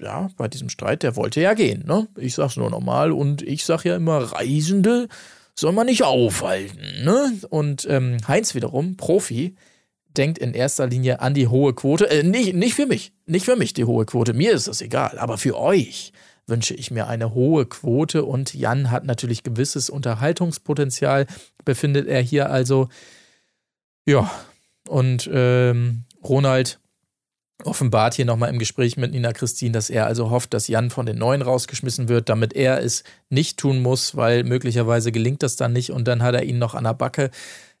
[0.00, 2.08] ja, bei diesem Streit, der wollte ja gehen, ne?
[2.16, 5.08] Ich sag's nur nochmal und ich sag ja immer, Reisende
[5.54, 7.32] soll man nicht aufhalten, ne?
[7.50, 9.54] Und ähm, Heinz wiederum, Profi,
[10.16, 12.10] denkt in erster Linie an die hohe Quote.
[12.10, 13.12] Äh, nicht, nicht für mich.
[13.26, 14.32] Nicht für mich die hohe Quote.
[14.32, 15.18] Mir ist das egal.
[15.18, 16.12] Aber für euch.
[16.46, 21.26] Wünsche ich mir eine hohe Quote und Jan hat natürlich gewisses Unterhaltungspotenzial,
[21.64, 22.88] befindet er hier also.
[24.06, 24.30] Ja,
[24.88, 26.78] und ähm, Ronald
[27.64, 31.06] offenbart hier nochmal im Gespräch mit Nina Christine, dass er also hofft, dass Jan von
[31.06, 35.72] den Neuen rausgeschmissen wird, damit er es nicht tun muss, weil möglicherweise gelingt das dann
[35.72, 37.30] nicht und dann hat er ihn noch an der Backe.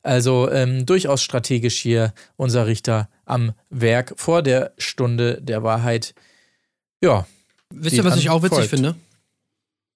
[0.02, 6.14] Also ähm, durchaus strategisch hier unser Richter am Werk vor der Stunde der Wahrheit.
[7.02, 7.26] Ja.
[7.74, 8.70] Wisst ihr, was ich auch witzig folgt.
[8.70, 8.94] finde?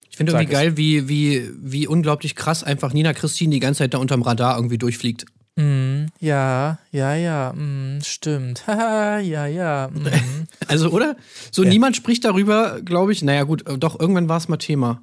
[0.08, 3.94] Ich finde irgendwie geil, wie, wie, wie unglaublich krass einfach Nina Christine die ganze Zeit
[3.94, 5.24] da unterm Radar irgendwie durchfliegt.
[5.56, 8.66] Mm, ja, ja, ja, mm, stimmt.
[8.66, 9.88] Haha, ja, ja.
[9.92, 10.06] Mm.
[10.68, 11.16] Also, oder?
[11.50, 13.22] So, niemand spricht darüber, glaube ich.
[13.22, 15.02] Naja, gut, doch, irgendwann war es mal Thema.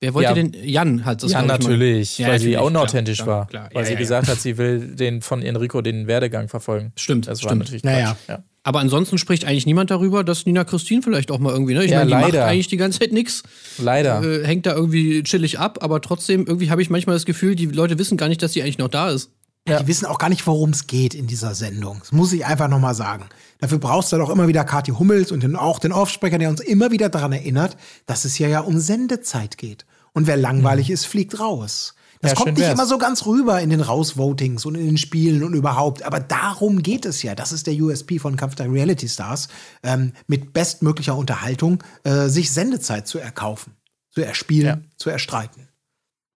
[0.00, 0.34] Wer wollte Ja.
[0.34, 0.52] denn?
[0.62, 3.46] Jan hat das ja, mal- natürlich, Ja, weil sie natürlich, unauthentisch klar, war.
[3.48, 6.92] klar, weil ja, sie ja, gesagt hat, sie will den von Enrico den Werdegang verfolgen.
[6.96, 7.60] Stimmt, Das war stimmt.
[7.60, 8.16] natürlich Naja.
[8.26, 8.28] Quatsch.
[8.28, 8.44] Ja.
[8.68, 11.84] Aber ansonsten spricht eigentlich niemand darüber, dass Nina Christine vielleicht auch mal irgendwie, ne?
[11.86, 12.38] Ich Ja, meine, die leider.
[12.40, 13.42] macht eigentlich die ganze Zeit nichts.
[13.78, 14.22] Leider.
[14.22, 17.64] Äh, hängt da irgendwie chillig ab, aber trotzdem, irgendwie habe ich manchmal das Gefühl, die
[17.64, 19.30] Leute wissen gar nicht, dass sie eigentlich noch da ist.
[19.66, 19.80] Ja.
[19.80, 22.00] Die wissen auch gar nicht, worum es geht in dieser Sendung.
[22.00, 23.24] Das muss ich einfach nochmal sagen.
[23.58, 26.50] Dafür brauchst du dann auch immer wieder Kathi Hummels und den, auch den Offsprecher, der
[26.50, 29.86] uns immer wieder daran erinnert, dass es ja ja um Sendezeit geht.
[30.12, 31.94] Und wer langweilig ist, fliegt raus.
[32.20, 32.72] Das Ja, kommt nicht wär's.
[32.74, 36.02] immer so ganz rüber in den Rausvotings und in den Spielen und überhaupt.
[36.02, 37.34] Aber darum geht es ja.
[37.34, 39.48] Das ist der USP von Kampf der Reality Stars.
[39.82, 43.74] Ähm, mit bestmöglicher Unterhaltung äh, sich Sendezeit zu erkaufen,
[44.12, 44.78] zu erspielen, Ja.
[44.96, 45.68] zu erstreiten.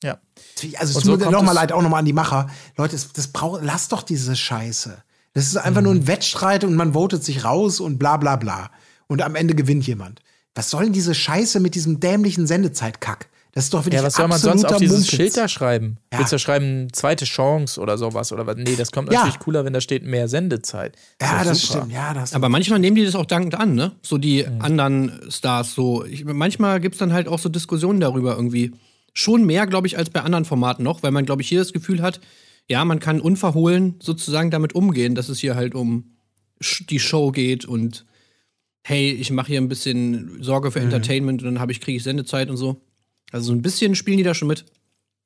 [0.04, 0.18] ja.
[0.78, 2.48] Also es Und tut so mir nochmal leid, auch nochmal an die Macher.
[2.76, 5.02] Leute, das, das braucht, lasst doch diese Scheiße.
[5.34, 5.84] Das ist einfach Mhm.
[5.84, 8.70] nur ein Wettstreit und man votet sich raus und bla bla bla.
[9.08, 10.20] Und am Ende gewinnt jemand.
[10.54, 13.28] Was soll denn diese Scheiße mit diesem dämlichen Sendezeit-Kack?
[13.54, 15.14] Das ist doch wirklich Ja, was soll man sonst auf dieses Mumpitz.
[15.14, 15.98] Schild da schreiben?
[16.10, 16.20] Ja.
[16.20, 18.32] Willst du schreiben, zweite Chance oder sowas?
[18.32, 18.56] Oder was?
[18.56, 19.18] Nee, das kommt Ja.
[19.20, 20.96] natürlich cooler, wenn da steht mehr Sendezeit.
[21.20, 21.80] Ja, doch das super.
[21.80, 21.92] stimmt.
[21.92, 23.92] Ja, das Aber manchmal nehmen die das auch dankend an, ne?
[24.02, 24.62] So die Mhm.
[24.62, 26.02] anderen Stars so.
[26.06, 28.72] Ich, manchmal gibt es dann halt auch so Diskussionen darüber irgendwie.
[29.12, 31.74] Schon mehr, glaube ich, als bei anderen Formaten noch, weil man, glaube ich, hier das
[31.74, 32.20] Gefühl hat,
[32.70, 36.16] ja, man kann unverhohlen sozusagen damit umgehen, dass es hier halt um
[36.88, 38.06] die Show geht und
[38.84, 40.72] hey, ich mache hier ein bisschen Sorge Mhm.
[40.72, 42.80] für Entertainment und dann habe ich kriege ich Sendezeit und so.
[43.32, 44.64] Also so ein bisschen spielen die da schon mit.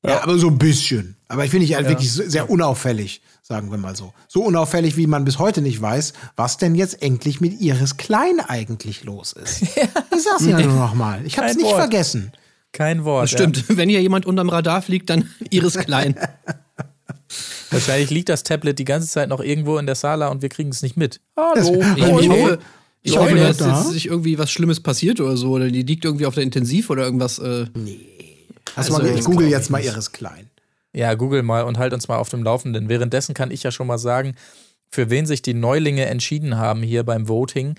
[0.05, 1.17] Ja, aber so ein bisschen.
[1.27, 4.13] Aber ich finde ich halt wirklich sehr unauffällig, sagen wir mal so.
[4.29, 8.39] So unauffällig, wie man bis heute nicht weiß, was denn jetzt endlich mit Iris Klein
[8.41, 9.63] eigentlich los ist.
[10.17, 11.21] Ich sag's ja nur noch mal.
[11.27, 11.77] Ich hab's Kein nicht Wort.
[11.77, 12.33] vergessen.
[12.73, 13.25] Kein Wort.
[13.25, 13.65] Das stimmt.
[13.77, 16.15] Wenn hier jemand unterm Radar fliegt, dann Iris Klein.
[16.19, 16.55] Ja.
[17.71, 20.71] Wahrscheinlich liegt das Tablet die ganze Zeit noch irgendwo in der Sala und wir kriegen
[20.71, 21.21] es nicht mit.
[21.37, 21.83] Hallo.
[21.97, 22.59] Ich, ich hoffe,
[23.07, 23.79] ich Ich hoffe, dass da.
[23.79, 25.51] jetzt sich irgendwie was Schlimmes passiert oder so.
[25.53, 27.39] Oder die liegt irgendwie auf der Intensiv oder irgendwas.
[27.39, 27.67] Äh.
[28.75, 30.51] Hast Also, mal, ich google jetzt mal Iris Klein.
[30.93, 32.89] Ja, google mal und halt uns mal auf dem Laufenden.
[32.89, 34.35] Währenddessen kann ich ja schon mal sagen,
[34.91, 37.75] für wen sich die Neulinge entschieden haben hier beim Voting.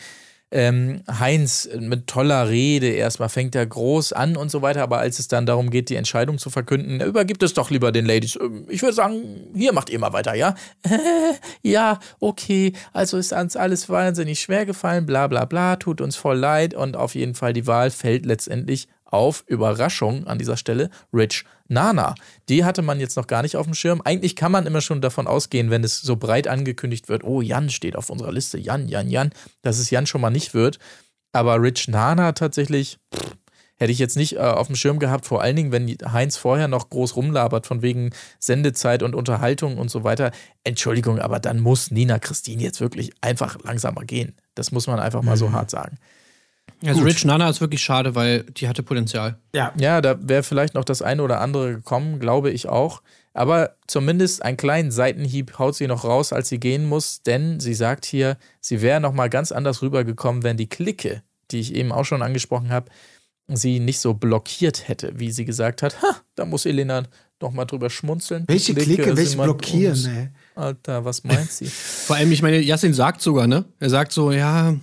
[0.50, 5.20] Ähm, Heinz mit toller Rede, erstmal fängt er groß an und so weiter, aber als
[5.20, 8.38] es dann darum geht, die Entscheidung zu verkünden, übergibt es doch lieber den Ladies.
[8.42, 10.56] Ähm, Ich würde sagen, hier macht ihr mal weiter, ja?
[11.64, 16.38] ja, okay, also ist uns alles wahnsinnig schwer gefallen, bla bla bla, tut uns voll
[16.38, 21.46] leid und auf jeden Fall die Wahl fällt letztendlich auf Überraschung an dieser Stelle Rich
[21.68, 22.16] Nana.
[22.50, 24.02] Die hatte man jetzt noch gar nicht auf dem Schirm.
[24.04, 27.70] Eigentlich kann man immer schon davon ausgehen, wenn es so breit angekündigt wird, oh, Jan
[27.70, 29.32] steht auf unserer Liste, Jan, Jan, Jan,
[29.62, 30.80] dass es Jan schon mal nicht wird.
[31.34, 33.38] Aber Rich Nana tatsächlich pff,
[33.78, 36.68] hätte ich jetzt nicht äh, auf dem Schirm gehabt, vor allen Dingen, wenn Heinz vorher
[36.68, 40.32] noch groß rumlabert von wegen Sendezeit und Unterhaltung und so weiter.
[40.64, 44.36] Entschuldigung, aber dann muss Nina Christine jetzt wirklich einfach langsamer gehen.
[44.56, 45.98] Das muss man einfach mal so hart sagen.
[46.86, 49.40] Also Rich Nana ist wirklich schade, weil die hatte Potenzial.
[49.54, 49.74] Ja.
[49.80, 53.02] Ja, da wäre vielleicht noch das eine oder andere gekommen, glaube ich auch.
[53.34, 57.74] Aber zumindest einen kleinen Seitenhieb haut sie noch raus, als sie gehen muss, denn sie
[57.74, 61.92] sagt hier, sie wäre noch mal ganz anders rübergekommen, wenn die Clique, die ich eben
[61.92, 62.90] auch schon angesprochen habe,
[63.48, 66.02] sie nicht so blockiert hätte, wie sie gesagt hat.
[66.02, 67.04] Ha, da muss Elena
[67.40, 68.44] noch mal drüber schmunzeln.
[68.48, 70.30] Welche Clique, ist welche blockieren, ey?
[70.56, 71.66] Alter, was meint sie?
[72.06, 73.66] Vor allem, ich meine, Yassin sagt sogar, ne?
[73.80, 74.76] Er sagt so, ja,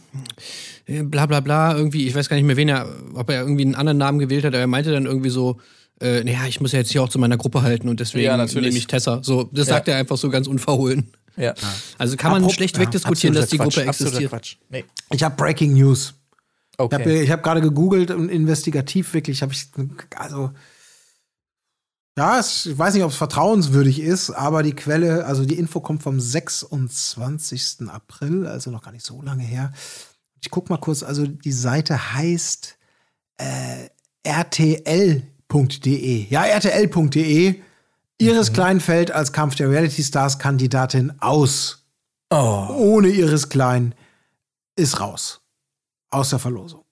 [0.86, 3.74] bla bla bla, irgendwie, ich weiß gar nicht mehr, wen er, ob er irgendwie einen
[3.74, 5.58] anderen Namen gewählt hat, aber er meinte dann irgendwie so,
[6.00, 8.36] äh, naja, ich muss ja jetzt hier auch zu meiner Gruppe halten und deswegen Ja,
[8.36, 8.68] natürlich.
[8.68, 9.20] nehme ich Tessa.
[9.22, 9.74] So, das Ja.
[9.74, 11.10] sagt er einfach so ganz unverhohlen.
[11.36, 11.54] Ja.
[11.98, 14.30] Also kann man Apro- schlecht ja, wegdiskutieren, dass die Gruppe Quatsch, absoluter existiert.
[14.30, 14.56] Quatsch.
[14.70, 14.84] Nee.
[15.12, 16.14] Ich habe Breaking News.
[16.72, 17.22] Ich habe Okay.
[17.22, 19.66] ich hab gerade gegoogelt und investigativ wirklich habe ich
[20.16, 20.50] also
[22.16, 26.02] ja, ich weiß nicht, ob es vertrauenswürdig ist, aber die Quelle, also die Info kommt
[26.02, 27.88] vom 26.
[27.88, 29.72] April, also noch gar nicht so lange her.
[30.44, 32.76] Ich guck mal kurz, also die Seite heißt
[33.38, 33.88] äh,
[34.28, 36.26] rtl.de.
[36.28, 37.62] Ja, rtl.de.
[38.18, 41.86] Iris Kleinfeld als Kampf der Reality Stars Kandidatin aus.
[42.28, 42.66] Oh.
[42.76, 43.94] Ohne Iris Klein
[44.76, 45.40] ist raus.
[46.10, 46.84] Aus der Verlosung.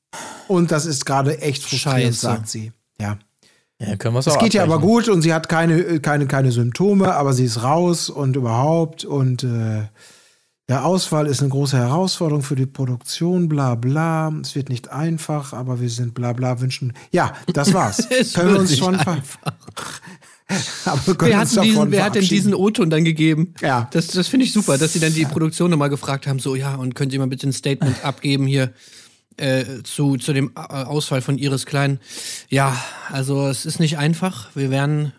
[0.48, 2.20] Und das ist gerade echt frustrierend, Scheiße.
[2.20, 2.72] sagt sie.
[2.98, 3.18] Ja.
[3.78, 6.26] Ja, können wir es Es auch geht ja aber gut und sie hat keine, keine,
[6.26, 9.04] keine Symptome, aber sie ist raus und überhaupt.
[9.04, 9.88] Und äh,
[10.68, 14.32] der Ausfall ist eine große Herausforderung für die Produktion, bla bla.
[14.40, 16.92] Es wird nicht einfach, aber wir sind bla bla wünschen.
[17.10, 18.08] Ja, das war's.
[18.34, 19.22] Können wir uns schon ver
[20.84, 23.54] aber wir können Wer uns hat, diesen, wer hat denn diesen O-Ton dann gegeben?
[23.60, 23.88] Ja.
[23.92, 26.74] Das, das finde ich super, dass sie dann die Produktion nochmal gefragt haben, so, ja,
[26.74, 28.72] und könnt ihr mal bitte ein Statement abgeben hier
[29.38, 32.00] äh, zu, zu dem äh, Ausfall von Iris Klein.
[32.48, 32.76] Ja,
[33.10, 34.50] also es ist nicht einfach.
[34.54, 35.12] Wir werden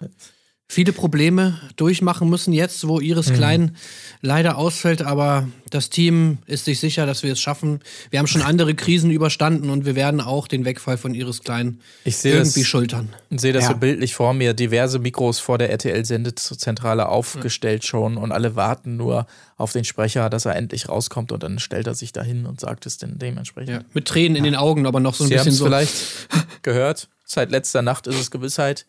[0.73, 3.33] viele Probleme durchmachen müssen jetzt, wo Iris Mhm.
[3.35, 3.77] Klein
[4.21, 7.79] leider ausfällt, aber das Team ist sich sicher, dass wir es schaffen.
[8.09, 11.79] Wir haben schon andere Krisen überstanden und wir werden auch den Wegfall von Iris Klein
[12.05, 13.09] irgendwie das- schultern.
[13.29, 13.69] Ich sehe das Ja.
[13.71, 19.27] so bildlich vor mir, diverse Mikros vor der RTL-Sendezentrale aufgestellt schon und alle warten nur
[19.57, 22.85] auf den Sprecher, dass er endlich rauskommt und dann stellt er sich dahin und sagt
[22.85, 23.69] es denn dementsprechend.
[23.69, 25.65] Ja, mit Tränen in den Augen, aber noch so ein Sie haben bisschen es so.
[25.65, 25.93] vielleicht
[26.63, 27.09] gehört.
[27.25, 28.85] Seit letzter Nacht ist es Gewissheit.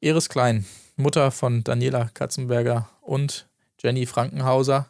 [0.00, 0.64] Iris Klein,
[0.96, 3.46] Mutter von Daniela Katzenberger und
[3.82, 4.88] Jenny Frankenhauser.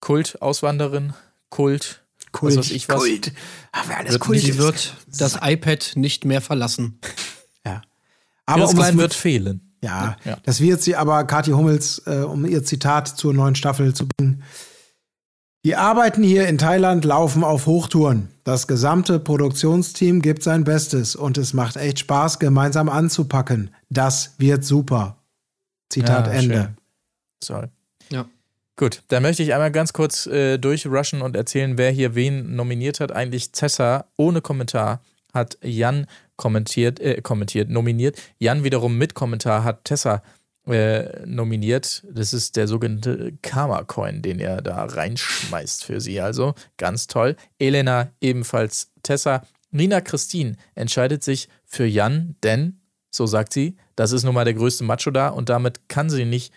[0.00, 1.12] Kult-Auswanderin,
[1.50, 2.02] Kult,
[2.32, 3.00] Kult, was weiß ich was.
[3.00, 3.32] Kult.
[3.72, 6.98] Ach, wer alles Wird Kult Sie wird das iPad nicht mehr verlassen.
[7.66, 7.82] Ja.
[8.46, 9.74] Aber Iris um wird fehlen.
[9.82, 10.36] Ja, Ja.
[10.44, 14.42] das wird sie aber, Kathi Hummels, äh, um ihr Zitat zur neuen Staffel zu bringen.
[15.62, 18.28] Die Arbeiten hier in Thailand laufen auf Hochtouren.
[18.44, 23.70] Das gesamte Produktionsteam gibt sein Bestes und es macht echt Spaß, gemeinsam anzupacken.
[23.90, 25.18] Das wird super.
[25.90, 26.54] Zitat Ja, Ende.
[26.54, 26.76] schön.
[27.44, 27.66] Sorry.
[28.10, 28.24] Ja.
[28.76, 32.98] Gut, dann möchte ich einmal ganz kurz äh, durchrushen und erzählen, wer hier wen nominiert
[33.00, 33.12] hat.
[33.12, 35.02] Eigentlich Tessa ohne Kommentar
[35.34, 36.06] hat Jan
[36.36, 38.18] kommentiert, äh, kommentiert, nominiert.
[38.38, 40.22] Jan wiederum mit Kommentar hat Tessa
[40.70, 42.04] äh, nominiert.
[42.10, 46.20] Das ist der sogenannte Karma-Coin, den er da reinschmeißt für sie.
[46.20, 47.36] Also ganz toll.
[47.58, 49.42] Elena ebenfalls Tessa.
[49.70, 54.54] Nina Christine entscheidet sich für Jan, denn, so sagt sie, das ist nun mal der
[54.54, 56.52] größte Macho da und damit kann sie nicht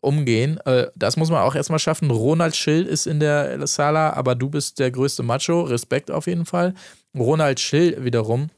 [0.00, 0.58] umgehen.
[0.64, 2.10] Äh, das muss man auch erstmal schaffen.
[2.10, 5.62] Ronald Schill ist in der Sala, aber du bist der größte Macho.
[5.62, 6.74] Respekt auf jeden Fall.
[7.16, 8.50] Ronald Schill wiederum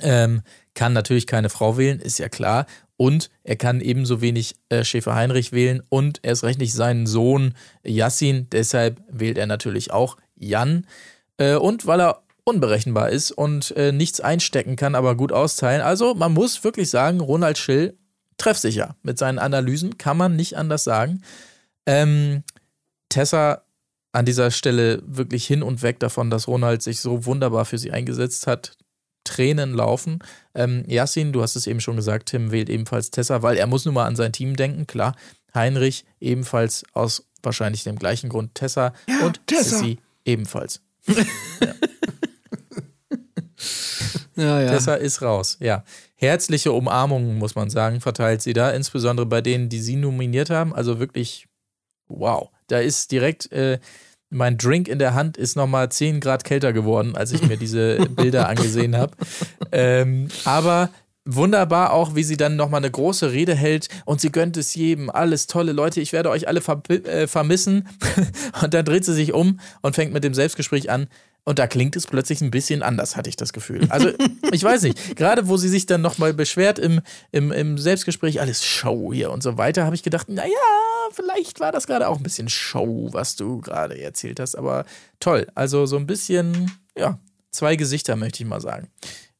[0.00, 0.42] ähm,
[0.74, 2.66] kann natürlich keine Frau wählen, ist ja klar.
[2.96, 8.48] Und er kann ebenso wenig äh, Schäfer-Heinrich wählen und erst recht nicht seinen Sohn Yassin.
[8.50, 10.86] Deshalb wählt er natürlich auch Jan.
[11.36, 15.80] Äh, und weil er unberechenbar ist und äh, nichts einstecken kann, aber gut austeilen.
[15.80, 17.96] Also man muss wirklich sagen, Ronald Schill
[18.36, 21.22] treffsicher mit seinen Analysen, kann man nicht anders sagen.
[21.86, 22.42] Ähm,
[23.08, 23.62] Tessa
[24.12, 27.90] an dieser Stelle wirklich hin und weg davon, dass Ronald sich so wunderbar für sie
[27.90, 28.76] eingesetzt hat.
[29.24, 30.20] Tränen laufen.
[30.54, 33.84] Ähm, Yassin, du hast es eben schon gesagt, Tim wählt ebenfalls Tessa, weil er muss
[33.84, 35.16] nun mal an sein Team denken, klar.
[35.54, 39.76] Heinrich ebenfalls aus wahrscheinlich dem gleichen Grund Tessa Ja, und Tessa.
[39.78, 40.80] Sissy ebenfalls.
[44.36, 44.70] Ja, ja.
[44.70, 45.84] Tessa ist raus, ja.
[46.16, 50.74] Herzliche Umarmungen, muss man sagen, verteilt sie da, insbesondere bei denen, die sie nominiert haben.
[50.74, 51.46] Also wirklich,
[52.08, 52.50] wow.
[52.66, 53.78] Da ist direkt, äh,
[54.34, 57.96] mein Drink in der Hand ist nochmal 10 Grad kälter geworden, als ich mir diese
[58.10, 59.12] Bilder angesehen habe.
[59.70, 60.90] Ähm, aber
[61.24, 65.08] wunderbar auch, wie sie dann nochmal eine große Rede hält und sie gönnt es jedem.
[65.08, 67.88] Alles tolle Leute, ich werde euch alle ver äh, vermissen.
[68.62, 71.06] und dann dreht sie sich um und fängt mit dem Selbstgespräch an.
[71.46, 73.86] Und da klingt es plötzlich ein bisschen anders, hatte ich das Gefühl.
[73.90, 74.10] Also,
[74.50, 77.00] ich weiß nicht, gerade wo sie sich dann nochmal beschwert im,
[77.32, 80.48] im, im Selbstgespräch, alles Show hier und so weiter, habe ich gedacht, naja,
[81.12, 84.54] vielleicht war das gerade auch ein bisschen Show, was du gerade erzählt hast.
[84.56, 84.86] Aber
[85.20, 87.18] toll, also so ein bisschen, ja,
[87.50, 88.88] zwei Gesichter, möchte ich mal sagen,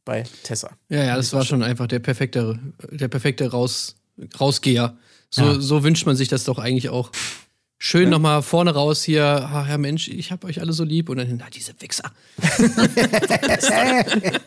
[0.05, 0.73] bei Tessa.
[0.91, 2.59] Ja, ja, das war schon einfach der perfekte,
[2.91, 3.97] der perfekte Raus,
[4.39, 4.99] Rausgeher.
[5.31, 5.59] So, Ja.
[5.61, 7.11] so wünscht man sich das doch eigentlich auch.
[7.87, 11.11] Schön nochmal vorne raus hier, ach Herr Mensch, ich hab euch alle so lieb.
[11.11, 12.11] Und dann, na, diese Wichser.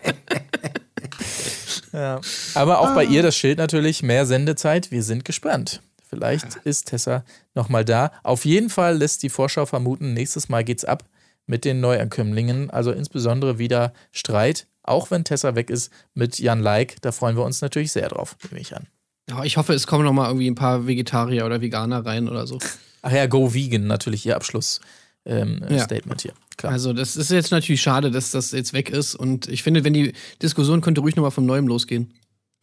[1.94, 2.20] Ja.
[2.54, 4.92] Aber auch bei ihr das Schild natürlich, mehr Sendezeit.
[4.92, 5.82] Wir sind gespannt.
[6.08, 7.24] Vielleicht ist Tessa
[7.56, 8.12] nochmal da.
[8.24, 11.06] Auf jeden Fall lässt die Vorschau vermuten, nächstes Mal geht's ab
[11.48, 12.70] mit den Neuankömmlingen.
[12.70, 17.02] Also insbesondere wieder Streit, auch wenn Tessa weg ist, mit Jan Like.
[17.02, 18.88] Da freuen wir uns natürlich sehr drauf, nehme ich an.
[19.30, 22.60] Ja, ich hoffe, es kommen nochmal irgendwie ein paar Vegetarier oder Veganer rein oder so.
[23.02, 26.16] Ach ja, Go Vegan, natürlich ihr Abschluss-Statement ähm, Ja.
[26.22, 26.34] Hier.
[26.58, 26.74] Klar.
[26.74, 29.16] Also, das ist jetzt natürlich schade, dass das jetzt weg ist.
[29.16, 32.14] Und ich finde, wenn die Diskussion könnte ruhig nochmal von neuem losgehen.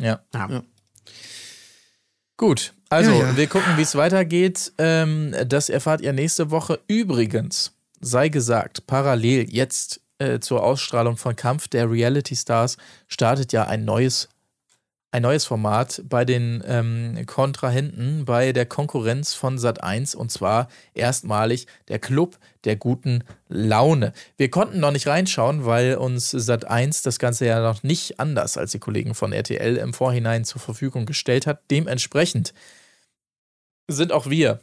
[0.00, 0.20] ja.
[0.34, 0.62] Ja.
[2.36, 3.36] Gut, also Ja, ja.
[3.36, 4.72] wir gucken, wie es weitergeht.
[4.78, 6.80] Ähm, das erfahrt ihr nächste Woche.
[6.88, 13.64] Übrigens, sei gesagt, parallel jetzt äh, zur Ausstrahlung von Kampf der Reality Stars startet ja
[13.66, 14.28] ein neues
[15.14, 21.68] ein neues Format bei den ähm, Kontrahenten, bei der Konkurrenz von Sat1 und zwar erstmalig
[21.86, 24.12] der Club der guten Laune.
[24.36, 28.72] Wir konnten noch nicht reinschauen, weil uns Sat1 das Ganze ja noch nicht anders als
[28.72, 31.62] die Kollegen von RTL im Vorhinein zur Verfügung gestellt hat.
[31.70, 32.52] Dementsprechend
[33.86, 34.58] sind auch wir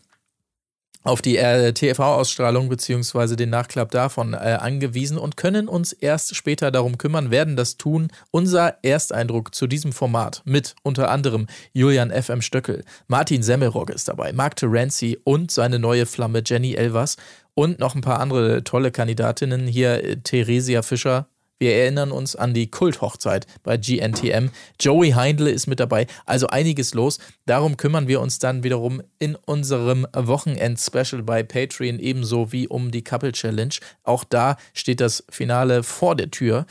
[1.03, 6.71] auf die äh, TV-Ausstrahlung beziehungsweise den Nachklapp davon äh, angewiesen und können uns erst später
[6.71, 8.09] darum kümmern, werden das tun.
[8.31, 12.41] Unser Ersteindruck zu diesem Format mit unter anderem Julian F.M.
[12.41, 17.17] Stöckel, Martin Semmelrogge ist dabei, Mark Terenzi und seine neue Flamme Jenny Elvers
[17.53, 19.67] und noch ein paar andere tolle Kandidatinnen.
[19.67, 21.27] Hier äh, Theresia Fischer,
[21.61, 24.49] wir erinnern uns an die Kulthochzeit bei GNTM.
[24.79, 27.19] Joey Heindle ist mit dabei, also einiges los.
[27.45, 33.03] Darum kümmern wir uns dann wiederum in unserem Wochenend-Special bei Patreon, ebenso wie um die
[33.03, 33.75] Couple Challenge.
[34.01, 36.65] Auch da steht das Finale vor der Tür.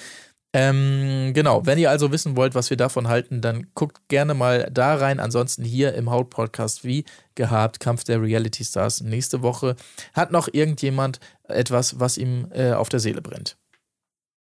[0.52, 4.68] Ähm, genau, wenn ihr also wissen wollt, was wir davon halten, dann guckt gerne mal
[4.72, 5.20] da rein.
[5.20, 7.04] Ansonsten hier im Haut-Podcast wie
[7.36, 9.76] gehabt, Kampf der Reality Stars nächste Woche.
[10.14, 13.59] Hat noch irgendjemand etwas, was ihm äh, auf der Seele brennt?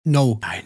[0.06, 0.38] No.
[0.40, 0.62] Nein.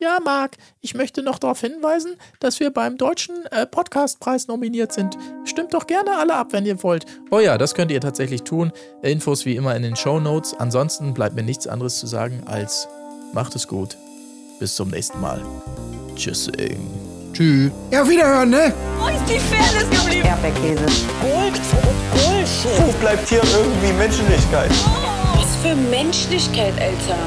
[0.00, 5.18] Ja, Marc, ich möchte noch darauf hinweisen, dass wir beim Deutschen äh, Podcastpreis nominiert sind.
[5.44, 7.04] Stimmt doch gerne alle ab, wenn ihr wollt.
[7.30, 8.72] Oh ja, das könnt ihr tatsächlich tun.
[9.02, 10.54] Infos wie immer in den Show Notes.
[10.54, 12.88] Ansonsten bleibt mir nichts anderes zu sagen als
[13.34, 13.98] macht es gut.
[14.58, 15.42] Bis zum nächsten Mal.
[16.16, 16.50] Tschüss.
[17.34, 17.70] Tschüss.
[17.90, 18.72] Ja, wiederhören, ne?
[18.98, 20.26] Wo ist die Fairness geblieben?
[20.26, 20.86] Erdbeerkäse.
[21.20, 21.60] Gold,
[22.12, 22.86] Bullshit.
[22.86, 24.70] Wo bleibt hier irgendwie Menschlichkeit?
[25.34, 27.18] Was für Menschlichkeit, Alter.